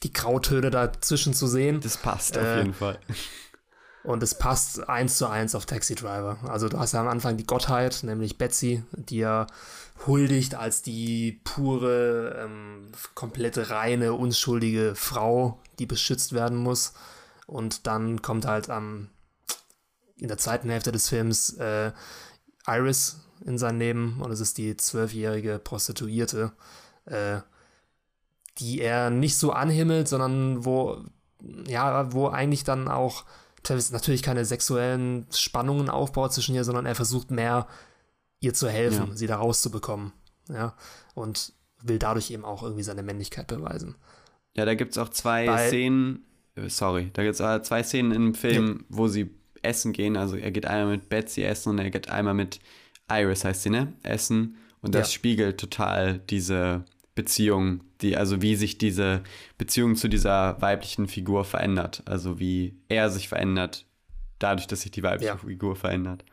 die 0.03 0.13
Grautöne 0.13 0.71
dazwischen 0.71 1.35
zu 1.35 1.47
sehen. 1.47 1.81
Das 1.81 1.97
passt 1.97 2.37
auf 2.37 2.45
äh, 2.45 2.59
jeden 2.59 2.75
Fall. 2.75 2.99
Und 4.05 4.22
es 4.22 4.34
passt 4.36 4.88
eins 4.88 5.16
zu 5.16 5.28
eins 5.28 5.55
auf 5.55 5.64
Taxi 5.64 5.94
Driver. 5.94 6.38
Also 6.48 6.68
du 6.68 6.78
hast 6.78 6.92
ja 6.92 7.00
am 7.00 7.09
Anfang 7.09 7.36
die 7.36 7.46
Gottheit, 7.46 8.00
nämlich 8.03 8.36
Betsy, 8.36 8.82
die 8.92 9.20
er 9.20 9.46
huldigt 10.07 10.57
als 10.57 10.82
die 10.82 11.40
pure, 11.44 12.42
ähm, 12.44 12.90
komplette 13.14 13.70
reine, 13.70 14.14
unschuldige 14.14 14.94
Frau, 14.96 15.61
die 15.78 15.86
beschützt 15.86 16.32
werden 16.32 16.59
muss. 16.59 16.94
Und 17.46 17.86
dann 17.86 18.22
kommt 18.22 18.44
halt 18.44 18.70
am, 18.70 19.09
in 20.16 20.28
der 20.28 20.38
zweiten 20.38 20.68
Hälfte 20.68 20.90
des 20.90 21.09
Films 21.09 21.55
äh, 21.55 21.92
Iris 22.66 23.20
in 23.44 23.59
sein 23.59 23.78
Leben 23.78 24.20
und 24.20 24.30
es 24.30 24.40
ist 24.40 24.59
die 24.59 24.76
zwölfjährige 24.76 25.59
Prostituierte, 25.59 26.53
äh, 27.07 27.40
die 28.59 28.80
er 28.80 29.11
nicht 29.11 29.36
so 29.36 29.53
anhimmelt, 29.53 30.09
sondern 30.09 30.64
wo, 30.64 31.05
ja, 31.66 32.12
wo 32.12 32.28
eigentlich 32.28 32.64
dann 32.64 32.88
auch 32.88 33.24
Travis 33.63 33.91
natürlich 33.93 34.23
keine 34.23 34.45
sexuellen 34.45 35.27
Spannungen 35.33 35.89
aufbaut 35.89 36.33
zwischen 36.33 36.55
ihr, 36.55 36.65
sondern 36.65 36.87
er 36.87 36.95
versucht 36.95 37.31
mehr 37.31 37.67
ihr 38.41 38.55
zu 38.55 38.69
helfen, 38.69 39.09
ja. 39.11 39.17
sie 39.17 39.27
da 39.27 39.37
rauszubekommen. 39.37 40.13
Ja, 40.49 40.75
und 41.15 41.53
will 41.83 41.99
dadurch 41.99 42.31
eben 42.31 42.45
auch 42.45 42.63
irgendwie 42.63 42.83
seine 42.83 43.03
Männlichkeit 43.03 43.47
beweisen. 43.47 43.97
Ja, 44.55 44.65
da 44.65 44.75
gibt 44.75 44.93
es 44.93 44.99
auch 44.99 45.09
zwei 45.09 45.47
Bei, 45.47 45.69
Szenen, 45.69 46.25
äh, 46.57 46.69
sorry, 46.69 47.11
da 47.13 47.23
gibt 47.23 47.39
es 47.39 47.69
zwei 47.69 47.83
Szenen 47.83 48.13
im 48.13 48.35
Film, 48.35 48.79
ja. 48.81 48.85
wo 48.89 49.09
sie 49.09 49.31
essen 49.63 49.93
gehen. 49.93 50.17
Also 50.17 50.37
er 50.37 50.51
geht 50.51 50.67
einmal 50.67 50.97
mit 50.97 51.09
Betsy 51.09 51.43
essen 51.43 51.71
und 51.71 51.79
er 51.79 51.91
geht 51.91 52.11
einmal 52.11 52.35
mit 52.35 52.61
Iris, 53.11 53.45
heißt 53.45 53.63
sie, 53.63 53.71
ne? 53.71 53.93
Essen. 54.03 54.57
Und 54.81 54.95
das 54.95 55.09
ja. 55.09 55.15
spiegelt 55.15 55.59
total 55.59 56.19
diese 56.19 56.85
Beziehung, 57.15 57.85
die, 58.03 58.16
also 58.16 58.42
wie 58.42 58.57
sich 58.57 58.78
diese 58.78 59.22
Beziehung 59.59 59.96
zu 59.96 60.09
dieser 60.09 60.61
weiblichen 60.61 61.09
Figur 61.09 61.44
verändert. 61.44 62.03
Also 62.07 62.38
wie 62.38 62.78
er 62.88 63.11
sich 63.11 63.28
verändert, 63.28 63.86
dadurch, 64.38 64.66
dass 64.66 64.82
sich 64.82 64.90
die 64.90 65.03
weibliche 65.03 65.32
ja. 65.32 65.36
Figur 65.38 65.76
verändert. 65.76 66.24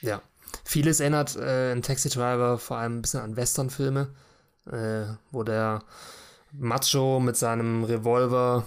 Ja. 0.00 0.22
Vieles 0.64 1.00
erinnert 1.00 1.36
äh, 1.36 1.72
in 1.72 1.82
Taxi 1.82 2.08
Driver 2.08 2.58
vor 2.58 2.78
allem 2.78 2.98
ein 2.98 3.02
bisschen 3.02 3.20
an 3.20 3.36
Westernfilme, 3.36 4.14
äh, 4.70 5.04
wo 5.30 5.42
der 5.42 5.84
Macho 6.52 7.20
mit 7.20 7.36
seinem 7.36 7.84
Revolver 7.84 8.64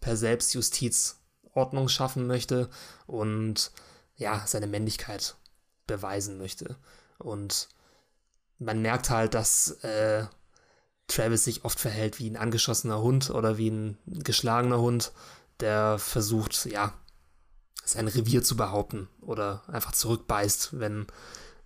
per 0.00 0.16
Selbstjustiz 0.16 1.20
Ordnung 1.52 1.88
schaffen 1.88 2.26
möchte 2.26 2.68
und 3.06 3.72
ja, 4.16 4.42
seine 4.46 4.66
Männlichkeit 4.66 5.34
beweisen 5.86 6.38
möchte. 6.38 6.76
Und 7.18 7.68
man 8.58 8.80
merkt 8.82 9.10
halt, 9.10 9.34
dass 9.34 9.70
äh, 9.82 10.24
Travis 11.10 11.44
sich 11.44 11.64
oft 11.64 11.78
verhält 11.78 12.18
wie 12.18 12.28
ein 12.28 12.36
angeschossener 12.36 13.00
Hund 13.00 13.30
oder 13.30 13.58
wie 13.58 13.70
ein 13.70 13.98
geschlagener 14.06 14.78
Hund, 14.78 15.12
der 15.60 15.98
versucht, 15.98 16.66
ja, 16.66 16.92
sein 17.84 18.08
Revier 18.08 18.42
zu 18.42 18.56
behaupten 18.56 19.08
oder 19.20 19.62
einfach 19.68 19.92
zurückbeißt, 19.92 20.78
wenn 20.78 21.06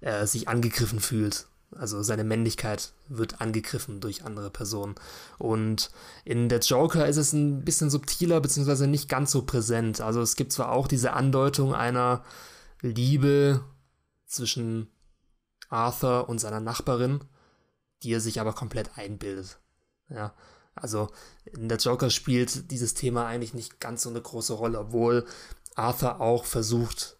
er 0.01 0.27
sich 0.27 0.49
angegriffen 0.49 1.01
fühlt. 1.01 1.47
Also 1.77 2.03
seine 2.03 2.25
Männlichkeit 2.25 2.93
wird 3.09 3.41
angegriffen 3.41 4.01
durch 4.01 4.25
andere 4.25 4.51
Personen. 4.51 4.95
Und 5.39 5.91
in 6.25 6.49
der 6.49 6.61
Joker 6.61 7.07
ist 7.09 7.17
es 7.17 7.33
ein 7.33 7.65
bisschen 7.65 7.91
subtiler, 7.91 8.41
beziehungsweise 8.41 8.87
nicht 8.87 9.09
ganz 9.09 9.33
so 9.33 9.43
präsent. 9.43 10.01
Also 10.01 10.21
es 10.21 10.37
gibt 10.37 10.53
zwar 10.53 10.71
auch 10.71 10.87
diese 10.87 11.15
Andeutung 11.15 11.75
einer 11.75 12.23
Liebe 12.81 13.61
zwischen 14.27 14.89
Arthur 15.69 16.29
und 16.29 16.39
seiner 16.39 16.61
Nachbarin, 16.61 17.21
die 18.05 18.13
er 18.13 18.21
sich 18.21 18.41
aber 18.41 18.53
komplett 18.53 18.97
einbildet. 18.97 19.59
Ja, 20.09 20.35
also 20.75 21.09
in 21.45 21.69
der 21.69 21.79
Joker 21.79 22.11
spielt 22.11 22.71
dieses 22.71 22.95
Thema 22.95 23.27
eigentlich 23.27 23.55
nicht 23.55 23.81
ganz 23.81 24.03
so 24.03 24.11
eine 24.11 24.21
große 24.21 24.53
Rolle, 24.53 24.79
obwohl 24.79 25.27
Arthur 25.75 26.21
auch 26.21 26.45
versucht, 26.45 27.17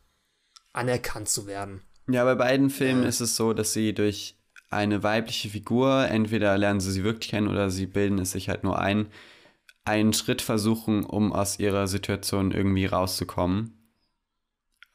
anerkannt 0.73 1.29
zu 1.29 1.47
werden. 1.47 1.83
Ja, 2.09 2.25
bei 2.25 2.35
beiden 2.35 2.71
Filmen 2.71 3.05
äh, 3.05 3.09
ist 3.09 3.21
es 3.21 3.37
so, 3.37 3.53
dass 3.53 3.73
sie 3.73 3.95
durch 3.95 4.37
eine 4.71 5.03
weibliche 5.03 5.49
Figur, 5.49 6.07
entweder 6.09 6.59
lernen 6.59 6.81
sie 6.81 6.93
sie 6.93 7.05
wirklich 7.05 7.31
kennen 7.31 7.49
oder 7.49 7.71
sie 7.71 7.87
bilden 7.87 8.19
es 8.19 8.33
sich 8.33 8.49
halt 8.49 8.65
nur 8.65 8.79
ein, 8.79 9.07
einen 9.85 10.13
Schritt 10.13 10.43
versuchen, 10.43 11.05
um 11.05 11.33
aus 11.33 11.59
ihrer 11.59 11.87
Situation 11.87 12.51
irgendwie 12.51 12.87
rauszukommen. 12.87 13.79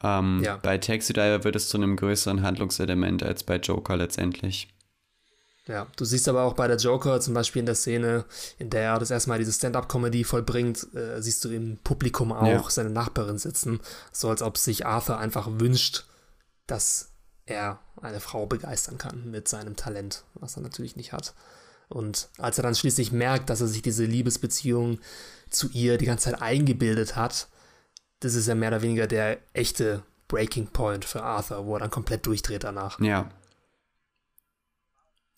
Ähm, 0.02 0.42
ja. 0.42 0.58
Bei 0.58 0.78
Taxi 0.78 1.12
Driver 1.12 1.44
wird 1.44 1.56
es 1.56 1.68
zu 1.68 1.78
einem 1.78 1.96
größeren 1.96 2.42
Handlungselement 2.42 3.22
als 3.22 3.42
bei 3.42 3.56
Joker 3.56 3.96
letztendlich. 3.96 4.68
Ja, 5.70 5.86
du 5.96 6.04
siehst 6.04 6.28
aber 6.28 6.42
auch 6.42 6.54
bei 6.54 6.66
der 6.66 6.78
Joker, 6.78 7.20
zum 7.20 7.32
Beispiel 7.32 7.60
in 7.60 7.66
der 7.66 7.76
Szene, 7.76 8.24
in 8.58 8.70
der 8.70 8.82
er 8.82 8.98
das 8.98 9.12
erste 9.12 9.28
Mal 9.28 9.38
diese 9.38 9.52
Stand-up-Comedy 9.52 10.24
vollbringt, 10.24 10.92
äh, 10.94 11.22
siehst 11.22 11.44
du 11.44 11.50
im 11.50 11.78
Publikum 11.84 12.32
auch 12.32 12.46
ja. 12.46 12.70
seine 12.70 12.90
Nachbarin 12.90 13.38
sitzen, 13.38 13.78
so 14.10 14.30
als 14.30 14.42
ob 14.42 14.58
sich 14.58 14.84
Arthur 14.84 15.18
einfach 15.18 15.48
wünscht, 15.60 16.06
dass 16.66 17.12
er 17.46 17.78
eine 18.02 18.18
Frau 18.18 18.46
begeistern 18.46 18.98
kann 18.98 19.30
mit 19.30 19.46
seinem 19.46 19.76
Talent, 19.76 20.24
was 20.34 20.56
er 20.56 20.62
natürlich 20.62 20.96
nicht 20.96 21.12
hat. 21.12 21.34
Und 21.88 22.30
als 22.38 22.58
er 22.58 22.62
dann 22.62 22.74
schließlich 22.74 23.12
merkt, 23.12 23.48
dass 23.48 23.60
er 23.60 23.68
sich 23.68 23.82
diese 23.82 24.04
Liebesbeziehung 24.04 24.98
zu 25.50 25.68
ihr 25.68 25.98
die 25.98 26.06
ganze 26.06 26.30
Zeit 26.30 26.42
eingebildet 26.42 27.14
hat, 27.14 27.48
das 28.18 28.34
ist 28.34 28.48
ja 28.48 28.56
mehr 28.56 28.70
oder 28.70 28.82
weniger 28.82 29.06
der 29.06 29.38
echte 29.52 30.02
Breaking 30.26 30.66
Point 30.68 31.04
für 31.04 31.22
Arthur, 31.22 31.64
wo 31.66 31.74
er 31.74 31.80
dann 31.80 31.90
komplett 31.90 32.26
durchdreht 32.26 32.64
danach. 32.64 33.00
Ja. 33.00 33.30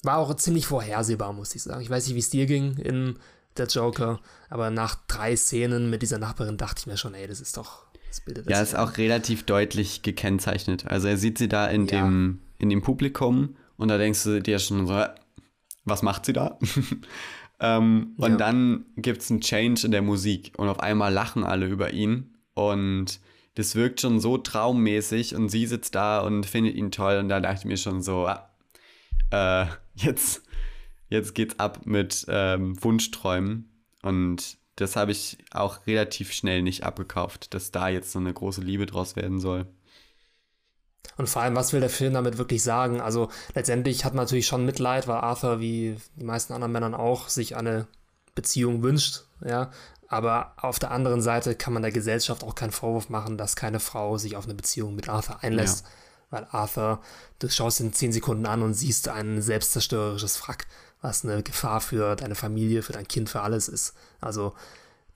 War 0.02 0.18
auch 0.18 0.34
ziemlich 0.34 0.66
vorhersehbar, 0.66 1.32
muss 1.32 1.54
ich 1.54 1.62
sagen. 1.62 1.80
Ich 1.80 1.90
weiß 1.90 2.06
nicht, 2.06 2.16
wie 2.16 2.20
es 2.20 2.30
dir 2.30 2.46
ging 2.46 2.76
in 2.78 3.18
der 3.56 3.66
Joker, 3.66 4.20
aber 4.48 4.70
nach 4.70 4.96
drei 5.06 5.36
Szenen 5.36 5.90
mit 5.90 6.02
dieser 6.02 6.18
Nachbarin 6.18 6.56
dachte 6.56 6.80
ich 6.80 6.86
mir 6.86 6.96
schon, 6.96 7.14
ey, 7.14 7.26
das 7.26 7.40
ist 7.40 7.56
doch. 7.56 7.86
Das 8.08 8.20
bildet 8.20 8.46
das 8.46 8.52
ja, 8.52 8.62
ist 8.62 8.74
auch 8.76 8.98
relativ 8.98 9.44
deutlich 9.44 10.02
gekennzeichnet. 10.02 10.86
Also 10.86 11.08
er 11.08 11.16
sieht 11.16 11.38
sie 11.38 11.48
da 11.48 11.66
in, 11.66 11.86
ja. 11.86 12.02
dem, 12.02 12.40
in 12.58 12.68
dem 12.68 12.82
Publikum 12.82 13.56
und 13.76 13.88
da 13.88 13.96
denkst 13.96 14.22
du 14.24 14.42
dir 14.42 14.58
schon 14.58 14.86
so, 14.86 15.04
was 15.84 16.02
macht 16.02 16.26
sie 16.26 16.34
da? 16.34 16.58
ähm, 17.60 18.12
und 18.18 18.32
ja. 18.32 18.36
dann 18.36 18.84
gibt 18.96 19.22
es 19.22 19.30
einen 19.30 19.40
Change 19.40 19.86
in 19.86 19.92
der 19.92 20.02
Musik 20.02 20.52
und 20.58 20.68
auf 20.68 20.80
einmal 20.80 21.12
lachen 21.12 21.42
alle 21.44 21.66
über 21.66 21.92
ihn 21.92 22.34
und 22.52 23.18
das 23.54 23.76
wirkt 23.76 24.00
schon 24.00 24.20
so 24.20 24.38
traummäßig 24.38 25.34
und 25.34 25.48
sie 25.48 25.66
sitzt 25.66 25.94
da 25.94 26.20
und 26.20 26.44
findet 26.44 26.74
ihn 26.74 26.90
toll 26.90 27.16
und 27.18 27.28
da 27.28 27.40
dachte 27.40 27.60
ich 27.60 27.64
mir 27.64 27.76
schon 27.76 28.02
so, 28.02 28.26
ah, 28.26 28.51
äh, 29.32 29.66
jetzt, 29.94 30.42
jetzt 31.08 31.34
geht's 31.34 31.58
ab 31.58 31.80
mit 31.84 32.24
ähm, 32.28 32.82
Wunschträumen 32.82 33.70
und 34.02 34.58
das 34.76 34.96
habe 34.96 35.12
ich 35.12 35.38
auch 35.50 35.86
relativ 35.86 36.32
schnell 36.32 36.62
nicht 36.62 36.84
abgekauft, 36.84 37.54
dass 37.54 37.70
da 37.70 37.88
jetzt 37.88 38.12
so 38.12 38.18
eine 38.18 38.32
große 38.32 38.62
Liebe 38.62 38.86
draus 38.86 39.16
werden 39.16 39.38
soll. 39.38 39.66
Und 41.16 41.28
vor 41.28 41.42
allem, 41.42 41.56
was 41.56 41.72
will 41.72 41.80
der 41.80 41.90
Film 41.90 42.14
damit 42.14 42.38
wirklich 42.38 42.62
sagen? 42.62 43.00
Also 43.00 43.28
letztendlich 43.54 44.04
hat 44.04 44.14
man 44.14 44.24
natürlich 44.24 44.46
schon 44.46 44.64
Mitleid, 44.64 45.08
weil 45.08 45.16
Arthur, 45.18 45.60
wie 45.60 45.96
die 46.16 46.24
meisten 46.24 46.52
anderen 46.52 46.72
Männern 46.72 46.94
auch, 46.94 47.28
sich 47.28 47.54
eine 47.56 47.86
Beziehung 48.34 48.82
wünscht, 48.82 49.24
ja. 49.44 49.70
Aber 50.08 50.52
auf 50.58 50.78
der 50.78 50.90
anderen 50.90 51.22
Seite 51.22 51.54
kann 51.54 51.72
man 51.72 51.82
der 51.82 51.92
Gesellschaft 51.92 52.44
auch 52.44 52.54
keinen 52.54 52.72
Vorwurf 52.72 53.08
machen, 53.08 53.38
dass 53.38 53.56
keine 53.56 53.80
Frau 53.80 54.18
sich 54.18 54.36
auf 54.36 54.44
eine 54.44 54.54
Beziehung 54.54 54.94
mit 54.94 55.08
Arthur 55.08 55.42
einlässt. 55.42 55.84
Ja. 55.84 55.90
Weil 56.32 56.46
Arthur, 56.50 57.00
du 57.38 57.48
schaust 57.48 57.78
ihn 57.80 57.92
zehn 57.92 58.10
Sekunden 58.10 58.46
an 58.46 58.62
und 58.62 58.74
siehst 58.74 59.08
ein 59.08 59.40
selbstzerstörerisches 59.40 60.40
Wrack, 60.42 60.66
was 61.00 61.24
eine 61.24 61.42
Gefahr 61.42 61.80
für 61.80 62.16
deine 62.16 62.34
Familie, 62.34 62.82
für 62.82 62.92
dein 62.92 63.06
Kind, 63.06 63.28
für 63.28 63.42
alles 63.42 63.68
ist. 63.68 63.94
Also 64.20 64.54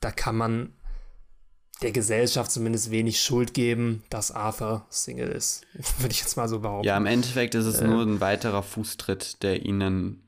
da 0.01 0.11
kann 0.11 0.37
man 0.37 0.73
der 1.83 1.93
Gesellschaft 1.93 2.51
zumindest 2.51 2.91
wenig 2.91 3.21
Schuld 3.21 3.55
geben, 3.55 4.05
dass 4.11 4.31
Arthur 4.31 4.87
Single 4.91 5.29
ist. 5.29 5.67
Würde 5.99 6.13
ich 6.13 6.21
jetzt 6.21 6.37
mal 6.37 6.49
so 6.49 6.61
behaupten. 6.61 6.87
Ja, 6.87 6.97
im 6.97 7.07
Endeffekt 7.07 7.55
ist 7.55 7.67
es 7.67 7.81
äh, 7.81 7.87
nur 7.87 8.03
ein 8.03 8.21
weiterer 8.21 8.63
Fußtritt, 8.63 9.43
der 9.43 9.65
ihnen 9.65 10.23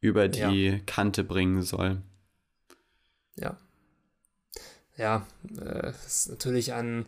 über 0.00 0.28
die 0.28 0.66
ja. 0.66 0.78
Kante 0.86 1.24
bringen 1.24 1.62
soll. 1.62 2.02
Ja 3.36 3.56
ja, 4.96 5.26
äh, 5.60 5.92
ist 6.06 6.30
natürlich 6.30 6.72
ein 6.72 7.06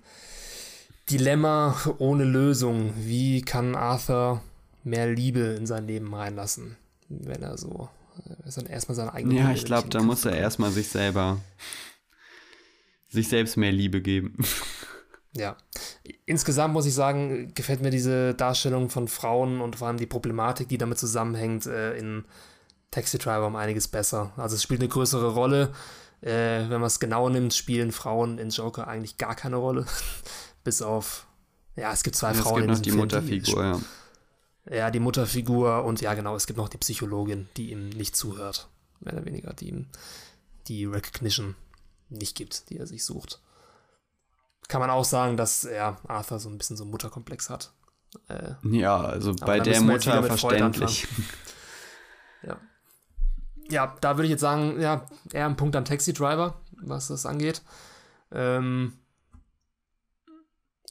Dilemma 1.11 1.77
ohne 1.99 2.25
Lösung. 2.25 2.93
Wie 2.97 3.43
kann 3.43 3.75
Arthur 3.75 4.43
mehr 4.85 5.11
Liebe 5.11 5.41
in 5.41 5.67
sein 5.67 5.87
Leben 5.87 6.13
reinlassen, 6.15 6.77
wenn 7.09 7.43
er 7.43 7.57
so 7.59 7.89
äh, 8.27 8.51
dann 8.55 8.67
erstmal 8.67 8.97
seine 8.97 9.13
eigene 9.13 9.35
Ja, 9.37 9.53
ich 9.53 9.65
glaube, 9.65 9.89
da 9.89 10.03
muss 10.03 10.25
er 10.25 10.37
erstmal 10.37 10.71
sich 10.71 10.89
selber 10.89 11.41
sich 13.11 13.29
selbst 13.29 13.57
mehr 13.57 13.73
Liebe 13.73 14.01
geben. 14.01 14.37
Ja. 15.37 15.57
Insgesamt 16.25 16.73
muss 16.73 16.87
ich 16.87 16.95
sagen, 16.95 17.53
gefällt 17.55 17.83
mir 17.83 17.91
diese 17.91 18.35
Darstellung 18.35 18.89
von 18.89 19.07
Frauen 19.07 19.61
und 19.61 19.77
vor 19.77 19.87
allem 19.87 19.99
die 19.99 20.07
Problematik, 20.07 20.69
die 20.69 20.79
damit 20.79 20.99
zusammenhängt, 20.99 21.67
äh, 21.67 21.97
in 21.97 22.25
Taxi 22.91 23.19
Driver 23.19 23.47
um 23.47 23.55
einiges 23.55 23.87
besser. 23.87 24.33
Also 24.39 24.57
es 24.57 24.63
spielt 24.63 24.81
eine 24.81 24.89
größere 24.89 25.35
Rolle 25.35 25.71
äh, 26.21 26.69
wenn 26.69 26.81
man 26.81 26.85
es 26.85 26.99
genau 27.01 27.29
nimmt, 27.29 27.55
spielen 27.55 27.93
Frauen 27.93 28.39
in 28.39 28.51
Joker 28.51 28.89
eigentlich 28.89 29.19
gar 29.19 29.35
keine 29.35 29.57
Rolle. 29.57 29.87
Bis 30.69 30.83
auf, 30.83 31.27
ja, 31.77 31.95
es 31.95 32.03
gibt 32.03 32.15
zwei 32.15 32.35
ja, 32.35 32.43
Frauen. 32.43 32.69
Es 32.69 32.83
gibt 32.83 32.95
noch 32.97 33.07
die 33.07 33.17
Film, 33.21 33.31
Mutterfigur, 33.33 33.63
die, 34.67 34.71
ja. 34.71 34.77
Ja, 34.77 34.91
die 34.91 35.01
Mutterfigur 35.01 35.83
und 35.85 36.03
ja, 36.03 36.13
genau, 36.13 36.37
es 36.37 36.47
gibt 36.47 36.59
noch 36.59 36.69
die 36.69 36.77
Psychologin, 36.77 37.49
die 37.57 37.71
ihm 37.71 37.89
nicht 37.89 38.15
zuhört. 38.15 38.69
Mehr 39.01 39.15
oder 39.15 39.25
weniger, 39.25 39.55
die 39.55 39.71
ihm 39.71 39.87
die 40.67 40.85
Recognition 40.85 41.55
nicht 42.11 42.37
gibt, 42.37 42.69
die 42.69 42.77
er 42.77 42.87
sich 42.87 43.03
sucht. 43.03 43.41
Kann 44.69 44.83
man 44.83 44.91
auch 44.91 45.07
sagen, 45.07 45.39
dass 45.39 45.65
er 45.65 45.97
Arthur 46.07 46.39
so 46.39 46.51
ein 46.51 46.59
bisschen 46.59 46.77
so 46.77 46.85
einen 46.85 46.91
Mutterkomplex 46.91 47.49
hat. 47.49 47.73
Äh, 48.29 48.53
ja, 48.65 49.01
also 49.01 49.35
bei 49.35 49.61
der 49.61 49.81
Mutter 49.81 50.23
verständlich. 50.23 51.09
ja 52.43 52.59
ja, 53.71 53.97
da 54.01 54.17
würde 54.17 54.25
ich 54.25 54.31
jetzt 54.31 54.41
sagen, 54.41 54.79
ja, 54.81 55.07
eher 55.33 55.47
ein 55.47 55.57
Punkt 55.57 55.77
am 55.77 55.85
Taxi 55.85 56.13
Driver, 56.13 56.61
was 56.83 57.09
das 57.09 57.27
angeht. 57.27 57.63
Ähm, 58.33 58.99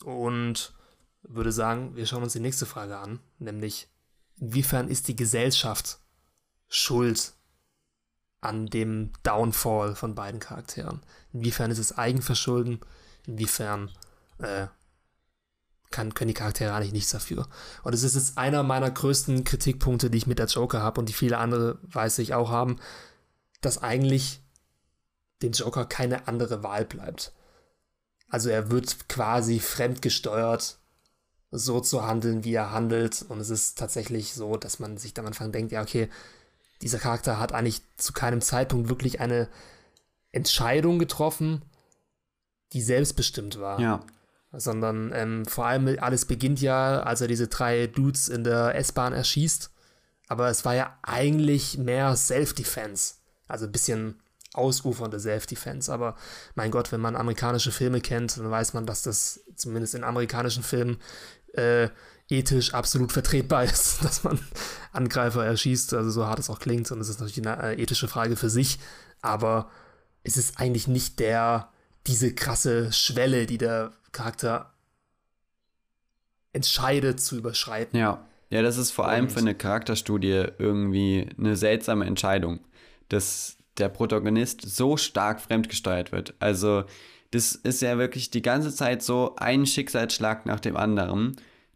und 0.01 0.73
würde 1.23 1.51
sagen, 1.51 1.95
wir 1.95 2.05
schauen 2.05 2.23
uns 2.23 2.33
die 2.33 2.39
nächste 2.39 2.65
Frage 2.65 2.97
an, 2.97 3.19
nämlich 3.39 3.89
inwiefern 4.37 4.87
ist 4.87 5.07
die 5.07 5.15
Gesellschaft 5.15 5.99
schuld 6.67 7.33
an 8.41 8.67
dem 8.67 9.11
Downfall 9.23 9.95
von 9.95 10.15
beiden 10.15 10.39
Charakteren? 10.39 11.01
Inwiefern 11.33 11.71
ist 11.71 11.79
es 11.79 11.97
Eigenverschulden? 11.97 12.79
Inwiefern 13.25 13.91
äh, 14.39 14.67
kann, 15.89 16.13
können 16.13 16.29
die 16.29 16.33
Charaktere 16.33 16.73
eigentlich 16.73 16.93
nichts 16.93 17.11
dafür. 17.11 17.47
Und 17.83 17.93
es 17.93 18.03
ist 18.03 18.15
jetzt 18.15 18.37
einer 18.37 18.63
meiner 18.63 18.91
größten 18.91 19.43
Kritikpunkte, 19.43 20.09
die 20.09 20.17
ich 20.17 20.27
mit 20.27 20.39
der 20.39 20.47
Joker 20.47 20.81
habe 20.81 20.99
und 20.99 21.09
die 21.09 21.13
viele 21.13 21.37
andere, 21.37 21.79
weiß 21.83 22.19
ich, 22.19 22.33
auch 22.33 22.49
haben, 22.49 22.77
dass 23.61 23.81
eigentlich 23.81 24.41
dem 25.41 25.51
Joker 25.51 25.85
keine 25.85 26.27
andere 26.27 26.63
Wahl 26.63 26.85
bleibt. 26.85 27.33
Also 28.30 28.49
er 28.49 28.71
wird 28.71 29.09
quasi 29.09 29.59
fremdgesteuert, 29.59 30.78
so 31.51 31.80
zu 31.80 32.05
handeln, 32.05 32.43
wie 32.43 32.53
er 32.53 32.71
handelt. 32.71 33.25
Und 33.30 33.39
es 33.39 33.49
ist 33.49 33.78
tatsächlich 33.78 34.34
so, 34.34 34.57
dass 34.57 34.80
man 34.80 34.97
sich 34.97 35.17
am 35.17 35.25
Anfang 35.25 35.51
denkt, 35.51 35.71
ja, 35.71 35.82
okay, 35.82 36.09
dieser 36.82 36.99
Charakter 36.99 37.39
hat 37.39 37.53
eigentlich 37.53 37.82
zu 37.97 38.13
keinem 38.13 38.41
Zeitpunkt 38.41 38.89
wirklich 38.89 39.19
eine 39.19 39.47
Entscheidung 40.32 40.99
getroffen, 40.99 41.61
die 42.73 42.82
selbstbestimmt 42.82 43.59
war. 43.59 43.80
Ja 43.80 44.03
sondern 44.51 45.11
ähm, 45.13 45.45
vor 45.45 45.65
allem 45.65 45.97
alles 45.99 46.25
beginnt 46.25 46.61
ja, 46.61 47.01
als 47.01 47.21
er 47.21 47.28
diese 47.28 47.47
drei 47.47 47.88
Dudes 47.88 48.28
in 48.28 48.43
der 48.43 48.75
S-Bahn 48.75 49.13
erschießt. 49.13 49.71
Aber 50.28 50.49
es 50.49 50.65
war 50.65 50.75
ja 50.75 50.97
eigentlich 51.03 51.78
mehr 51.78 52.15
Self-Defense 52.15 53.15
Also 53.47 53.65
ein 53.65 53.71
bisschen 53.71 54.21
ausufernde 54.58 55.20
Self-Defense. 55.20 55.91
Aber 55.91 56.16
mein 56.55 56.72
Gott, 56.72 56.91
wenn 56.91 57.01
man 57.01 57.16
amerikanische 57.16 57.72
Filme 57.72 58.01
kennt, 58.01 58.38
dann 58.38 58.49
weiß 58.49 58.74
man, 58.74 58.86
dass 58.86 59.03
das 59.03 59.41
zumindest 59.55 59.95
in 59.95 60.03
amerikanischen 60.03 60.64
Filmen 60.64 60.97
äh, 61.53 61.89
ethisch 62.30 62.74
absolut 62.74 63.12
vertretbar 63.12 63.64
ist, 63.66 64.03
dass 64.03 64.24
man 64.24 64.39
Angreifer 64.91 65.45
erschießt, 65.45 65.93
also 65.93 66.10
so 66.10 66.26
hart 66.26 66.39
es 66.39 66.49
auch 66.49 66.60
klingt. 66.60 66.91
Und 66.91 66.99
es 66.99 67.10
ist 67.10 67.20
natürlich 67.20 67.47
eine 67.47 67.76
äh, 67.76 67.82
ethische 67.82 68.08
Frage 68.08 68.36
für 68.36 68.49
sich. 68.49 68.80
Aber 69.22 69.70
es 70.24 70.38
ist 70.38 70.60
eigentlich 70.60 70.88
nicht 70.88 71.20
der, 71.20 71.70
diese 72.05 72.34
krasse 72.34 72.91
Schwelle, 72.91 73.45
die 73.45 73.58
der 73.58 73.93
Charakter 74.12 74.74
entscheidet 76.53 77.22
zu 77.22 77.38
überschreiten. 77.38 77.97
Ja. 77.97 78.26
Ja, 78.49 78.62
das 78.62 78.78
ist 78.78 78.91
vor 78.91 79.08
allem 79.08 79.30
für 79.30 79.39
eine 79.39 79.55
Charakterstudie 79.55 80.45
irgendwie 80.58 81.30
eine 81.38 81.58
seltsame 81.58 82.05
Entscheidung, 82.05 82.62
dass 83.10 83.57
der 83.78 83.89
Protagonist 83.89 84.61
so 84.61 84.97
stark 84.97 85.41
fremdgesteuert 85.41 86.11
wird. 86.11 86.34
Also, 86.39 86.84
das 87.32 87.55
ist 87.55 87.82
ja 87.82 87.97
wirklich 87.97 88.32
die 88.32 88.41
ganze 88.41 88.73
Zeit 88.73 89.03
so 89.03 89.36
ein 89.38 89.65
Schicksalsschlag 89.65 90.45
nach 90.45 90.59
dem 90.59 90.78
anderen, 90.78 91.36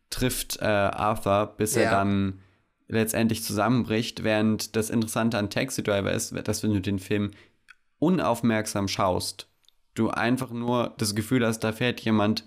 trifft 0.10 0.60
äh, 0.62 0.66
Arthur, 0.66 1.54
bis 1.58 1.76
ja. 1.76 1.84
er 1.84 1.92
dann 1.92 2.40
letztendlich 2.88 3.44
zusammenbricht, 3.44 4.24
während 4.24 4.76
das 4.76 4.90
Interessante 4.90 5.38
an 5.38 5.50
Taxi 5.50 5.84
Driver 5.84 6.12
ist, 6.12 6.34
dass 6.48 6.64
wenn 6.64 6.74
du 6.74 6.82
den 6.82 7.00
Film 7.00 7.32
unaufmerksam 8.00 8.88
schaust, 8.88 9.48
du 9.94 10.10
einfach 10.10 10.52
nur 10.52 10.94
das 10.98 11.16
Gefühl 11.16 11.46
hast, 11.46 11.60
da 11.60 11.72
fährt 11.72 12.02
jemand 12.02 12.46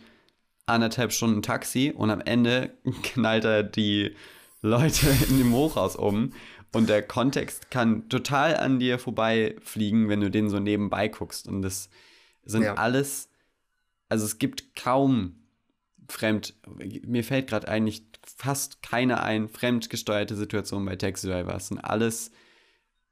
anderthalb 0.67 1.13
Stunden 1.13 1.43
Taxi 1.43 1.93
und 1.95 2.11
am 2.11 2.21
Ende 2.21 2.75
knallt 3.03 3.45
er 3.45 3.63
die 3.63 4.15
Leute 4.63 5.07
in 5.29 5.39
dem 5.39 5.53
Hochhaus 5.53 5.97
um. 5.97 6.33
Und 6.75 6.89
der 6.89 7.03
Kontext 7.03 7.71
kann 7.71 8.09
total 8.09 8.57
an 8.57 8.79
dir 8.79 8.99
vorbeifliegen, 8.99 10.09
wenn 10.09 10.21
du 10.21 10.31
den 10.31 10.49
so 10.49 10.59
nebenbei 10.59 11.09
guckst. 11.09 11.49
Und 11.49 11.63
das 11.63 11.89
sind 12.45 12.63
ja. 12.63 12.75
alles, 12.75 13.29
also 14.09 14.25
es 14.25 14.39
gibt 14.39 14.75
kaum 14.77 15.37
fremd, 16.09 16.55
mir 17.07 17.25
fällt 17.25 17.49
gerade 17.49 17.69
eigentlich 17.69 18.05
fast 18.37 18.83
keine 18.83 19.23
ein, 19.23 19.49
fremdgesteuerte 19.49 20.37
Situation 20.37 20.85
bei 20.85 20.97
Taxi 20.97 21.29
Driver. 21.29 21.55
Es 21.55 21.69
sind 21.69 21.79
alles 21.79 22.31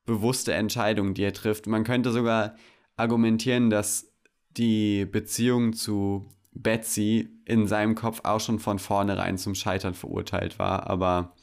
bewusste 0.04 0.52
Entscheidungen, 0.52 1.14
die 1.14 1.22
er 1.22 1.32
trifft. 1.32 1.66
Man 1.66 1.84
könnte 1.84 2.12
sogar 2.12 2.56
argumentieren, 2.96 3.70
dass 3.70 4.12
die 4.50 5.06
Beziehung 5.06 5.72
zu 5.72 6.28
Betsy 6.52 7.30
in 7.44 7.66
seinem 7.66 7.94
Kopf 7.94 8.20
auch 8.24 8.40
schon 8.40 8.58
von 8.58 8.78
vornherein 8.78 9.38
zum 9.38 9.54
Scheitern 9.54 9.94
verurteilt 9.94 10.58
war, 10.58 10.88
aber 10.88 11.34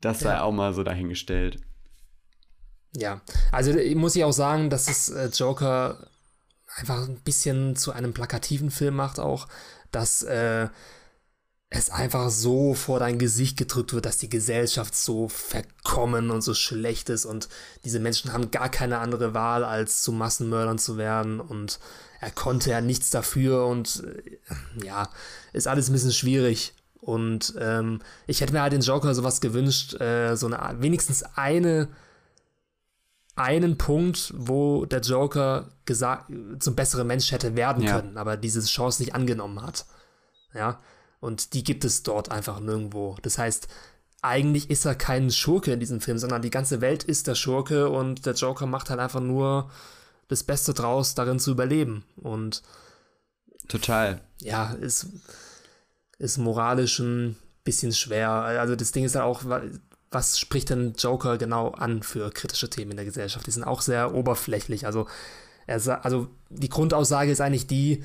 das 0.00 0.20
sei 0.20 0.34
ja. 0.34 0.42
auch 0.42 0.52
mal 0.52 0.74
so 0.74 0.82
dahingestellt. 0.82 1.60
Ja, 2.96 3.20
also 3.50 3.72
muss 3.96 4.14
ich 4.14 4.24
auch 4.24 4.32
sagen, 4.32 4.70
dass 4.70 4.88
es 4.88 5.10
äh, 5.10 5.26
Joker 5.26 6.08
einfach 6.76 7.08
ein 7.08 7.20
bisschen 7.20 7.76
zu 7.76 7.92
einem 7.92 8.12
plakativen 8.12 8.70
Film 8.70 8.96
macht 8.96 9.18
auch, 9.18 9.48
dass 9.90 10.22
äh, 10.22 10.68
es 11.70 11.90
einfach 11.90 12.30
so 12.30 12.74
vor 12.74 13.00
dein 13.00 13.18
Gesicht 13.18 13.56
gedrückt 13.56 13.92
wird, 13.92 14.06
dass 14.06 14.18
die 14.18 14.28
Gesellschaft 14.28 14.94
so 14.94 15.28
verkommen 15.28 16.30
und 16.30 16.42
so 16.42 16.54
schlecht 16.54 17.08
ist 17.08 17.24
und 17.24 17.48
diese 17.84 17.98
Menschen 17.98 18.32
haben 18.32 18.52
gar 18.52 18.68
keine 18.68 18.98
andere 18.98 19.34
Wahl, 19.34 19.64
als 19.64 20.02
zu 20.02 20.12
Massenmördern 20.12 20.78
zu 20.78 20.96
werden 20.96 21.40
und 21.40 21.80
er 22.20 22.30
konnte 22.30 22.70
ja 22.70 22.80
nichts 22.80 23.10
dafür 23.10 23.66
und 23.66 24.04
äh, 24.04 24.86
ja, 24.86 25.10
ist 25.52 25.66
alles 25.66 25.88
ein 25.88 25.92
bisschen 25.92 26.12
schwierig. 26.12 26.74
Und 27.04 27.54
ähm, 27.58 28.00
ich 28.26 28.40
hätte 28.40 28.52
mir 28.52 28.62
halt 28.62 28.72
den 28.72 28.80
Joker 28.80 29.14
sowas 29.14 29.40
gewünscht, 29.40 30.00
äh, 30.00 30.36
so 30.36 30.46
eine 30.46 30.80
wenigstens 30.80 31.22
eine 31.36 31.88
einen 33.36 33.76
Punkt, 33.78 34.32
wo 34.36 34.84
der 34.86 35.00
Joker 35.00 35.68
gesagt 35.84 36.32
zum 36.60 36.76
besseren 36.76 37.06
Mensch 37.06 37.32
hätte 37.32 37.56
werden 37.56 37.82
ja. 37.82 38.00
können, 38.00 38.16
aber 38.16 38.36
diese 38.36 38.62
Chance 38.62 39.02
nicht 39.02 39.14
angenommen 39.14 39.60
hat. 39.60 39.86
Ja, 40.54 40.80
und 41.20 41.52
die 41.52 41.64
gibt 41.64 41.84
es 41.84 42.04
dort 42.04 42.30
einfach 42.30 42.60
nirgendwo. 42.60 43.16
Das 43.22 43.38
heißt, 43.38 43.66
eigentlich 44.22 44.70
ist 44.70 44.84
er 44.84 44.94
kein 44.94 45.30
Schurke 45.30 45.72
in 45.72 45.80
diesem 45.80 46.00
Film, 46.00 46.16
sondern 46.16 46.42
die 46.42 46.50
ganze 46.50 46.80
Welt 46.80 47.02
ist 47.02 47.26
der 47.26 47.34
Schurke 47.34 47.90
und 47.90 48.24
der 48.24 48.34
Joker 48.34 48.66
macht 48.66 48.88
halt 48.88 49.00
einfach 49.00 49.20
nur 49.20 49.70
das 50.28 50.44
Beste 50.44 50.72
draus, 50.72 51.14
darin 51.14 51.38
zu 51.38 51.50
überleben. 51.50 52.04
Und 52.16 52.62
total. 53.68 54.20
Ja, 54.40 54.72
ist, 54.72 55.08
ist 56.18 56.38
moralisch 56.38 56.98
ein 57.00 57.36
bisschen 57.64 57.92
schwer. 57.92 58.30
Also 58.30 58.76
das 58.76 58.92
Ding 58.92 59.04
ist 59.04 59.14
ja 59.14 59.24
auch, 59.24 59.42
was 60.10 60.38
spricht 60.38 60.70
denn 60.70 60.94
Joker 60.96 61.38
genau 61.38 61.70
an 61.70 62.02
für 62.02 62.30
kritische 62.30 62.70
Themen 62.70 62.92
in 62.92 62.96
der 62.96 63.06
Gesellschaft? 63.06 63.46
Die 63.46 63.50
sind 63.50 63.64
auch 63.64 63.80
sehr 63.80 64.14
oberflächlich. 64.14 64.86
Also, 64.86 65.06
er, 65.66 66.04
also 66.04 66.28
die 66.50 66.68
Grundaussage 66.68 67.30
ist 67.30 67.40
eigentlich 67.40 67.66
die, 67.66 68.04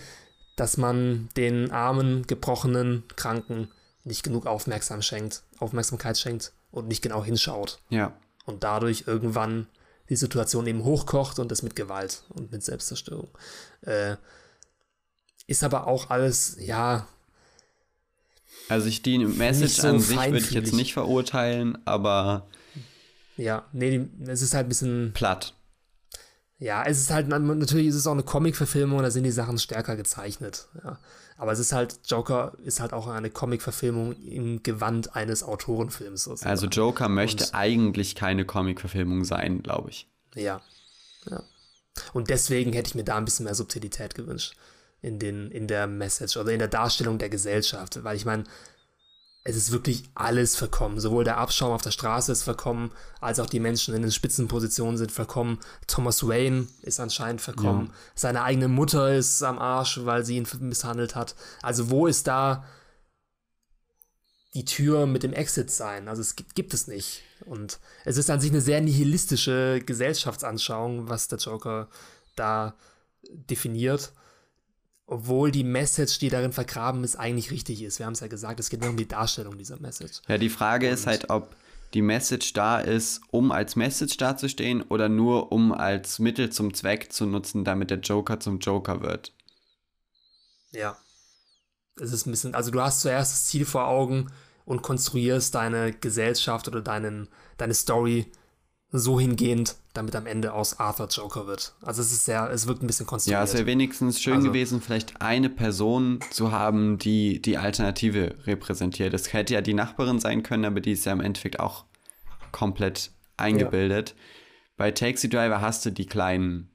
dass 0.56 0.78
man 0.78 1.30
den 1.38 1.72
armen, 1.72 2.26
gebrochenen, 2.28 3.04
Kranken 3.16 3.70
nicht 4.04 4.24
genug 4.24 4.46
Aufmerksam 4.46 5.02
schenkt, 5.02 5.44
Aufmerksamkeit 5.60 6.18
schenkt 6.18 6.52
und 6.72 6.88
nicht 6.88 7.02
genau 7.02 7.24
hinschaut. 7.24 7.80
Ja. 7.90 8.14
Und 8.46 8.64
dadurch 8.64 9.04
irgendwann 9.06 9.68
die 10.10 10.16
Situation 10.16 10.66
eben 10.68 10.84
hochkocht 10.84 11.40
und 11.40 11.52
das 11.52 11.62
mit 11.62 11.76
Gewalt 11.76 12.24
und 12.30 12.52
mit 12.52 12.64
Selbstzerstörung. 12.64 13.30
Äh, 13.82 14.16
ist 15.46 15.64
aber 15.64 15.88
auch 15.88 16.10
alles, 16.10 16.58
ja, 16.60 17.08
also 18.70 18.88
ich 18.88 19.02
die 19.02 19.18
Message 19.18 19.74
so 19.74 19.88
an 19.88 20.00
sich 20.00 20.18
würde 20.18 20.38
ich 20.38 20.52
jetzt 20.52 20.74
nicht 20.74 20.94
verurteilen, 20.94 21.78
aber 21.86 22.48
ja, 23.36 23.66
nee, 23.74 24.08
es 24.28 24.42
ist 24.42 24.54
halt 24.54 24.68
ein 24.68 24.70
bisschen 24.70 25.12
platt. 25.14 25.54
Ja, 26.60 26.84
es 26.84 27.00
ist 27.00 27.10
halt 27.10 27.30
natürlich 27.30 27.88
ist 27.88 27.96
es 27.96 28.06
auch 28.06 28.14
eine 28.14 28.24
Comic-Verfilmung, 28.24 29.02
da 29.02 29.12
sind 29.12 29.24
die 29.24 29.32
Sachen 29.32 29.58
stärker 29.58 29.96
gezeichnet. 29.96 30.68
Ja. 30.84 31.00
Aber 31.38 31.54
es 31.54 31.60
ist 31.60 31.72
halt, 31.72 32.02
Joker 32.06 32.52
ist 32.66 32.82
halt 32.82 32.92
auch 32.92 33.08
eine 33.08 33.30
Comic-Verfilmung 33.30 34.14
im 34.22 34.62
Gewand 34.62 35.16
eines 35.16 35.42
Autorenfilms. 35.42 36.26
Sozusagen. 36.26 36.50
Also 36.50 36.68
Joker 36.68 37.08
möchte 37.08 37.46
Und, 37.46 37.56
eigentlich 37.56 38.16
keine 38.16 38.44
Comic-Verfilmung 38.44 39.24
sein, 39.24 39.64
glaube 39.64 39.90
ich. 39.90 40.10
Ja. 40.36 40.62
ja. 41.30 41.44
Und 42.12 42.30
deswegen 42.30 42.74
hätte 42.74 42.90
ich 42.90 42.96
mir 42.96 43.06
da 43.06 43.16
ein 43.16 43.24
bisschen 43.24 43.46
mehr 43.46 43.56
Subtilität 43.56 44.16
gewünscht 44.16 44.54
in, 45.02 45.20
den, 45.20 45.52
in 45.52 45.68
der 45.68 45.88
Message 45.88 46.38
oder 46.38 46.52
in 46.52 46.60
der 46.60 46.68
Darstellung 46.68 47.18
der 47.18 47.30
Gesellschaft. 47.30 48.04
Weil 48.04 48.18
ich 48.18 48.26
meine, 48.26 48.44
es 49.44 49.56
ist 49.56 49.72
wirklich 49.72 50.04
alles 50.16 50.56
verkommen. 50.56 51.00
Sowohl 51.00 51.24
der 51.24 51.38
Abschaum 51.38 51.72
auf 51.72 51.82
der 51.82 51.92
Straße 51.92 52.32
ist 52.32 52.44
verkommen, 52.44 52.92
als 53.22 53.40
auch 53.40 53.48
die 53.48 53.60
Menschen 53.60 53.96
in 53.96 54.02
den 54.02 54.12
Spitzenpositionen 54.12 54.98
sind 54.98 55.12
verkommen. 55.12 55.60
Thomas 55.88 56.28
Wayne 56.28 56.68
ist 56.82 57.00
anscheinend 57.00 57.42
verkommen. 57.42 57.88
Ja. 57.88 57.94
Seine 58.16 58.44
eigene 58.44 58.68
Mutter 58.68 59.16
ist 59.16 59.42
am 59.42 59.58
Arsch, 59.58 60.00
weil 60.04 60.26
sie 60.26 60.38
ihn 60.38 60.48
misshandelt 60.60 61.16
hat. 61.16 61.36
Also 61.62 61.90
wo 61.90 62.06
ist 62.08 62.28
da 62.28 62.66
die 64.54 64.66
Tür 64.66 65.08
mit 65.08 65.24
dem 65.24 65.34
Exit 65.34 65.72
sein? 65.72 66.10
Also 66.10 66.22
es 66.22 66.36
gibt, 66.36 66.56
gibt 66.56 66.74
es 66.74 66.88
nicht. 66.88 67.22
Und 67.46 67.80
es 68.04 68.18
ist 68.18 68.30
an 68.30 68.42
sich 68.42 68.52
eine 68.52 68.62
sehr 68.62 68.82
nihilistische 68.82 69.82
Gesellschaftsanschauung, 69.86 71.08
was 71.08 71.30
der 71.30 71.40
Joker 71.40 71.88
da 72.36 72.76
definiert 73.32 74.12
obwohl 75.10 75.52
die 75.52 75.64
Message, 75.64 76.20
die 76.20 76.30
darin 76.30 76.52
vergraben 76.52 77.04
ist, 77.04 77.16
eigentlich 77.16 77.50
richtig 77.50 77.82
ist. 77.82 77.98
Wir 77.98 78.06
haben 78.06 78.14
es 78.14 78.20
ja 78.20 78.28
gesagt, 78.28 78.60
es 78.60 78.70
geht 78.70 78.82
nur 78.82 78.92
um 78.92 78.98
die 78.98 79.08
Darstellung 79.08 79.58
dieser 79.58 79.80
Message. 79.80 80.22
Ja, 80.28 80.38
die 80.38 80.50
Frage 80.50 80.88
Und 80.88 80.94
ist 80.94 81.08
halt, 81.08 81.32
ob 81.32 81.56
die 81.96 82.04
Message 82.04 82.54
da 82.54 82.80
ist, 82.80 83.22
um 83.32 83.52
als 83.52 83.76
Message 83.76 84.18
dazustehen 84.18 84.84
oder 84.84 85.10
nur 85.10 85.52
um 85.52 85.72
als 85.72 86.20
Mittel 86.20 86.52
zum 86.52 86.76
Zweck 86.76 87.12
zu 87.12 87.26
nutzen, 87.26 87.64
damit 87.64 87.90
der 87.90 87.98
Joker 87.98 88.40
zum 88.40 88.60
Joker 88.60 89.02
wird. 89.02 89.34
Ja. 90.72 90.96
Es 92.00 92.14
ist 92.14 92.28
ein 92.28 92.32
bisschen, 92.32 92.54
also 92.54 92.70
du 92.70 92.80
hast 92.80 93.02
zuerst 93.02 93.34
das 93.34 93.46
Ziel 93.46 93.66
vor 93.66 93.88
Augen 93.88 94.32
und 94.64 94.84
konstruierst 94.84 95.56
deine 95.56 95.92
Gesellschaft 95.92 96.68
oder 96.68 96.82
deinen, 96.82 97.30
deine 97.58 97.74
Story 97.74 98.32
so 98.92 99.20
hingehend, 99.20 99.76
damit 99.94 100.16
am 100.16 100.26
Ende 100.26 100.54
aus 100.54 100.80
Arthur 100.80 101.08
Joker 101.08 101.48
wird. 101.48 101.74
Also 101.82 102.02
es 102.02 102.12
ist 102.12 102.26
sehr, 102.26 102.50
es 102.52 102.68
wirkt 102.68 102.84
ein 102.84 102.88
bisschen 102.88 103.08
konstruiert. 103.08 103.40
Ja, 103.40 103.44
es 103.44 103.54
wäre 103.54 103.66
wenigstens 103.66 104.22
schön 104.22 104.36
also, 104.36 104.48
gewesen, 104.48 104.82
vielleicht 104.82 105.22
eine 105.22 105.50
Person 105.50 106.20
zu 106.30 106.52
haben, 106.52 106.98
die 106.98 107.42
die 107.42 107.58
Alternative 107.58 108.36
repräsentiert. 108.46 109.14
Es 109.14 109.34
hätte 109.34 109.56
ja 109.56 109.62
die 109.62 109.74
Nachbarin 109.74 110.20
sein 110.20 110.44
können, 110.44 110.66
aber 110.66 110.80
die 110.80 110.92
ist 110.92 111.06
ja 111.06 111.14
im 111.14 111.22
Endeffekt 111.22 111.60
auch 111.60 111.86
komplett 112.52 113.12
eingebildet. 113.38 114.10
Ja. 114.10 114.16
Bei 114.78 114.92
Taxi 114.92 115.28
Driver 115.28 115.62
hast 115.62 115.86
du 115.86 115.92
die 115.92 116.06
kleinen 116.06 116.70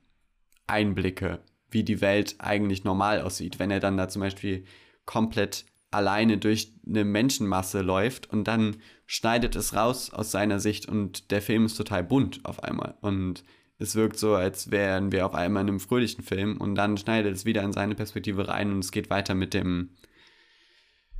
Einblicke, 0.67 1.41
wie 1.71 1.85
die 1.85 2.01
Welt 2.01 2.37
eigentlich 2.39 2.85
normal 2.85 3.21
aussieht. 3.23 3.59
Wenn 3.59 3.71
er 3.71 3.81
dann 3.81 3.97
da 3.97 4.09
zum 4.09 4.21
Beispiel 4.21 4.65
komplett 5.07 5.67
alleine 5.91 6.39
durch 6.39 6.73
eine 6.87 7.05
Menschenmasse 7.05 7.81
läuft 7.81 8.29
und 8.31 8.45
dann 8.49 8.77
schneidet 9.07 9.57
es 9.57 9.75
raus 9.75 10.11
aus 10.11 10.31
seiner 10.31 10.61
Sicht 10.61 10.87
und 10.87 11.31
der 11.31 11.43
Film 11.43 11.67
ist 11.67 11.77
total 11.77 12.05
bunt 12.05 12.45
auf 12.45 12.63
einmal. 12.63 12.95
Und 13.01 13.45
es 13.79 13.95
wirkt 13.95 14.19
so, 14.19 14.35
als 14.35 14.71
wären 14.71 15.13
wir 15.13 15.27
auf 15.27 15.35
einmal 15.35 15.63
in 15.63 15.69
einem 15.69 15.81
fröhlichen 15.81 16.25
Film 16.25 16.59
und 16.59 16.75
dann 16.75 16.97
schneidet 16.97 17.35
es 17.35 17.45
wieder 17.45 17.63
in 17.63 17.73
seine 17.73 17.95
Perspektive 17.95 18.49
rein 18.49 18.73
und 18.73 18.79
es 18.81 18.93
geht 18.93 19.11
weiter 19.11 19.35
mit 19.35 19.53
dem 19.53 19.91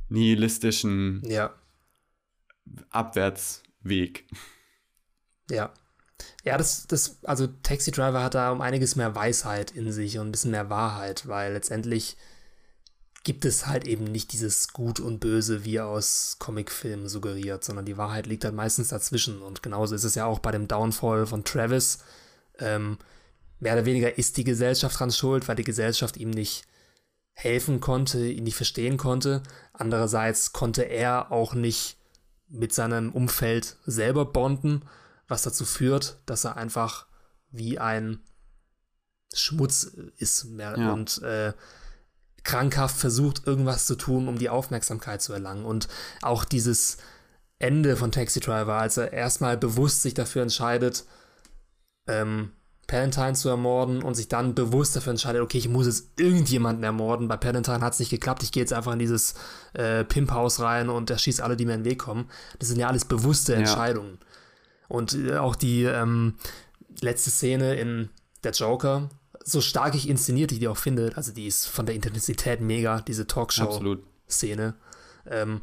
nihilistischen 0.09 1.21
ja. 1.25 1.53
Abwärtsweg. 2.89 4.27
Ja. 5.49 5.73
Ja, 6.43 6.57
das, 6.57 6.87
das, 6.87 7.23
also 7.25 7.47
Taxi 7.47 7.91
Driver 7.91 8.23
hat 8.23 8.35
da 8.35 8.51
um 8.51 8.61
einiges 8.61 8.95
mehr 8.95 9.15
Weisheit 9.15 9.71
in 9.71 9.91
sich 9.91 10.17
und 10.17 10.27
ein 10.27 10.31
bisschen 10.31 10.51
mehr 10.51 10.69
Wahrheit, 10.69 11.27
weil 11.27 11.53
letztendlich 11.53 12.15
gibt 13.25 13.43
es 13.43 13.65
halt 13.65 13.85
eben 13.85 14.05
nicht 14.05 14.31
dieses 14.33 14.71
Gut 14.71 14.99
und 14.99 15.19
Böse, 15.19 15.65
wie 15.65 15.79
aus 15.79 16.37
Comicfilmen 16.39 17.09
suggeriert, 17.09 17.63
sondern 17.63 17.83
die 17.83 17.97
Wahrheit 17.97 18.27
liegt 18.27 18.45
halt 18.45 18.53
meistens 18.53 18.89
dazwischen. 18.89 19.41
Und 19.41 19.63
genauso 19.63 19.95
ist 19.95 20.03
es 20.03 20.13
ja 20.13 20.25
auch 20.25 20.39
bei 20.39 20.51
dem 20.51 20.67
Downfall 20.67 21.25
von 21.25 21.43
Travis. 21.43 21.97
Ähm, 22.59 22.99
mehr 23.59 23.73
oder 23.73 23.85
weniger 23.85 24.17
ist 24.19 24.37
die 24.37 24.43
Gesellschaft 24.43 24.99
dran 24.99 25.11
schuld, 25.11 25.47
weil 25.47 25.55
die 25.55 25.63
Gesellschaft 25.63 26.17
ihm 26.17 26.29
nicht 26.29 26.67
helfen 27.33 27.81
konnte, 27.81 28.27
ihn 28.27 28.43
nicht 28.43 28.55
verstehen 28.55 28.97
konnte. 28.97 29.41
Andererseits 29.73 30.53
konnte 30.53 30.83
er 30.83 31.31
auch 31.31 31.55
nicht 31.55 31.97
mit 32.47 32.75
seinem 32.75 33.11
Umfeld 33.11 33.77
selber 33.87 34.25
bonden, 34.25 34.83
was 35.27 35.41
dazu 35.41 35.65
führt, 35.65 36.19
dass 36.27 36.43
er 36.43 36.57
einfach 36.57 37.07
wie 37.49 37.79
ein 37.79 38.19
Schmutz 39.33 39.91
ist 40.17 40.45
mehr 40.45 40.77
ja. 40.77 40.93
und 40.93 41.23
äh, 41.23 41.53
krankhaft 42.45 42.95
versucht, 42.95 43.45
irgendwas 43.45 43.85
zu 43.85 43.95
tun, 43.95 44.29
um 44.29 44.37
die 44.37 44.49
Aufmerksamkeit 44.49 45.21
zu 45.21 45.33
erlangen. 45.33 45.65
Und 45.65 45.89
auch 46.21 46.45
dieses 46.45 46.97
Ende 47.59 47.97
von 47.97 48.11
Taxi 48.11 48.39
Driver, 48.39 48.75
als 48.75 48.95
er 48.97 49.11
erstmal 49.11 49.57
bewusst 49.57 50.03
sich 50.03 50.13
dafür 50.13 50.43
entscheidet, 50.43 51.03
ähm, 52.07 52.51
Palantine 52.87 53.33
zu 53.33 53.49
ermorden 53.49 54.03
und 54.03 54.13
sich 54.13 54.27
dann 54.27 54.53
bewusst 54.53 54.95
dafür 54.95 55.11
entscheidet, 55.11 55.41
okay, 55.41 55.57
ich 55.57 55.67
muss 55.67 55.87
jetzt 55.87 56.19
irgendjemanden 56.19 56.83
ermorden. 56.83 57.27
Bei 57.27 57.35
Palantine 57.35 57.81
hat 57.81 57.93
es 57.93 57.99
nicht 57.99 58.11
geklappt, 58.11 58.43
ich 58.43 58.51
gehe 58.51 58.61
jetzt 58.61 58.73
einfach 58.73 58.93
in 58.93 58.99
dieses 58.99 59.33
äh, 59.73 60.03
Pimphaus 60.03 60.59
rein 60.59 60.89
und 60.89 61.09
erschieße 61.09 61.43
alle, 61.43 61.57
die 61.57 61.65
mir 61.65 61.73
in 61.73 61.81
den 61.81 61.89
Weg 61.89 61.99
kommen. 61.99 62.29
Das 62.59 62.69
sind 62.69 62.79
ja 62.79 62.87
alles 62.87 63.05
bewusste 63.05 63.55
Entscheidungen. 63.55 64.19
Ja. 64.21 64.27
Und 64.87 65.15
äh, 65.15 65.37
auch 65.37 65.55
die 65.55 65.83
ähm, 65.83 66.35
letzte 67.01 67.31
Szene 67.31 67.75
in 67.75 68.09
Der 68.43 68.51
Joker, 68.51 69.09
so 69.47 69.61
stark 69.61 69.93
ich 69.93 70.09
inszeniert 70.09 70.51
ich 70.51 70.59
die 70.59 70.67
auch 70.67 70.77
finde, 70.77 71.13
also 71.15 71.31
die 71.31 71.45
ist 71.45 71.67
von 71.67 71.85
der 71.85 71.95
Intensität 71.95 72.61
mega, 72.61 73.01
diese 73.01 73.27
Talkshow-Szene. 73.27 74.73
Ähm, 75.27 75.61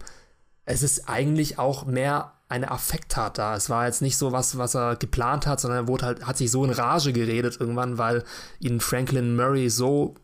es 0.65 0.85
ist 0.85 1.09
eigentlich 1.09 1.59
auch 1.59 1.85
mehr 1.85 2.33
eine 2.49 2.71
Affekttat 2.71 3.39
da. 3.39 3.57
Es 3.57 3.69
war 3.71 3.87
jetzt 3.87 4.01
nicht 4.01 4.17
so 4.17 4.31
was, 4.31 4.57
was 4.57 4.77
er 4.77 4.95
geplant 4.97 5.47
hat, 5.47 5.61
sondern 5.61 5.85
er 5.85 5.89
wurde 5.89 6.07
halt, 6.07 6.27
hat 6.27 6.37
sich 6.39 6.51
so 6.51 6.65
in 6.65 6.71
Rage 6.71 7.13
geredet 7.13 7.59
irgendwann, 7.59 7.99
weil 7.99 8.25
ihn 8.61 8.79
Franklin 8.79 9.35
Murray 9.35 9.69
so, 9.69 10.15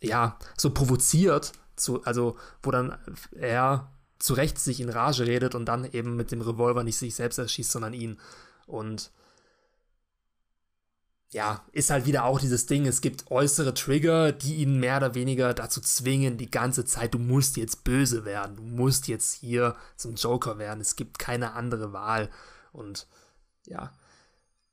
ja, 0.00 0.38
so 0.56 0.70
provoziert, 0.70 1.52
zu, 1.74 2.04
also 2.04 2.36
wo 2.62 2.70
dann 2.70 2.96
er 3.32 3.90
zu 4.20 4.34
Recht 4.34 4.58
sich 4.58 4.80
in 4.80 4.90
Rage 4.90 5.26
redet 5.26 5.54
und 5.56 5.64
dann 5.64 5.84
eben 5.90 6.14
mit 6.14 6.30
dem 6.30 6.40
Revolver 6.40 6.84
nicht 6.84 6.98
sich 6.98 7.16
selbst 7.16 7.38
erschießt, 7.38 7.70
sondern 7.70 7.94
ihn. 7.94 8.18
Und 8.66 9.10
ja, 11.30 11.62
ist 11.72 11.90
halt 11.90 12.06
wieder 12.06 12.24
auch 12.24 12.40
dieses 12.40 12.66
Ding, 12.66 12.86
es 12.86 13.00
gibt 13.00 13.30
äußere 13.30 13.74
Trigger, 13.74 14.32
die 14.32 14.56
ihn 14.56 14.80
mehr 14.80 14.96
oder 14.96 15.14
weniger 15.14 15.52
dazu 15.52 15.80
zwingen, 15.80 16.38
die 16.38 16.50
ganze 16.50 16.84
Zeit, 16.84 17.12
du 17.14 17.18
musst 17.18 17.56
jetzt 17.56 17.84
böse 17.84 18.24
werden, 18.24 18.56
du 18.56 18.62
musst 18.62 19.08
jetzt 19.08 19.34
hier 19.34 19.76
zum 19.96 20.14
Joker 20.14 20.58
werden, 20.58 20.80
es 20.80 20.96
gibt 20.96 21.18
keine 21.18 21.52
andere 21.52 21.92
Wahl 21.92 22.30
und 22.72 23.06
ja, 23.66 23.92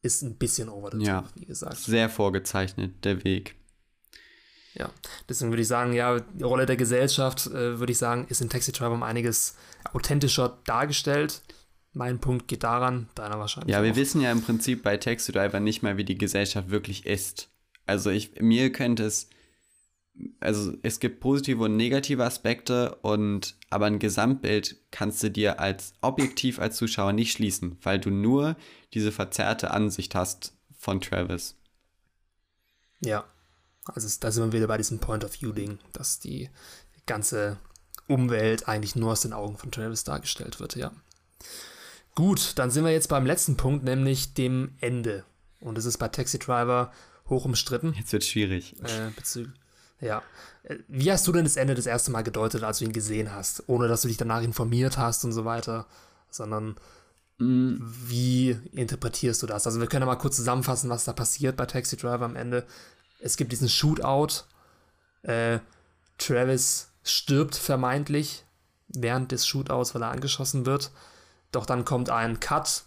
ist 0.01 0.21
ein 0.21 0.37
bisschen 0.37 0.69
over 0.69 0.91
the 0.91 0.99
top, 0.99 1.07
ja, 1.07 1.23
wie 1.35 1.45
gesagt. 1.45 1.77
Sehr 1.77 2.09
vorgezeichnet, 2.09 3.03
der 3.03 3.23
Weg. 3.25 3.55
Ja, 4.75 4.89
deswegen 5.27 5.51
würde 5.51 5.61
ich 5.61 5.67
sagen, 5.67 5.93
ja, 5.93 6.19
die 6.19 6.43
Rolle 6.43 6.65
der 6.65 6.77
Gesellschaft, 6.77 7.47
äh, 7.47 7.79
würde 7.79 7.91
ich 7.91 7.97
sagen, 7.97 8.27
ist 8.29 8.41
in 8.41 8.49
Taxi 8.49 8.71
Driver 8.71 8.93
um 8.93 9.03
einiges 9.03 9.55
authentischer 9.93 10.59
dargestellt. 10.65 11.41
Mein 11.95 12.19
Punkt 12.19 12.49
geht 12.49 12.63
daran, 12.63 13.07
deiner 13.15 13.39
wahrscheinlich. 13.39 13.71
Ja, 13.73 13.81
wir 13.81 13.93
auch. 13.93 13.95
wissen 13.95 14.19
ja 14.19 14.29
im 14.29 14.41
Prinzip 14.41 14.83
bei 14.83 14.97
Taxi 14.97 15.31
Driver 15.31 15.61
nicht 15.61 15.81
mal, 15.81 15.95
wie 15.95 16.03
die 16.03 16.17
Gesellschaft 16.17 16.69
wirklich 16.69 17.05
ist. 17.05 17.47
Also 17.85 18.09
ich, 18.09 18.41
mir 18.41 18.69
könnte 18.73 19.05
es, 19.05 19.29
also 20.41 20.73
es 20.83 20.99
gibt 20.99 21.21
positive 21.21 21.63
und 21.63 21.77
negative 21.77 22.25
Aspekte 22.25 22.95
und 22.95 23.55
aber 23.69 23.85
ein 23.85 23.99
Gesamtbild 23.99 24.75
kannst 24.91 25.23
du 25.23 25.31
dir 25.31 25.61
als 25.61 25.93
objektiv 26.01 26.59
als 26.59 26.75
Zuschauer 26.75 27.13
nicht 27.13 27.31
schließen, 27.31 27.77
weil 27.81 27.97
du 27.97 28.09
nur 28.09 28.57
diese 28.93 29.13
verzerrte 29.13 29.71
Ansicht 29.71 30.15
hast 30.15 30.53
von 30.77 30.99
Travis. 30.99 31.55
Ja, 32.99 33.23
also 33.85 34.09
da 34.19 34.31
sind 34.31 34.43
wir 34.43 34.57
wieder 34.57 34.67
bei 34.67 34.77
diesem 34.77 34.99
Point 34.99 35.23
of 35.23 35.41
View 35.41 35.53
Ding, 35.53 35.79
dass 35.93 36.19
die 36.19 36.49
ganze 37.05 37.57
Umwelt 38.09 38.67
eigentlich 38.67 38.97
nur 38.97 39.13
aus 39.13 39.21
den 39.21 39.31
Augen 39.31 39.57
von 39.57 39.71
Travis 39.71 40.03
dargestellt 40.03 40.59
wird, 40.59 40.75
ja. 40.75 40.91
Gut, 42.15 42.53
dann 42.55 42.71
sind 42.71 42.85
wir 42.85 42.91
jetzt 42.91 43.09
beim 43.09 43.25
letzten 43.25 43.57
Punkt, 43.57 43.83
nämlich 43.83 44.33
dem 44.33 44.73
Ende. 44.79 45.25
Und 45.59 45.77
es 45.77 45.85
ist 45.85 45.97
bei 45.97 46.07
Taxi 46.07 46.39
Driver 46.39 46.91
hoch 47.29 47.45
umstritten. 47.45 47.93
Jetzt 47.97 48.13
wird 48.13 48.23
schwierig. 48.23 48.75
Äh, 48.83 49.11
ja. 49.99 50.23
Äh, 50.63 50.77
wie 50.87 51.11
hast 51.11 51.27
du 51.27 51.33
denn 51.33 51.43
das 51.43 51.57
Ende 51.57 51.75
das 51.75 51.85
erste 51.85 52.11
Mal 52.11 52.21
gedeutet, 52.21 52.63
als 52.63 52.79
du 52.79 52.85
ihn 52.85 52.93
gesehen 52.93 53.33
hast? 53.33 53.63
Ohne 53.67 53.87
dass 53.87 54.01
du 54.01 54.07
dich 54.07 54.17
danach 54.17 54.41
informiert 54.43 54.97
hast 54.97 55.25
und 55.25 55.33
so 55.33 55.43
weiter, 55.43 55.87
sondern 56.29 56.75
mm. 57.37 57.75
wie 57.81 58.57
interpretierst 58.71 59.43
du 59.43 59.47
das? 59.47 59.65
Also 59.65 59.81
wir 59.81 59.87
können 59.87 60.03
ja 60.03 60.07
mal 60.07 60.15
kurz 60.15 60.37
zusammenfassen, 60.37 60.89
was 60.89 61.03
da 61.03 61.13
passiert 61.13 61.57
bei 61.57 61.65
Taxi 61.65 61.97
Driver 61.97 62.25
am 62.25 62.35
Ende. 62.37 62.65
Es 63.19 63.35
gibt 63.35 63.51
diesen 63.51 63.69
Shootout. 63.69 64.43
Äh, 65.23 65.59
Travis 66.17 66.89
stirbt 67.03 67.55
vermeintlich 67.55 68.45
während 68.87 69.31
des 69.31 69.45
Shootouts, 69.47 69.95
weil 69.95 70.03
er 70.03 70.11
angeschossen 70.11 70.65
wird. 70.65 70.91
Doch 71.55 71.65
dann 71.65 71.85
kommt 71.85 72.09
ein 72.09 72.39
Cut, 72.39 72.83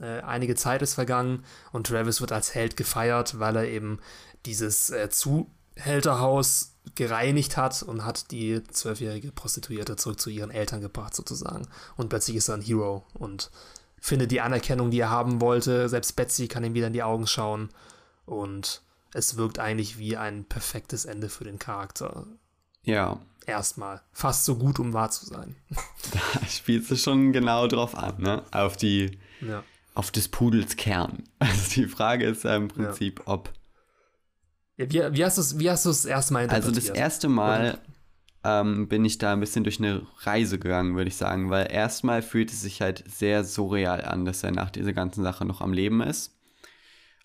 äh, 0.00 0.20
einige 0.20 0.54
Zeit 0.54 0.82
ist 0.82 0.94
vergangen 0.94 1.44
und 1.72 1.86
Travis 1.86 2.20
wird 2.20 2.32
als 2.32 2.54
Held 2.54 2.76
gefeiert, 2.76 3.38
weil 3.38 3.56
er 3.56 3.68
eben 3.68 4.00
dieses 4.44 4.90
äh, 4.90 5.08
Zuhälterhaus 5.08 6.74
gereinigt 6.94 7.56
hat 7.56 7.82
und 7.82 8.04
hat 8.04 8.30
die 8.30 8.62
zwölfjährige 8.64 9.30
Prostituierte 9.30 9.96
zurück 9.96 10.20
zu 10.20 10.30
ihren 10.30 10.50
Eltern 10.50 10.80
gebracht, 10.80 11.14
sozusagen. 11.14 11.68
Und 11.96 12.08
plötzlich 12.08 12.36
ist 12.36 12.48
er 12.48 12.56
ein 12.56 12.62
Hero 12.62 13.04
und 13.14 13.50
findet 14.00 14.30
die 14.30 14.40
Anerkennung, 14.40 14.90
die 14.90 15.00
er 15.00 15.10
haben 15.10 15.40
wollte. 15.40 15.88
Selbst 15.88 16.16
Betsy 16.16 16.48
kann 16.48 16.64
ihm 16.64 16.74
wieder 16.74 16.88
in 16.88 16.92
die 16.92 17.02
Augen 17.02 17.26
schauen. 17.26 17.68
Und 18.26 18.82
es 19.12 19.36
wirkt 19.36 19.58
eigentlich 19.58 19.98
wie 19.98 20.16
ein 20.16 20.44
perfektes 20.44 21.04
Ende 21.04 21.28
für 21.28 21.44
den 21.44 21.58
Charakter. 21.58 22.26
Ja, 22.82 23.20
erstmal. 23.48 24.02
Fast 24.12 24.44
so 24.44 24.56
gut, 24.56 24.78
um 24.78 24.92
wahr 24.92 25.10
zu 25.10 25.26
sein. 25.26 25.56
Da 26.12 26.46
spielst 26.46 26.90
du 26.90 26.96
schon 26.96 27.32
genau 27.32 27.66
drauf 27.66 27.96
an, 27.96 28.20
ne? 28.22 28.42
Auf 28.50 28.76
die, 28.76 29.18
ja. 29.40 29.62
auf 29.94 30.10
des 30.10 30.28
Pudels 30.28 30.76
Kern. 30.76 31.24
Also 31.38 31.74
die 31.74 31.86
Frage 31.86 32.24
ist 32.26 32.44
ja 32.44 32.56
im 32.56 32.68
Prinzip, 32.68 33.20
ja. 33.20 33.32
ob. 33.32 33.52
Ja, 34.76 34.90
wie, 34.90 35.16
wie, 35.16 35.24
hast 35.24 35.38
du 35.38 35.42
es 35.42 35.58
wie 35.58 35.70
hast 35.70 36.04
erstmal 36.04 36.44
interpretiert? 36.44 36.76
Also 36.76 36.88
das 36.88 36.96
erste 36.96 37.28
Mal 37.28 37.78
ähm, 38.44 38.88
bin 38.88 39.04
ich 39.04 39.18
da 39.18 39.32
ein 39.32 39.40
bisschen 39.40 39.64
durch 39.64 39.78
eine 39.80 40.06
Reise 40.20 40.58
gegangen, 40.58 40.96
würde 40.96 41.08
ich 41.08 41.16
sagen, 41.16 41.50
weil 41.50 41.70
erstmal 41.70 42.22
fühlt 42.22 42.50
es 42.50 42.60
sich 42.60 42.80
halt 42.80 43.04
sehr 43.10 43.44
surreal 43.44 44.04
an, 44.04 44.24
dass 44.24 44.42
er 44.42 44.52
nach 44.52 44.70
dieser 44.70 44.92
ganzen 44.92 45.22
Sache 45.22 45.44
noch 45.44 45.60
am 45.60 45.72
Leben 45.72 46.00
ist. 46.00 46.36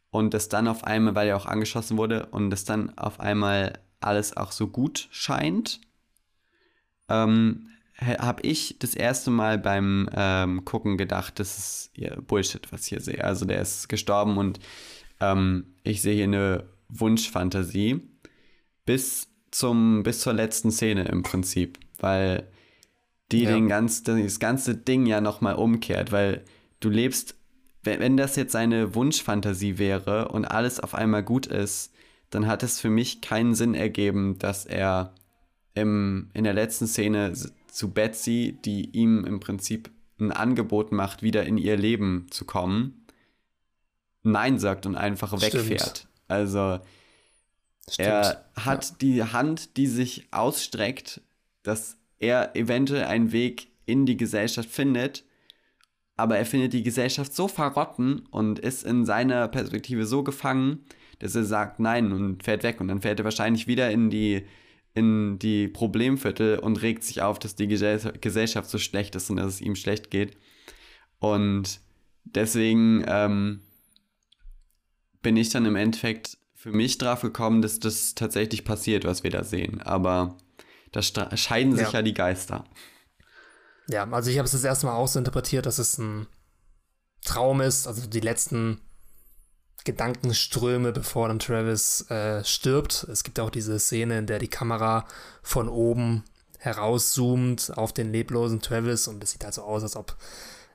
Und 0.09 0.33
das 0.33 0.49
dann 0.49 0.67
auf 0.67 0.83
einmal, 0.83 1.15
weil 1.15 1.27
er 1.27 1.37
auch 1.37 1.45
angeschossen 1.45 1.97
wurde, 1.97 2.27
und 2.27 2.49
das 2.49 2.65
dann 2.65 2.97
auf 2.97 3.19
einmal 3.19 3.79
alles 3.99 4.35
auch 4.35 4.51
so 4.51 4.67
gut 4.67 5.07
scheint 5.11 5.79
ähm, 7.13 7.67
habe 7.99 8.41
ich 8.41 8.77
das 8.79 8.95
erste 8.95 9.31
Mal 9.31 9.57
beim 9.57 10.09
ähm, 10.15 10.65
Gucken 10.65 10.97
gedacht, 10.97 11.39
das 11.39 11.57
ist 11.57 11.91
ja, 11.95 12.19
Bullshit, 12.19 12.71
was 12.71 12.83
ich 12.83 12.87
hier 12.89 13.01
sehe. 13.01 13.23
Also 13.23 13.45
der 13.45 13.61
ist 13.61 13.87
gestorben 13.87 14.37
und 14.37 14.59
ähm, 15.19 15.75
ich 15.83 16.01
sehe 16.01 16.15
hier 16.15 16.25
eine 16.25 16.65
Wunschfantasie 16.89 18.01
bis 18.85 19.27
zum 19.51 20.03
bis 20.03 20.21
zur 20.21 20.33
letzten 20.33 20.71
Szene 20.71 21.05
im 21.05 21.23
Prinzip, 21.23 21.79
weil 21.99 22.47
die 23.31 23.43
ja. 23.43 23.51
den 23.51 23.67
ganz, 23.67 24.03
das 24.03 24.39
ganze 24.39 24.75
Ding 24.75 25.05
ja 25.05 25.21
nochmal 25.21 25.55
umkehrt, 25.55 26.11
weil 26.11 26.43
du 26.79 26.89
lebst, 26.89 27.35
wenn, 27.83 27.99
wenn 27.99 28.17
das 28.17 28.35
jetzt 28.35 28.55
eine 28.55 28.95
Wunschfantasie 28.95 29.77
wäre 29.77 30.29
und 30.29 30.45
alles 30.45 30.79
auf 30.79 30.93
einmal 30.95 31.23
gut 31.23 31.45
ist, 31.47 31.93
dann 32.31 32.47
hat 32.47 32.63
es 32.63 32.79
für 32.79 32.89
mich 32.89 33.21
keinen 33.21 33.53
Sinn 33.53 33.75
ergeben, 33.75 34.37
dass 34.39 34.65
er 34.65 35.13
im, 35.75 36.29
in 36.33 36.43
der 36.43 36.53
letzten 36.53 36.87
Szene 36.87 37.33
zu 37.67 37.91
Betsy, 37.91 38.57
die 38.63 38.89
ihm 38.91 39.25
im 39.25 39.39
Prinzip 39.39 39.89
ein 40.19 40.31
Angebot 40.31 40.91
macht, 40.91 41.23
wieder 41.23 41.43
in 41.43 41.57
ihr 41.57 41.77
Leben 41.77 42.27
zu 42.29 42.45
kommen, 42.45 43.05
Nein 44.23 44.57
sagt 44.57 44.85
und 44.85 44.95
einfach 44.95 45.33
wegfährt. 45.33 46.07
Also 46.27 46.79
Stimmt. 47.89 48.07
er 48.07 48.45
hat 48.55 48.89
ja. 48.89 48.95
die 49.01 49.23
Hand, 49.23 49.75
die 49.75 49.87
sich 49.87 50.27
ausstreckt, 50.31 51.21
dass 51.63 51.97
er 52.19 52.55
eventuell 52.55 53.03
einen 53.03 53.31
Weg 53.33 53.67
in 53.85 54.05
die 54.05 54.15
Gesellschaft 54.15 54.69
findet, 54.69 55.25
aber 56.15 56.37
er 56.37 56.45
findet 56.45 56.73
die 56.73 56.83
Gesellschaft 56.83 57.35
so 57.35 57.47
verrotten 57.47 58.27
und 58.31 58.59
ist 58.59 58.83
in 58.83 59.05
seiner 59.05 59.47
Perspektive 59.49 60.05
so 60.05 60.23
gefangen, 60.23 60.85
dass 61.19 61.35
er 61.35 61.43
sagt 61.43 61.79
Nein 61.79 62.11
und 62.11 62.43
fährt 62.43 62.63
weg 62.63 62.79
und 62.79 62.87
dann 62.87 63.01
fährt 63.01 63.19
er 63.19 63.25
wahrscheinlich 63.25 63.67
wieder 63.67 63.91
in 63.91 64.09
die 64.09 64.45
in 64.93 65.39
die 65.39 65.67
Problemviertel 65.67 66.59
und 66.59 66.81
regt 66.81 67.03
sich 67.03 67.21
auf, 67.21 67.39
dass 67.39 67.55
die 67.55 67.67
Gesellschaft 67.67 68.69
so 68.69 68.77
schlecht 68.77 69.15
ist 69.15 69.29
und 69.29 69.37
dass 69.37 69.55
es 69.55 69.61
ihm 69.61 69.75
schlecht 69.75 70.11
geht. 70.11 70.37
Und 71.19 71.79
deswegen 72.25 73.03
ähm, 73.07 73.61
bin 75.21 75.37
ich 75.37 75.49
dann 75.49 75.65
im 75.65 75.75
Endeffekt 75.75 76.37
für 76.53 76.71
mich 76.71 76.97
drauf 76.97 77.21
gekommen, 77.21 77.61
dass 77.61 77.79
das 77.79 78.13
tatsächlich 78.13 78.63
passiert, 78.63 79.03
was 79.03 79.23
wir 79.23 79.31
da 79.31 79.43
sehen. 79.43 79.81
Aber 79.81 80.37
da 80.91 81.01
scheiden 81.01 81.75
sich 81.75 81.87
ja, 81.87 81.93
ja 81.93 82.01
die 82.03 82.13
Geister. 82.13 82.65
Ja, 83.89 84.09
also 84.09 84.29
ich 84.29 84.37
habe 84.37 84.45
es 84.45 84.51
das 84.51 84.63
erste 84.63 84.85
Mal 84.85 84.95
auch 84.95 85.07
so 85.07 85.19
interpretiert, 85.19 85.65
dass 85.65 85.79
es 85.79 85.97
ein 85.97 86.27
Traum 87.25 87.61
ist, 87.61 87.87
also 87.87 88.07
die 88.07 88.19
letzten 88.19 88.79
Gedankenströme, 89.83 90.91
bevor 90.91 91.27
dann 91.27 91.39
Travis 91.39 92.09
äh, 92.09 92.43
stirbt. 92.43 93.05
Es 93.11 93.23
gibt 93.23 93.39
auch 93.39 93.49
diese 93.49 93.79
Szene, 93.79 94.17
in 94.19 94.27
der 94.27 94.39
die 94.39 94.47
Kamera 94.47 95.05
von 95.41 95.67
oben 95.67 96.23
herauszoomt 96.59 97.73
auf 97.75 97.91
den 97.91 98.11
leblosen 98.11 98.61
Travis 98.61 99.07
und 99.07 99.23
es 99.23 99.31
sieht 99.31 99.43
halt 99.43 99.53
so 99.53 99.63
aus, 99.63 99.83
als 99.83 99.95
ob 99.95 100.15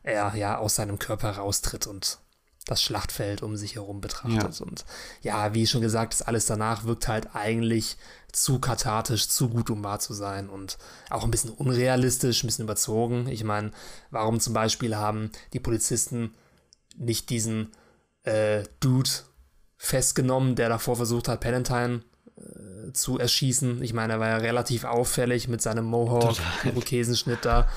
er 0.03 0.35
ja 0.37 0.59
aus 0.59 0.75
seinem 0.75 0.99
Körper 0.99 1.31
raustritt 1.31 1.87
und 1.87 2.19
das 2.67 2.83
Schlachtfeld 2.83 3.43
um 3.43 3.57
sich 3.57 3.77
herum 3.77 4.01
betrachtet. 4.01 4.61
Ja. 4.61 4.67
Und 4.67 4.85
ja, 5.23 5.55
wie 5.55 5.67
schon 5.67 5.81
gesagt, 5.81 6.13
das 6.13 6.23
alles 6.23 6.47
danach 6.47 6.85
wirkt 6.85 7.09
halt 7.09 7.35
eigentlich 7.35 7.97
zu 8.31 8.59
kathartisch, 8.59 9.29
zu 9.29 9.49
gut, 9.49 9.71
um 9.71 9.83
wahr 9.83 10.01
zu 10.01 10.13
sein 10.13 10.51
und 10.51 10.77
auch 11.09 11.25
ein 11.25 11.31
bisschen 11.31 11.51
unrealistisch, 11.51 12.45
ein 12.45 12.47
bisschen 12.47 12.65
überzogen. 12.65 13.27
Ich 13.29 13.43
meine, 13.43 13.71
warum 14.11 14.39
zum 14.39 14.53
Beispiel 14.53 14.97
haben 14.97 15.31
die 15.55 15.61
Polizisten 15.61 16.35
nicht 16.97 17.31
diesen 17.31 17.73
äh, 18.29 18.65
Dude 18.81 19.11
festgenommen, 19.77 20.57
der 20.57 20.69
davor 20.69 20.97
versucht 20.97 21.29
hat, 21.29 21.41
Palantine 21.41 22.03
äh, 22.37 22.93
zu 22.93 23.19
erschießen? 23.19 23.83
Ich 23.83 23.93
meine, 23.93 24.15
er 24.15 24.21
war 24.21 24.29
ja 24.29 24.37
relativ 24.37 24.85
auffällig 24.85 25.49
mit 25.49 25.63
seinem 25.63 25.85
Mohawk, 25.85 26.37
Irokesenschnitt 26.65 27.45
da. 27.45 27.69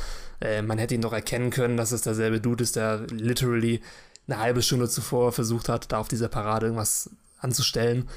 Äh, 0.42 0.62
man 0.62 0.78
hätte 0.78 0.96
ihn 0.96 1.02
doch 1.02 1.14
erkennen 1.14 1.52
können, 1.52 1.78
dass 1.78 1.92
es 1.92 2.02
derselbe 2.02 2.42
Dude 2.42 2.64
ist, 2.64 2.76
der 2.76 3.06
literally 3.12 3.82
eine 4.28 4.40
halbe 4.40 4.62
Stunde 4.62 4.90
zuvor 4.90 5.32
versucht 5.32 5.70
hat, 5.70 5.92
da 5.92 6.00
auf 6.00 6.08
dieser 6.08 6.30
Parade 6.30 6.68
irgendwas 6.68 7.10
anzustellen. 7.40 8.10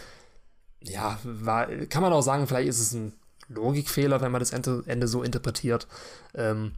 Ja, 0.81 1.19
war, 1.25 1.67
kann 1.67 2.03
man 2.03 2.13
auch 2.13 2.23
sagen, 2.23 2.47
vielleicht 2.47 2.69
ist 2.69 2.81
es 2.81 2.93
ein 2.93 3.15
Logikfehler, 3.49 4.21
wenn 4.21 4.33
man 4.33 4.41
das 4.41 4.53
Ende, 4.53 4.83
Ende 4.87 5.09
so 5.09 5.23
interpretiert. 5.23 5.87
Ähm, 6.35 6.73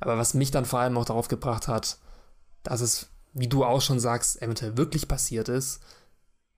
aber 0.00 0.18
was 0.18 0.34
mich 0.34 0.50
dann 0.50 0.64
vor 0.64 0.80
allem 0.80 0.94
noch 0.94 1.04
darauf 1.04 1.28
gebracht 1.28 1.68
hat, 1.68 1.98
dass 2.62 2.80
es, 2.80 3.08
wie 3.32 3.48
du 3.48 3.64
auch 3.64 3.80
schon 3.80 4.00
sagst, 4.00 4.40
eventuell 4.42 4.76
wirklich 4.76 5.08
passiert 5.08 5.48
ist, 5.48 5.80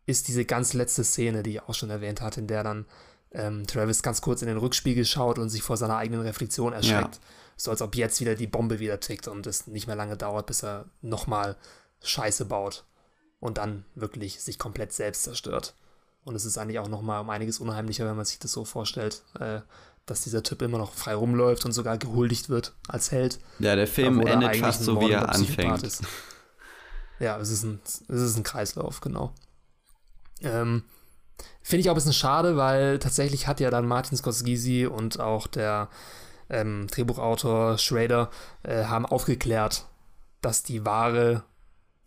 ist 0.06 0.28
diese 0.28 0.44
ganz 0.44 0.72
letzte 0.72 1.04
Szene, 1.04 1.42
die 1.42 1.50
ich 1.52 1.62
auch 1.62 1.74
schon 1.74 1.90
erwähnt 1.90 2.20
hatte, 2.20 2.40
in 2.40 2.46
der 2.46 2.62
dann 2.62 2.86
ähm, 3.32 3.66
Travis 3.66 4.02
ganz 4.02 4.20
kurz 4.20 4.42
in 4.42 4.48
den 4.48 4.58
Rückspiegel 4.58 5.04
schaut 5.04 5.38
und 5.38 5.48
sich 5.48 5.62
vor 5.62 5.76
seiner 5.76 5.96
eigenen 5.96 6.22
Reflexion 6.22 6.72
erschreckt. 6.72 7.16
Ja. 7.16 7.20
So 7.56 7.70
als 7.70 7.82
ob 7.82 7.94
jetzt 7.94 8.20
wieder 8.20 8.34
die 8.34 8.46
Bombe 8.46 8.80
wieder 8.80 9.00
tickt 9.00 9.28
und 9.28 9.46
es 9.46 9.66
nicht 9.66 9.86
mehr 9.86 9.96
lange 9.96 10.16
dauert, 10.16 10.46
bis 10.46 10.62
er 10.62 10.86
nochmal 11.02 11.56
Scheiße 12.02 12.44
baut 12.44 12.84
und 13.40 13.58
dann 13.58 13.84
wirklich 13.94 14.40
sich 14.40 14.58
komplett 14.58 14.92
selbst 14.92 15.24
zerstört. 15.24 15.74
Und 16.24 16.34
es 16.34 16.44
ist 16.44 16.58
eigentlich 16.58 16.78
auch 16.78 16.88
nochmal 16.88 17.20
um 17.20 17.30
einiges 17.30 17.60
unheimlicher, 17.60 18.06
wenn 18.06 18.16
man 18.16 18.24
sich 18.24 18.38
das 18.38 18.52
so 18.52 18.64
vorstellt, 18.64 19.22
äh, 19.38 19.60
dass 20.06 20.22
dieser 20.22 20.42
Typ 20.42 20.62
immer 20.62 20.78
noch 20.78 20.94
frei 20.94 21.14
rumläuft 21.14 21.64
und 21.64 21.72
sogar 21.72 21.98
gehuldigt 21.98 22.48
wird 22.48 22.74
als 22.88 23.10
Held. 23.10 23.40
Ja, 23.58 23.76
der 23.76 23.86
Film 23.86 24.20
endet 24.20 24.56
fast 24.56 24.82
so, 24.82 25.00
wie 25.00 25.10
er 25.10 25.28
anfängt. 25.28 25.82
Ist. 25.82 26.02
Ja, 27.20 27.38
es 27.38 27.50
ist, 27.50 27.62
ein, 27.62 27.80
es 27.84 28.08
ist 28.08 28.36
ein 28.36 28.42
Kreislauf, 28.42 29.00
genau. 29.00 29.32
Ähm, 30.40 30.84
Finde 31.62 31.80
ich 31.80 31.88
auch 31.88 31.94
ein 31.94 31.96
bisschen 31.96 32.12
schade, 32.12 32.56
weil 32.56 32.98
tatsächlich 32.98 33.46
hat 33.46 33.60
ja 33.60 33.70
dann 33.70 33.86
Martin 33.86 34.16
Scorsese 34.16 34.90
und 34.90 35.20
auch 35.20 35.46
der 35.46 35.88
ähm, 36.50 36.86
Drehbuchautor 36.90 37.78
Schrader 37.78 38.30
äh, 38.62 38.84
haben 38.84 39.06
aufgeklärt, 39.06 39.86
dass 40.40 40.62
die 40.62 40.84
wahre 40.84 41.44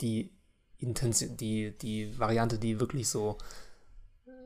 die 0.02 0.32
Intention, 0.78 1.36
die, 1.38 1.76
die 1.78 2.18
Variante, 2.20 2.60
die 2.60 2.80
wirklich 2.80 3.10
so 3.10 3.38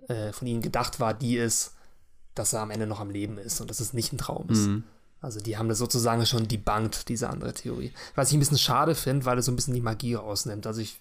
äh, 0.07 0.32
von 0.32 0.47
ihnen 0.47 0.62
gedacht 0.62 0.99
war, 0.99 1.14
die 1.14 1.38
ist, 1.38 1.74
dass 2.36 2.53
er 2.53 2.62
am 2.62 2.72
Ende 2.72 2.88
noch 2.88 2.99
am 2.99 3.09
Leben 3.09 3.38
ist 3.38 3.59
und 3.59 3.70
dass 3.70 3.80
es 3.80 3.93
nicht 3.93 4.14
ein 4.14 4.18
Traum 4.18 4.49
ist. 4.49 4.68
Mhm. 4.68 4.84
Also 5.22 5.40
die 5.40 5.58
haben 5.58 5.70
das 5.70 5.78
sozusagen 5.78 6.26
schon 6.26 6.48
debunked, 6.48 7.08
diese 7.08 7.30
andere 7.30 7.54
Theorie. 7.54 7.94
Was 8.16 8.30
ich 8.30 8.34
ein 8.36 8.40
bisschen 8.40 8.58
schade 8.58 8.96
finde, 8.96 9.26
weil 9.26 9.38
es 9.38 9.46
so 9.46 9.52
ein 9.52 9.56
bisschen 9.56 9.76
die 9.76 9.82
Magie 9.82 10.16
rausnimmt. 10.16 10.66
Also 10.66 10.82
ich 10.82 11.00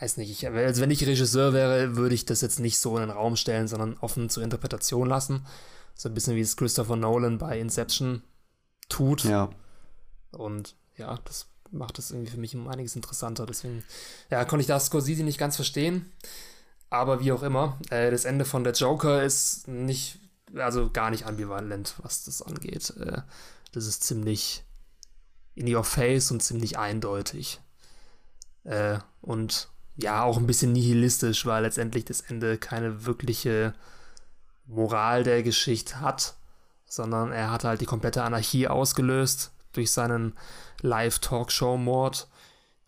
weiß 0.00 0.16
nicht, 0.16 0.30
ich, 0.30 0.46
also 0.48 0.82
wenn 0.82 0.90
ich 0.90 1.06
Regisseur 1.06 1.52
wäre, 1.52 1.96
würde 1.96 2.14
ich 2.14 2.24
das 2.24 2.40
jetzt 2.40 2.58
nicht 2.58 2.78
so 2.78 2.96
in 2.96 3.02
den 3.02 3.16
Raum 3.16 3.36
stellen, 3.36 3.68
sondern 3.68 3.96
offen 4.00 4.28
zur 4.28 4.42
Interpretation 4.42 5.08
lassen. 5.08 5.46
So 5.94 6.08
ein 6.08 6.14
bisschen 6.14 6.34
wie 6.34 6.40
es 6.40 6.56
Christopher 6.56 6.96
Nolan 6.96 7.38
bei 7.38 7.58
Inception 7.60 8.22
tut. 8.88 9.22
Ja. 9.22 9.50
Und 10.32 10.74
ja, 10.96 11.18
das 11.24 11.46
macht 11.70 11.98
das 11.98 12.10
irgendwie 12.10 12.32
für 12.32 12.38
mich 12.38 12.56
um 12.56 12.66
einiges 12.66 12.96
interessanter. 12.96 13.46
Deswegen, 13.46 13.84
ja, 14.28 14.44
konnte 14.44 14.62
ich 14.62 14.66
das 14.66 14.86
Scorsese 14.86 15.22
nicht 15.22 15.38
ganz 15.38 15.54
verstehen. 15.54 16.10
Aber 16.90 17.20
wie 17.20 17.32
auch 17.32 17.42
immer, 17.42 17.78
äh, 17.90 18.10
das 18.10 18.24
Ende 18.24 18.44
von 18.44 18.64
der 18.64 18.72
Joker 18.72 19.22
ist 19.22 19.68
nicht, 19.68 20.18
also 20.56 20.90
gar 20.90 21.10
nicht 21.10 21.26
ambivalent, 21.26 21.94
was 22.02 22.24
das 22.24 22.42
angeht. 22.42 22.90
Äh, 22.98 23.22
das 23.72 23.86
ist 23.86 24.04
ziemlich 24.04 24.64
in 25.54 25.72
your 25.72 25.84
face 25.84 26.30
und 26.30 26.42
ziemlich 26.42 26.78
eindeutig. 26.78 27.60
Äh, 28.64 28.98
und 29.20 29.68
ja, 29.96 30.22
auch 30.22 30.38
ein 30.38 30.46
bisschen 30.46 30.72
nihilistisch, 30.72 31.46
weil 31.46 31.62
letztendlich 31.62 32.04
das 32.04 32.20
Ende 32.20 32.58
keine 32.58 33.06
wirkliche 33.06 33.74
Moral 34.66 35.22
der 35.22 35.42
Geschichte 35.42 36.00
hat, 36.00 36.34
sondern 36.86 37.32
er 37.32 37.50
hat 37.50 37.64
halt 37.64 37.80
die 37.80 37.86
komplette 37.86 38.22
Anarchie 38.22 38.68
ausgelöst 38.68 39.52
durch 39.72 39.92
seinen 39.92 40.36
Live-Talkshow-Mord. 40.80 42.28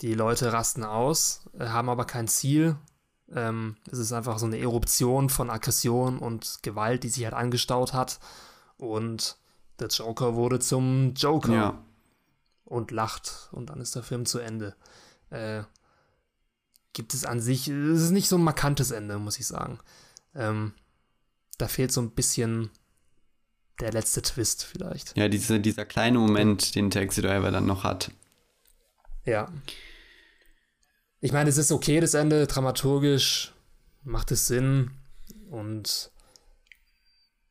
Die 0.02 0.14
Leute 0.14 0.52
rasten 0.52 0.84
aus, 0.84 1.42
äh, 1.58 1.66
haben 1.66 1.88
aber 1.88 2.04
kein 2.04 2.28
Ziel. 2.28 2.76
Ähm, 3.34 3.76
es 3.90 3.98
ist 3.98 4.12
einfach 4.12 4.38
so 4.38 4.46
eine 4.46 4.58
Eruption 4.58 5.28
von 5.28 5.50
Aggression 5.50 6.18
und 6.18 6.62
Gewalt, 6.62 7.02
die 7.02 7.08
sich 7.08 7.24
halt 7.24 7.34
angestaut 7.34 7.92
hat. 7.92 8.20
Und 8.78 9.36
der 9.80 9.88
Joker 9.88 10.34
wurde 10.34 10.58
zum 10.58 11.14
Joker. 11.14 11.52
Ja. 11.52 11.82
Und 12.64 12.90
lacht. 12.90 13.48
Und 13.52 13.70
dann 13.70 13.80
ist 13.80 13.94
der 13.94 14.02
Film 14.02 14.26
zu 14.26 14.38
Ende. 14.38 14.74
Äh, 15.30 15.62
gibt 16.92 17.14
es 17.14 17.24
an 17.24 17.40
sich, 17.40 17.68
es 17.68 18.02
ist 18.02 18.10
nicht 18.10 18.28
so 18.28 18.36
ein 18.36 18.42
markantes 18.42 18.90
Ende, 18.90 19.18
muss 19.18 19.38
ich 19.38 19.46
sagen. 19.46 19.78
Ähm, 20.34 20.72
da 21.58 21.68
fehlt 21.68 21.92
so 21.92 22.00
ein 22.00 22.10
bisschen 22.10 22.70
der 23.80 23.92
letzte 23.92 24.22
Twist 24.22 24.64
vielleicht. 24.64 25.16
Ja, 25.16 25.28
diese, 25.28 25.60
dieser 25.60 25.84
kleine 25.84 26.18
Moment, 26.18 26.74
den 26.74 26.90
Taxi 26.90 27.20
Driver 27.20 27.50
dann 27.50 27.66
noch 27.66 27.84
hat. 27.84 28.10
Ja. 29.24 29.48
Ich 31.20 31.32
meine, 31.32 31.48
es 31.48 31.58
ist 31.58 31.72
okay, 31.72 32.00
das 32.00 32.14
Ende, 32.14 32.46
dramaturgisch 32.46 33.52
macht 34.04 34.30
es 34.30 34.46
Sinn 34.46 34.90
und 35.50 36.10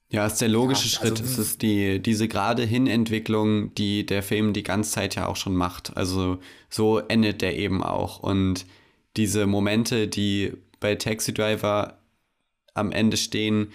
ja, 0.10 0.26
es 0.26 0.34
ist 0.34 0.42
der 0.42 0.50
logische 0.50 0.88
ja, 0.88 1.02
also, 1.02 1.16
Schritt. 1.16 1.26
Es 1.28 1.38
ist 1.38 1.62
die, 1.62 2.02
diese 2.02 2.28
gerade 2.28 2.64
Hin-Entwicklung, 2.64 3.74
die 3.76 4.06
der 4.06 4.24
Film 4.24 4.54
die 4.54 4.64
ganze 4.64 4.92
Zeit 4.92 5.16
ja 5.16 5.26
auch 5.26 5.36
schon 5.36 5.56
macht. 5.56 5.98
Also 5.98 6.40
so 6.70 7.00
endet 7.00 7.42
der 7.42 7.58
eben 7.58 7.84
auch. 7.84 8.20
Und 8.20 8.66
diese 9.18 9.48
Momente, 9.48 10.08
die 10.08 10.54
bei 10.80 10.96
Taxi 10.96 11.34
Driver 11.34 11.98
am 12.76 12.92
Ende 12.92 13.18
stehen, 13.18 13.74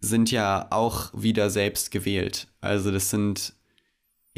sind 0.00 0.30
ja 0.30 0.66
auch 0.70 1.10
wieder 1.14 1.50
selbst 1.50 1.90
gewählt. 1.90 2.48
Also 2.60 2.90
das 2.90 3.10
sind 3.10 3.52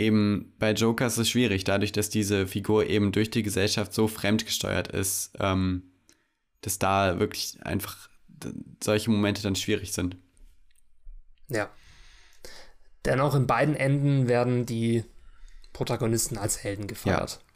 eben 0.03 0.55
bei 0.59 0.73
Joker 0.73 1.07
ist 1.07 1.19
es 1.19 1.31
schwierig, 1.31 1.65
dadurch, 1.65 1.93
dass 1.93 2.11
diese 2.11 2.47
Figur 2.47 2.87
eben 2.87 3.13
durch 3.13 3.31
die 3.31 3.43
Gesellschaft 3.43 3.95
so 3.95 4.09
fremdgesteuert 4.09 4.89
ist, 4.89 5.33
ähm, 5.39 5.93
dass 6.61 6.79
da 6.79 7.19
wirklich 7.19 7.59
einfach 7.65 8.09
solche 8.83 9.11
Momente 9.11 9.43
dann 9.43 9.57
schwierig 9.57 9.93
sind. 9.93 10.17
Ja. 11.49 11.71
Dennoch 13.05 13.35
in 13.35 13.47
beiden 13.47 13.75
Enden 13.75 14.29
werden 14.29 14.67
die 14.67 15.05
Protagonisten 15.73 16.39
als 16.39 16.63
Helden 16.63 16.87
gefeiert. 16.87 17.41
Ja. 17.41 17.53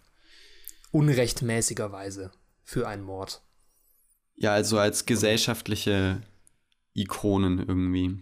Unrechtmäßigerweise 0.92 2.32
für 2.64 2.88
einen 2.88 3.02
Mord. 3.02 3.42
Ja, 4.34 4.52
also 4.52 4.78
als 4.78 5.06
gesellschaftliche 5.06 6.22
Ikonen 6.94 7.58
irgendwie. 7.58 8.18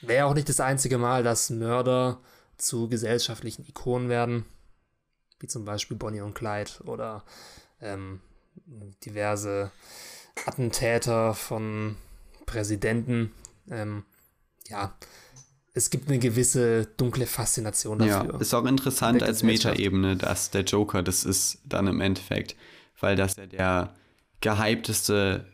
Wäre 0.00 0.26
auch 0.26 0.34
nicht 0.34 0.48
das 0.48 0.60
einzige 0.60 0.98
Mal, 0.98 1.22
dass 1.22 1.50
Mörder 1.50 2.20
zu 2.56 2.88
gesellschaftlichen 2.88 3.66
Ikonen 3.66 4.08
werden, 4.08 4.44
wie 5.40 5.46
zum 5.46 5.64
Beispiel 5.64 5.96
Bonnie 5.96 6.20
und 6.20 6.34
Clyde 6.34 6.70
oder 6.84 7.24
ähm, 7.80 8.20
diverse 9.04 9.70
Attentäter 10.46 11.34
von 11.34 11.96
Präsidenten. 12.46 13.32
Ähm, 13.70 14.04
ja, 14.68 14.94
es 15.74 15.90
gibt 15.90 16.08
eine 16.08 16.18
gewisse 16.18 16.86
dunkle 16.96 17.26
Faszination 17.26 17.98
dafür. 17.98 18.32
Ja, 18.32 18.40
ist 18.40 18.54
auch 18.54 18.64
interessant 18.64 19.22
als 19.22 19.42
Metaebene, 19.42 20.16
dass 20.16 20.50
der 20.50 20.62
Joker 20.62 21.02
das 21.02 21.24
ist 21.24 21.58
dann 21.64 21.86
im 21.88 22.00
Endeffekt, 22.00 22.56
weil 23.00 23.16
das 23.16 23.36
ja 23.36 23.46
der 23.46 23.94
gehypteste 24.40 25.46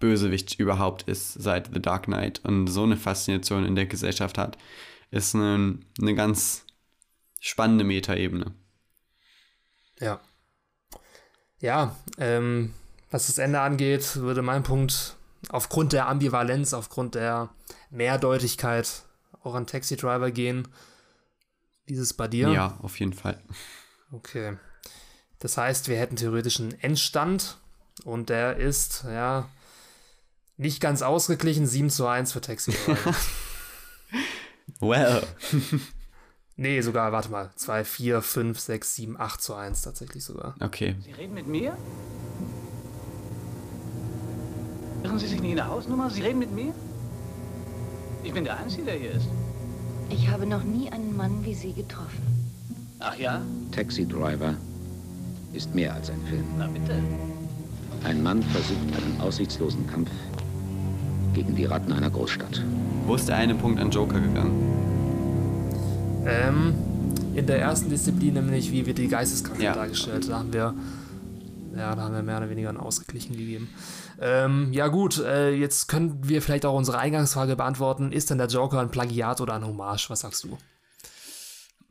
Bösewicht 0.00 0.58
überhaupt 0.58 1.02
ist 1.02 1.34
seit 1.34 1.72
The 1.72 1.80
Dark 1.80 2.04
Knight 2.04 2.40
und 2.44 2.66
so 2.66 2.82
eine 2.82 2.96
Faszination 2.96 3.64
in 3.64 3.76
der 3.76 3.86
Gesellschaft 3.86 4.38
hat, 4.38 4.56
ist 5.10 5.34
eine, 5.34 5.78
eine 6.00 6.14
ganz 6.14 6.64
spannende 7.40 7.84
Metaebene. 7.84 8.54
Ja. 9.98 10.20
Ja, 11.58 11.96
ähm, 12.18 12.72
Was 13.10 13.26
das 13.26 13.38
Ende 13.38 13.60
angeht, 13.60 14.16
würde 14.16 14.42
mein 14.42 14.62
Punkt 14.62 15.16
aufgrund 15.48 15.92
der 15.92 16.08
Ambivalenz, 16.08 16.72
aufgrund 16.72 17.14
der 17.14 17.50
Mehrdeutigkeit 17.90 19.02
auch 19.42 19.54
an 19.54 19.66
Taxi 19.66 19.96
Driver 19.96 20.30
gehen. 20.30 20.68
Wie 21.86 21.94
ist 21.94 22.00
es 22.00 22.14
bei 22.14 22.28
dir? 22.28 22.50
Ja, 22.50 22.78
auf 22.82 23.00
jeden 23.00 23.12
Fall. 23.12 23.42
Okay. 24.12 24.56
Das 25.38 25.56
heißt, 25.56 25.88
wir 25.88 25.98
hätten 25.98 26.16
theoretisch 26.16 26.60
einen 26.60 26.78
Endstand 26.80 27.58
und 28.04 28.28
der 28.28 28.56
ist, 28.56 29.04
ja, 29.08 29.48
nicht 30.56 30.80
ganz 30.80 31.02
ausgeglichen, 31.02 31.66
7 31.66 31.90
zu 31.90 32.06
1 32.06 32.32
für 32.32 32.40
Taxi 32.40 32.72
Driver. 32.72 33.14
well. 34.80 35.22
nee, 36.56 36.80
sogar, 36.80 37.12
warte 37.12 37.30
mal, 37.30 37.50
2, 37.56 37.84
4, 37.84 38.22
5, 38.22 38.58
6, 38.58 38.94
7, 38.96 39.20
8 39.20 39.40
zu 39.40 39.54
1 39.54 39.82
tatsächlich 39.82 40.24
sogar. 40.24 40.54
Okay. 40.60 40.96
Sie 41.04 41.12
reden 41.12 41.34
mit 41.34 41.46
mir? 41.46 41.76
Irren 45.02 45.18
Sie 45.18 45.26
sich 45.26 45.40
nicht 45.40 45.50
in 45.50 45.56
der 45.56 45.68
Hausnummer? 45.68 46.10
Sie 46.10 46.22
reden 46.22 46.38
mit 46.38 46.52
mir? 46.52 46.74
Ich 48.22 48.32
bin 48.32 48.44
der 48.44 48.58
Einzige, 48.58 48.84
der 48.84 48.94
hier 48.94 49.12
ist. 49.12 49.28
Ich 50.10 50.28
habe 50.28 50.44
noch 50.44 50.62
nie 50.62 50.90
einen 50.90 51.16
Mann 51.16 51.44
wie 51.44 51.54
Sie 51.54 51.72
getroffen. 51.72 52.22
Ach 52.98 53.16
ja? 53.16 53.40
Taxi 53.72 54.06
Driver 54.06 54.54
ist 55.52 55.74
mehr 55.74 55.94
als 55.94 56.10
ein 56.10 56.20
Film. 56.26 56.44
Na 56.58 56.66
bitte. 56.66 57.02
Ein 58.04 58.22
Mann 58.22 58.42
versucht 58.42 59.02
einen 59.02 59.20
aussichtslosen 59.20 59.86
Kampf 59.86 60.10
gegen 61.34 61.54
die 61.54 61.64
Ratten 61.64 61.92
einer 61.92 62.10
Großstadt. 62.10 62.62
Wo 63.06 63.14
ist 63.14 63.28
der 63.28 63.36
eine 63.36 63.54
Punkt 63.54 63.80
an 63.80 63.90
Joker 63.90 64.20
gegangen? 64.20 64.52
Ähm, 66.26 66.74
in 67.34 67.46
der 67.46 67.60
ersten 67.60 67.88
Disziplin, 67.90 68.34
nämlich 68.34 68.70
wie 68.72 68.84
wird 68.86 68.98
die 68.98 69.08
Geisteskrankheit 69.08 69.64
Ja. 69.64 69.74
dargestellt, 69.74 70.28
da 70.28 70.38
haben 70.38 70.52
wir, 70.52 70.74
ja, 71.76 71.94
da 71.94 72.02
haben 72.02 72.14
wir 72.14 72.22
mehr 72.22 72.38
oder 72.38 72.50
weniger 72.50 72.68
einen 72.68 72.78
ausgeglichen 72.78 73.36
gegeben. 73.36 73.68
Ähm, 74.20 74.72
ja 74.72 74.88
gut, 74.88 75.18
äh, 75.18 75.50
jetzt 75.54 75.88
können 75.88 76.18
wir 76.28 76.42
vielleicht 76.42 76.66
auch 76.66 76.74
unsere 76.76 76.98
Eingangsfrage 76.98 77.56
beantworten. 77.56 78.12
Ist 78.12 78.28
denn 78.30 78.38
der 78.38 78.48
Joker 78.48 78.80
ein 78.80 78.90
Plagiat 78.90 79.40
oder 79.40 79.54
ein 79.54 79.64
Hommage? 79.66 80.10
Was 80.10 80.20
sagst 80.20 80.44
du? 80.44 80.58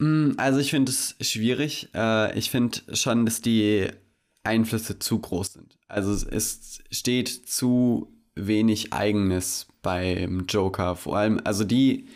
Mm, 0.04 0.34
Also 0.38 0.60
ich 0.60 0.70
finde 0.70 0.92
es 0.92 1.16
schwierig. 1.22 1.90
Äh, 1.96 2.38
Ich 2.38 2.52
finde 2.52 2.80
schon, 2.96 3.26
dass 3.26 3.42
die 3.42 3.88
Einflüsse 4.44 5.00
zu 5.00 5.20
groß 5.20 5.54
sind. 5.54 5.78
Also 5.88 6.12
es- 6.14 6.24
es 6.24 6.80
steht 6.92 7.28
zu 7.50 8.14
wenig 8.48 8.94
Eigenes 8.94 9.68
beim 9.82 10.46
Joker. 10.48 10.96
Vor 10.96 11.18
allem, 11.18 11.40
also 11.44 11.64
die 11.64 12.08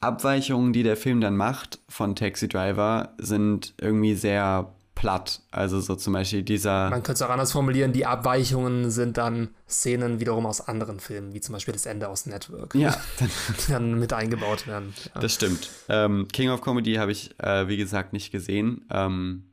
Abweichungen, 0.00 0.72
die 0.72 0.82
der 0.82 0.96
Film 0.96 1.20
dann 1.20 1.36
macht 1.36 1.78
von 1.88 2.14
Taxi 2.14 2.48
Driver, 2.48 3.14
sind 3.18 3.74
irgendwie 3.80 4.14
sehr 4.14 4.72
platt. 4.94 5.42
Also 5.50 5.80
so 5.80 5.94
zum 5.94 6.14
Beispiel 6.14 6.42
dieser... 6.42 6.90
Man 6.90 7.02
könnte 7.02 7.12
es 7.12 7.22
auch 7.22 7.30
anders 7.30 7.52
formulieren, 7.52 7.92
die 7.92 8.06
Abweichungen 8.06 8.90
sind 8.90 9.18
dann 9.18 9.50
Szenen 9.68 10.20
wiederum 10.20 10.46
aus 10.46 10.60
anderen 10.60 11.00
Filmen, 11.00 11.34
wie 11.34 11.40
zum 11.40 11.52
Beispiel 11.52 11.72
das 11.72 11.86
Ende 11.86 12.08
aus 12.08 12.26
Network, 12.26 12.74
ja, 12.74 12.90
dann, 13.18 13.30
die 13.60 13.72
dann 13.72 13.98
mit 13.98 14.12
eingebaut 14.12 14.66
werden. 14.66 14.94
Ja. 15.14 15.20
Das 15.20 15.34
stimmt. 15.34 15.70
Ähm, 15.88 16.26
King 16.32 16.50
of 16.50 16.62
Comedy 16.62 16.94
habe 16.94 17.12
ich, 17.12 17.38
äh, 17.38 17.68
wie 17.68 17.76
gesagt, 17.76 18.12
nicht 18.12 18.32
gesehen. 18.32 18.86
Ähm, 18.90 19.44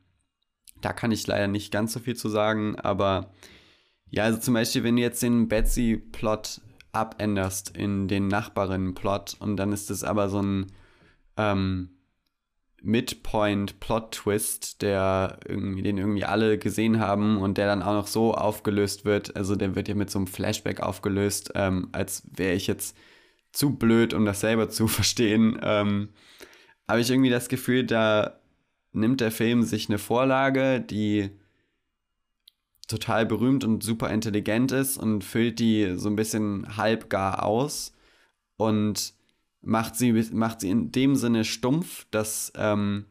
da 0.80 0.92
kann 0.92 1.12
ich 1.12 1.26
leider 1.26 1.46
nicht 1.46 1.70
ganz 1.70 1.92
so 1.92 2.00
viel 2.00 2.16
zu 2.16 2.28
sagen, 2.28 2.76
aber 2.78 3.30
ja, 4.10 4.24
also 4.24 4.38
zum 4.38 4.54
Beispiel, 4.54 4.84
wenn 4.84 4.96
du 4.96 5.02
jetzt 5.02 5.22
den 5.22 5.48
Betsy-Plot 5.48 6.60
abänderst 6.92 7.76
in 7.76 8.08
den 8.08 8.28
Nachbarinnen-Plot 8.28 9.36
und 9.40 9.56
dann 9.56 9.72
ist 9.72 9.90
es 9.90 10.04
aber 10.04 10.28
so 10.28 10.40
ein 10.40 10.66
ähm, 11.36 11.90
Midpoint-Plot-Twist, 12.82 14.82
der 14.82 15.38
irgendwie, 15.46 15.82
den 15.82 15.98
irgendwie 15.98 16.24
alle 16.24 16.58
gesehen 16.58 17.00
haben 17.00 17.38
und 17.38 17.58
der 17.58 17.66
dann 17.66 17.82
auch 17.82 17.94
noch 17.94 18.06
so 18.06 18.34
aufgelöst 18.34 19.04
wird. 19.04 19.36
Also 19.36 19.56
der 19.56 19.74
wird 19.74 19.88
ja 19.88 19.94
mit 19.94 20.10
so 20.10 20.18
einem 20.18 20.26
Flashback 20.26 20.80
aufgelöst, 20.80 21.52
ähm, 21.54 21.88
als 21.92 22.22
wäre 22.30 22.54
ich 22.54 22.66
jetzt 22.66 22.96
zu 23.52 23.74
blöd, 23.74 24.14
um 24.14 24.24
das 24.24 24.40
selber 24.40 24.68
zu 24.68 24.88
verstehen. 24.88 25.58
Ähm, 25.62 26.10
habe 26.86 27.00
ich 27.00 27.10
irgendwie 27.10 27.30
das 27.30 27.48
Gefühl, 27.48 27.84
da 27.84 28.40
nimmt 28.92 29.20
der 29.20 29.30
Film 29.30 29.62
sich 29.62 29.88
eine 29.88 29.98
Vorlage, 29.98 30.80
die 30.80 31.30
total 32.86 33.26
berühmt 33.26 33.64
und 33.64 33.82
super 33.82 34.10
intelligent 34.10 34.72
ist 34.72 34.98
und 34.98 35.24
füllt 35.24 35.58
die 35.58 35.94
so 35.96 36.08
ein 36.08 36.16
bisschen 36.16 36.76
halbgar 36.76 37.42
aus 37.44 37.92
und 38.56 39.14
macht 39.62 39.96
sie, 39.96 40.12
macht 40.32 40.60
sie 40.60 40.70
in 40.70 40.92
dem 40.92 41.16
Sinne 41.16 41.44
stumpf, 41.44 42.06
dass 42.10 42.52
ähm, 42.56 43.06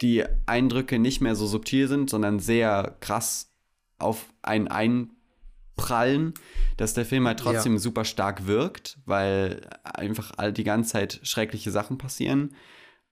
die 0.00 0.24
Eindrücke 0.46 0.98
nicht 0.98 1.20
mehr 1.20 1.36
so 1.36 1.46
subtil 1.46 1.88
sind, 1.88 2.08
sondern 2.08 2.38
sehr 2.38 2.96
krass 3.00 3.52
auf 3.98 4.32
einen 4.40 4.68
einprallen, 4.68 6.32
dass 6.78 6.94
der 6.94 7.04
Film 7.04 7.26
halt 7.26 7.40
trotzdem 7.40 7.74
Ja. 7.74 7.78
super 7.78 8.06
stark 8.06 8.46
wirkt, 8.46 8.98
weil 9.04 9.68
einfach 9.84 10.32
all 10.38 10.52
die 10.52 10.64
ganze 10.64 10.92
Zeit 10.92 11.20
schreckliche 11.22 11.70
Sachen 11.70 11.98
passieren. 11.98 12.54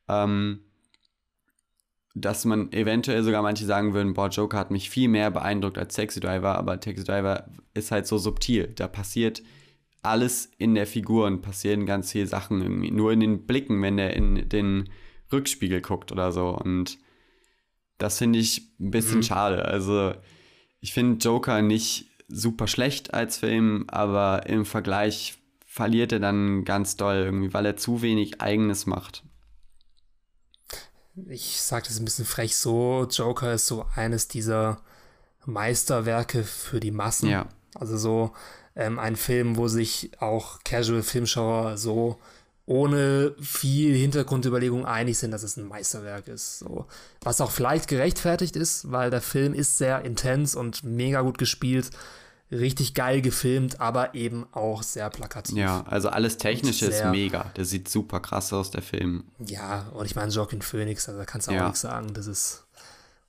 Ähm, 0.09 0.61
dass 2.15 2.45
man 2.45 2.73
eventuell 2.73 3.23
sogar 3.23 3.43
manche 3.43 3.65
sagen 3.65 3.95
würden, 3.95 4.15
boah, 4.15 4.29
Joker 4.29 4.59
hat 4.59 4.71
mich 4.71 4.91
viel 4.91 5.09
mehr 5.09 5.31
beeindruckt 5.31 5.79
als 5.79 5.95
Taxi 5.95 6.21
Driver, 6.21 6.57
aber 6.57 6.81
Taxi 6.81 7.05
Driver 7.05 7.49
ist 7.75 7.91
halt 7.91 8.07
so 8.07 8.19
subtil. 8.19 8.73
Da 8.75 8.89
passiert 8.89 9.43
alles 10.03 10.51
in 10.59 10.75
der 10.75 10.87
Figur 10.87 11.27
und 11.27 11.43
passieren 11.43 11.87
ganz 11.87 12.13
viele 12.13 12.27
Sachen 12.27 12.63
irgendwie. 12.63 12.91
Nur 12.91 13.13
in 13.13 13.21
den 13.21 13.47
Blicken, 13.47 13.83
wenn 13.83 13.99
er 13.99 14.15
in 14.15 14.49
den 14.49 14.89
Rückspiegel 15.33 15.81
guckt 15.81 16.13
oder 16.13 16.33
so. 16.33 16.49
Und 16.49 16.99
das 17.99 18.19
finde 18.19 18.39
ich 18.39 18.73
ein 18.81 18.91
bisschen 18.91 19.23
schade. 19.23 19.65
Also, 19.65 20.13
ich 20.81 20.93
finde 20.93 21.19
Joker 21.19 21.63
nicht 21.63 22.07
super 22.29 22.67
schlecht 22.67 23.15
als 23.15 23.39
Film, 23.39 23.85
aber 23.89 24.47
im 24.47 24.65
Vergleich 24.65 25.39
verliert 25.67 26.13
er 26.13 26.21
dann 26.21 26.65
ganz 26.65 26.97
doll 26.97 27.17
irgendwie, 27.17 27.53
weil 27.53 27.67
er 27.67 27.77
zu 27.77 28.03
wenig 28.03 28.41
Eigenes 28.41 28.87
macht. 28.87 29.25
Ich 31.29 31.61
sage 31.61 31.87
das 31.89 31.99
ein 31.99 32.05
bisschen 32.05 32.25
frech 32.25 32.57
so, 32.57 33.07
Joker 33.11 33.55
ist 33.55 33.67
so 33.67 33.87
eines 33.95 34.29
dieser 34.29 34.81
Meisterwerke 35.45 36.45
für 36.45 36.81
die 36.81 36.91
Massen. 36.91 37.29
Ja. 37.29 37.47
Also 37.75 37.97
so 37.97 38.33
ähm, 38.77 38.99
ein 38.99 39.17
Film, 39.17 39.57
wo 39.57 39.69
sich 39.69 40.11
auch 40.21 40.63
Casual-Filmschauer 40.65 41.77
so 41.77 42.19
ohne 42.67 43.35
viel 43.41 43.97
Hintergrundüberlegung 43.97 44.85
einig 44.85 45.19
sind, 45.19 45.31
dass 45.31 45.43
es 45.43 45.57
ein 45.57 45.67
Meisterwerk 45.67 46.29
ist. 46.29 46.59
So. 46.59 46.87
Was 47.23 47.41
auch 47.41 47.51
vielleicht 47.51 47.89
gerechtfertigt 47.89 48.57
ist, 48.57 48.93
weil 48.93 49.11
der 49.11 49.23
Film 49.23 49.55
ist 49.55 49.79
sehr 49.79 50.05
intens 50.05 50.55
und 50.55 50.85
mega 50.85 51.23
gut 51.23 51.39
gespielt, 51.39 51.91
richtig 52.51 52.95
geil 52.95 53.21
gefilmt, 53.21 53.81
aber 53.81 54.15
eben 54.15 54.47
auch 54.53 54.83
sehr 54.83 55.11
plakativ. 55.11 55.57
Ja, 55.57 55.85
also 55.87 56.09
alles 56.09 56.39
Technische 56.39 56.87
ist 56.87 57.05
mega. 57.07 57.45
Der 57.57 57.65
sieht 57.65 57.89
super 57.89 58.21
krass 58.21 58.53
aus, 58.53 58.71
der 58.71 58.83
Film. 58.83 59.25
Ja, 59.39 59.87
und 59.93 60.07
ich 60.07 60.17
meine, 60.17 60.33
Joaquin 60.33 60.63
Phoenix, 60.63 61.09
also 61.09 61.19
da 61.21 61.27
kannst 61.27 61.47
du 61.47 61.51
auch 61.53 61.57
Ja. 61.57 61.65
nichts 61.67 61.81
sagen. 61.83 62.15
Das 62.15 62.27
ist 62.27 62.65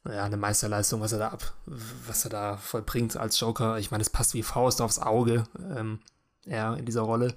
ja 0.06 0.24
eine 0.24 0.38
Meisterleistung, 0.38 1.02
was 1.02 1.12
er 1.12 1.20
da 1.20 1.28
ab, 1.30 1.54
was 2.08 2.24
er 2.26 2.30
da 2.30 2.58
vollbringt 2.58 3.18
als 3.18 3.40
Joker. 3.40 3.78
Ich 3.78 3.92
meine, 3.92 4.02
es 4.02 4.10
passt 4.10 4.34
wie 4.34 4.44
Faust 4.44 4.82
aufs 4.82 5.00
Auge, 5.00 5.44
ähm, 5.76 6.00
er 6.46 6.78
in 6.78 6.86
dieser 6.86 7.02
Rolle. 7.02 7.36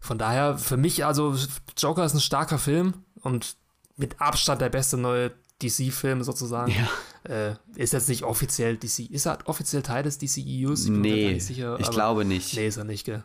Von 0.00 0.18
daher, 0.18 0.58
für 0.58 0.76
mich, 0.76 1.04
also 1.04 1.36
Joker 1.78 2.04
ist 2.04 2.14
ein 2.14 2.20
starker 2.20 2.58
Film 2.58 3.04
und 3.20 3.56
mit 3.96 4.20
Abstand 4.20 4.60
der 4.60 4.68
beste 4.70 4.96
neue 4.96 5.30
DC-Film 5.62 6.24
sozusagen. 6.24 6.72
Ja. 6.72 6.88
Äh, 7.24 7.54
ist 7.76 7.92
jetzt 7.92 8.08
nicht 8.08 8.24
offiziell 8.24 8.76
DC. 8.76 9.10
Ist 9.10 9.26
er 9.26 9.38
offiziell 9.46 9.82
Teil 9.82 10.02
des 10.02 10.18
DCEUs? 10.18 10.86
Ich 10.86 10.94
bin 10.94 11.06
mir 11.06 11.18
gar 11.20 11.28
Nee, 11.28 11.34
nicht 11.34 11.46
sicher, 11.46 11.78
ich 11.78 11.90
glaube 11.90 12.24
nicht. 12.24 12.54
Nee, 12.54 12.66
ist 12.66 12.76
er 12.78 12.84
nicht, 12.84 13.04
gell. 13.04 13.24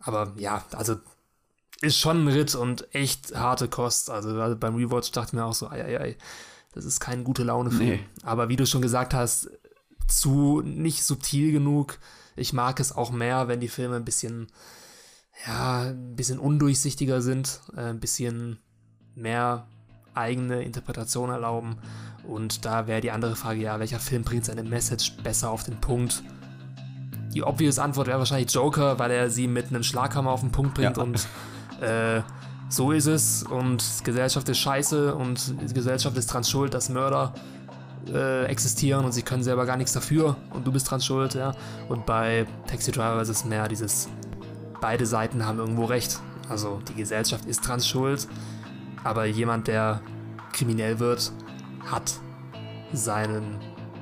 Aber 0.00 0.32
ja, 0.36 0.64
also 0.72 0.96
ist 1.80 1.98
schon 1.98 2.24
ein 2.24 2.28
Ritt 2.28 2.54
und 2.54 2.92
echt 2.94 3.34
harte 3.36 3.68
Kost. 3.68 4.10
Also 4.10 4.30
gerade 4.30 4.56
beim 4.56 4.74
Rewatch 4.76 5.12
dachte 5.12 5.28
ich 5.28 5.32
mir 5.34 5.44
auch 5.44 5.54
so, 5.54 5.68
ei, 5.70 5.84
ei, 5.84 6.00
ei, 6.00 6.16
das 6.72 6.84
ist 6.84 7.00
kein 7.00 7.24
gute 7.24 7.44
Laune-Film. 7.44 8.00
Nee. 8.00 8.06
Aber 8.22 8.48
wie 8.48 8.56
du 8.56 8.66
schon 8.66 8.82
gesagt 8.82 9.14
hast, 9.14 9.50
zu 10.08 10.62
nicht 10.62 11.04
subtil 11.04 11.52
genug. 11.52 11.98
Ich 12.36 12.52
mag 12.52 12.80
es 12.80 12.92
auch 12.92 13.10
mehr, 13.10 13.48
wenn 13.48 13.60
die 13.60 13.68
Filme 13.68 13.96
ein 13.96 14.04
bisschen, 14.04 14.48
ja, 15.46 15.82
ein 15.90 16.16
bisschen 16.16 16.38
undurchsichtiger 16.38 17.20
sind, 17.22 17.60
äh, 17.76 17.80
ein 17.90 18.00
bisschen 18.00 18.58
mehr 19.14 19.66
eigene 20.14 20.62
Interpretation 20.62 21.30
erlauben. 21.30 21.78
Und 22.28 22.64
da 22.64 22.86
wäre 22.86 23.00
die 23.00 23.10
andere 23.10 23.34
Frage, 23.34 23.60
ja, 23.60 23.80
welcher 23.80 23.98
Film 23.98 24.22
bringt 24.22 24.44
seine 24.44 24.62
Message 24.62 25.16
besser 25.24 25.50
auf 25.50 25.64
den 25.64 25.80
Punkt? 25.80 26.22
Die 27.32 27.42
obvious 27.42 27.78
Antwort 27.78 28.06
wäre 28.06 28.18
wahrscheinlich 28.18 28.52
Joker, 28.52 28.98
weil 28.98 29.10
er 29.10 29.30
sie 29.30 29.48
mit 29.48 29.68
einem 29.68 29.82
Schlaghammer 29.82 30.30
auf 30.30 30.40
den 30.40 30.52
Punkt 30.52 30.74
bringt 30.74 30.96
Ja. 30.96 31.02
und 31.02 31.26
äh, 31.80 32.22
so 32.68 32.92
ist 32.92 33.06
es 33.06 33.42
und 33.44 33.82
Gesellschaft 34.04 34.48
ist 34.48 34.58
scheiße 34.58 35.14
und 35.14 35.54
die 35.60 35.72
Gesellschaft 35.72 36.16
ist 36.18 36.26
dran 36.26 36.44
schuld, 36.44 36.74
dass 36.74 36.90
Mörder 36.90 37.32
äh, 38.12 38.44
existieren 38.44 39.04
und 39.06 39.12
sie 39.12 39.22
können 39.22 39.42
selber 39.42 39.64
gar 39.64 39.76
nichts 39.78 39.92
dafür 39.94 40.36
und 40.50 40.66
du 40.66 40.72
bist 40.72 40.90
dran 40.90 41.00
schuld, 41.00 41.34
ja. 41.34 41.52
Und 41.88 42.04
bei 42.04 42.46
Taxi 42.66 42.92
Driver 42.92 43.20
ist 43.22 43.30
es 43.30 43.44
mehr 43.46 43.68
dieses, 43.68 44.08
beide 44.82 45.06
Seiten 45.06 45.46
haben 45.46 45.58
irgendwo 45.58 45.84
recht. 45.86 46.20
Also 46.50 46.80
die 46.88 46.94
Gesellschaft 46.94 47.46
ist 47.46 47.60
dran 47.66 47.80
schuld, 47.80 48.28
aber 49.04 49.24
jemand, 49.26 49.66
der 49.68 50.00
kriminell 50.52 50.98
wird, 50.98 51.32
hat 51.86 52.12
seinen, 52.92 53.56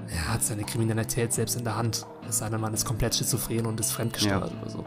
er 0.09 0.33
hat 0.35 0.43
seine 0.43 0.65
Kriminalität 0.65 1.33
selbst 1.33 1.57
in 1.57 1.65
der 1.65 1.77
Hand. 1.77 2.07
Es 2.29 2.39
sei 2.39 2.49
denn, 2.49 2.61
man 2.61 2.75
ist 2.75 2.85
komplett 2.85 3.15
schizophren 3.15 3.67
und 3.67 3.79
ist 3.81 3.93
fremdgesteuert 3.93 4.53
Ja. 4.53 4.61
oder 4.63 4.71
so. 4.71 4.85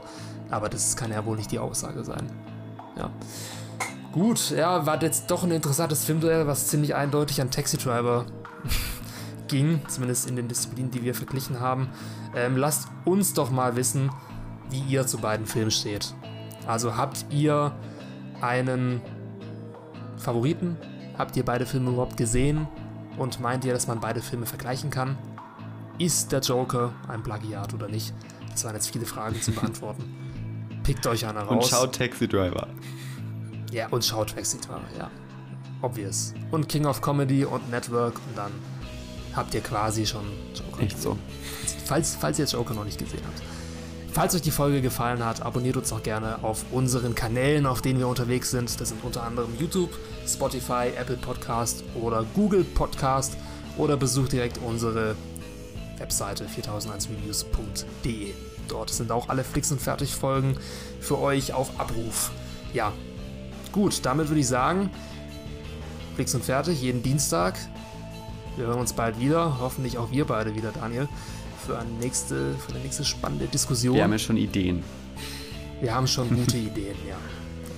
Aber 0.49 0.69
das 0.69 0.95
kann 0.95 1.11
ja 1.11 1.25
wohl 1.25 1.37
nicht 1.37 1.51
die 1.51 1.59
Aussage 1.59 2.03
sein. 2.03 2.29
Ja. 2.97 3.09
Gut, 4.11 4.49
ja, 4.51 4.85
war 4.85 5.01
jetzt 5.01 5.29
doch 5.29 5.43
ein 5.43 5.51
interessantes 5.51 6.03
Filmduell, 6.03 6.47
was 6.47 6.67
ziemlich 6.67 6.95
eindeutig 6.95 7.39
an 7.41 7.51
Taxi 7.51 7.77
Driver 7.77 8.25
ging, 9.47 9.81
zumindest 9.87 10.27
in 10.27 10.35
den 10.35 10.47
Disziplinen, 10.47 10.89
die 10.91 11.03
wir 11.03 11.13
verglichen 11.13 11.59
haben. 11.59 11.89
Ähm, 12.35 12.57
lasst 12.57 12.87
uns 13.05 13.33
doch 13.33 13.51
mal 13.51 13.75
wissen, 13.75 14.09
wie 14.71 14.79
ihr 14.81 15.05
zu 15.05 15.17
beiden 15.19 15.45
Filmen 15.45 15.71
steht. 15.71 16.13
Also 16.67 16.97
habt 16.97 17.25
ihr 17.29 17.71
einen 18.41 19.01
Favoriten? 20.17 20.77
Habt 21.19 21.35
ihr 21.35 21.43
beide 21.43 21.65
Filme 21.65 21.91
überhaupt 21.91 22.15
gesehen? 22.15 22.65
Und 23.17 23.41
meint 23.41 23.65
ihr, 23.65 23.73
dass 23.73 23.87
man 23.87 23.99
beide 23.99 24.21
Filme 24.21 24.45
vergleichen 24.45 24.89
kann? 24.89 25.17
Ist 25.97 26.31
der 26.31 26.39
Joker 26.39 26.93
ein 27.09 27.21
Plagiat 27.21 27.73
oder 27.73 27.89
nicht? 27.89 28.13
Das 28.49 28.63
waren 28.63 28.73
jetzt 28.73 28.89
viele 28.89 29.05
Fragen 29.05 29.39
zu 29.41 29.51
beantworten. 29.51 30.03
Pickt 30.83 31.05
euch 31.05 31.25
einer 31.25 31.41
raus. 31.41 31.51
Und 31.51 31.65
schaut 31.65 31.95
Taxi 31.95 32.25
Driver. 32.25 32.69
Ja, 33.69 33.89
und 33.89 34.05
schaut 34.05 34.33
Taxi 34.33 34.61
Driver, 34.61 34.87
ja. 34.97 35.11
Obvious. 35.81 36.33
Und 36.51 36.69
King 36.69 36.85
of 36.85 37.01
Comedy 37.01 37.43
und 37.43 37.69
Network 37.69 38.15
und 38.15 38.37
dann 38.37 38.51
habt 39.35 39.53
ihr 39.53 39.61
quasi 39.61 40.05
schon 40.05 40.23
Joker. 40.55 40.83
Echt 40.83 41.01
so. 41.01 41.17
Falls, 41.83 42.15
falls 42.15 42.39
ihr 42.39 42.45
Joker 42.45 42.73
noch 42.73 42.85
nicht 42.85 42.97
gesehen 42.97 43.21
habt. 43.27 43.41
Falls 44.11 44.33
euch 44.35 44.41
die 44.41 44.51
Folge 44.51 44.81
gefallen 44.81 45.23
hat, 45.23 45.43
abonniert 45.43 45.77
uns 45.77 45.93
auch 45.93 46.01
gerne 46.01 46.43
auf 46.43 46.65
unseren 46.71 47.13
Kanälen, 47.13 47.65
auf 47.65 47.81
denen 47.81 47.99
wir 47.99 48.07
unterwegs 48.07 48.49
sind. 48.49 48.81
Das 48.81 48.89
sind 48.89 49.03
unter 49.03 49.23
anderem 49.23 49.53
YouTube, 49.59 49.91
Spotify, 50.27 50.91
Apple 50.97 51.17
Podcast 51.17 51.83
oder 51.93 52.25
Google 52.33 52.63
Podcast 52.63 53.37
oder 53.77 53.97
besucht 53.97 54.31
direkt 54.31 54.57
unsere 54.57 55.15
Webseite 55.99 56.45
4001reviews.de. 56.45 58.33
Dort 58.67 58.89
sind 58.89 59.11
auch 59.11 59.29
alle 59.29 59.43
Flix 59.43 59.71
und 59.71 59.81
Fertig 59.81 60.15
Folgen 60.15 60.57
für 60.99 61.19
euch 61.19 61.53
auf 61.53 61.79
Abruf. 61.79 62.31
Ja, 62.73 62.91
gut, 63.71 64.05
damit 64.05 64.29
würde 64.29 64.41
ich 64.41 64.47
sagen, 64.47 64.89
Flix 66.15 66.33
und 66.35 66.43
Fertig 66.43 66.81
jeden 66.81 67.03
Dienstag. 67.03 67.57
Wir 68.57 68.67
hören 68.67 68.79
uns 68.79 68.93
bald 68.93 69.19
wieder, 69.19 69.59
hoffentlich 69.59 69.97
auch 69.97 70.11
wir 70.11 70.25
beide 70.25 70.55
wieder, 70.55 70.71
Daniel, 70.71 71.07
für 71.69 71.77
eine 71.77 71.91
nächste, 71.91 72.55
für 72.55 72.71
eine 72.73 72.79
nächste 72.79 73.05
spannende 73.05 73.45
Diskussion. 73.45 73.95
Wir 73.95 74.03
haben 74.03 74.11
ja 74.11 74.17
schon 74.17 74.37
Ideen. 74.37 74.83
Wir 75.81 75.93
haben 75.93 76.07
schon 76.07 76.27
gute 76.29 76.57
Ideen, 76.69 76.95
ja. 77.07 77.17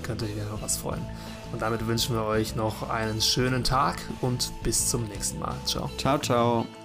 Könnt 0.02 0.22
ihr 0.22 0.30
euch 0.30 0.50
noch 0.50 0.62
was 0.62 0.78
freuen. 0.78 1.06
Und 1.52 1.62
damit 1.62 1.86
wünschen 1.86 2.16
wir 2.16 2.24
euch 2.24 2.56
noch 2.56 2.90
einen 2.90 3.20
schönen 3.20 3.66
Tag 3.66 3.98
und 4.22 4.54
bis 4.64 4.88
zum 4.88 5.04
nächsten 5.10 5.40
Mal. 5.40 5.56
Ciao. 5.66 5.90
Ciao, 5.98 6.18
ciao. 6.20 6.81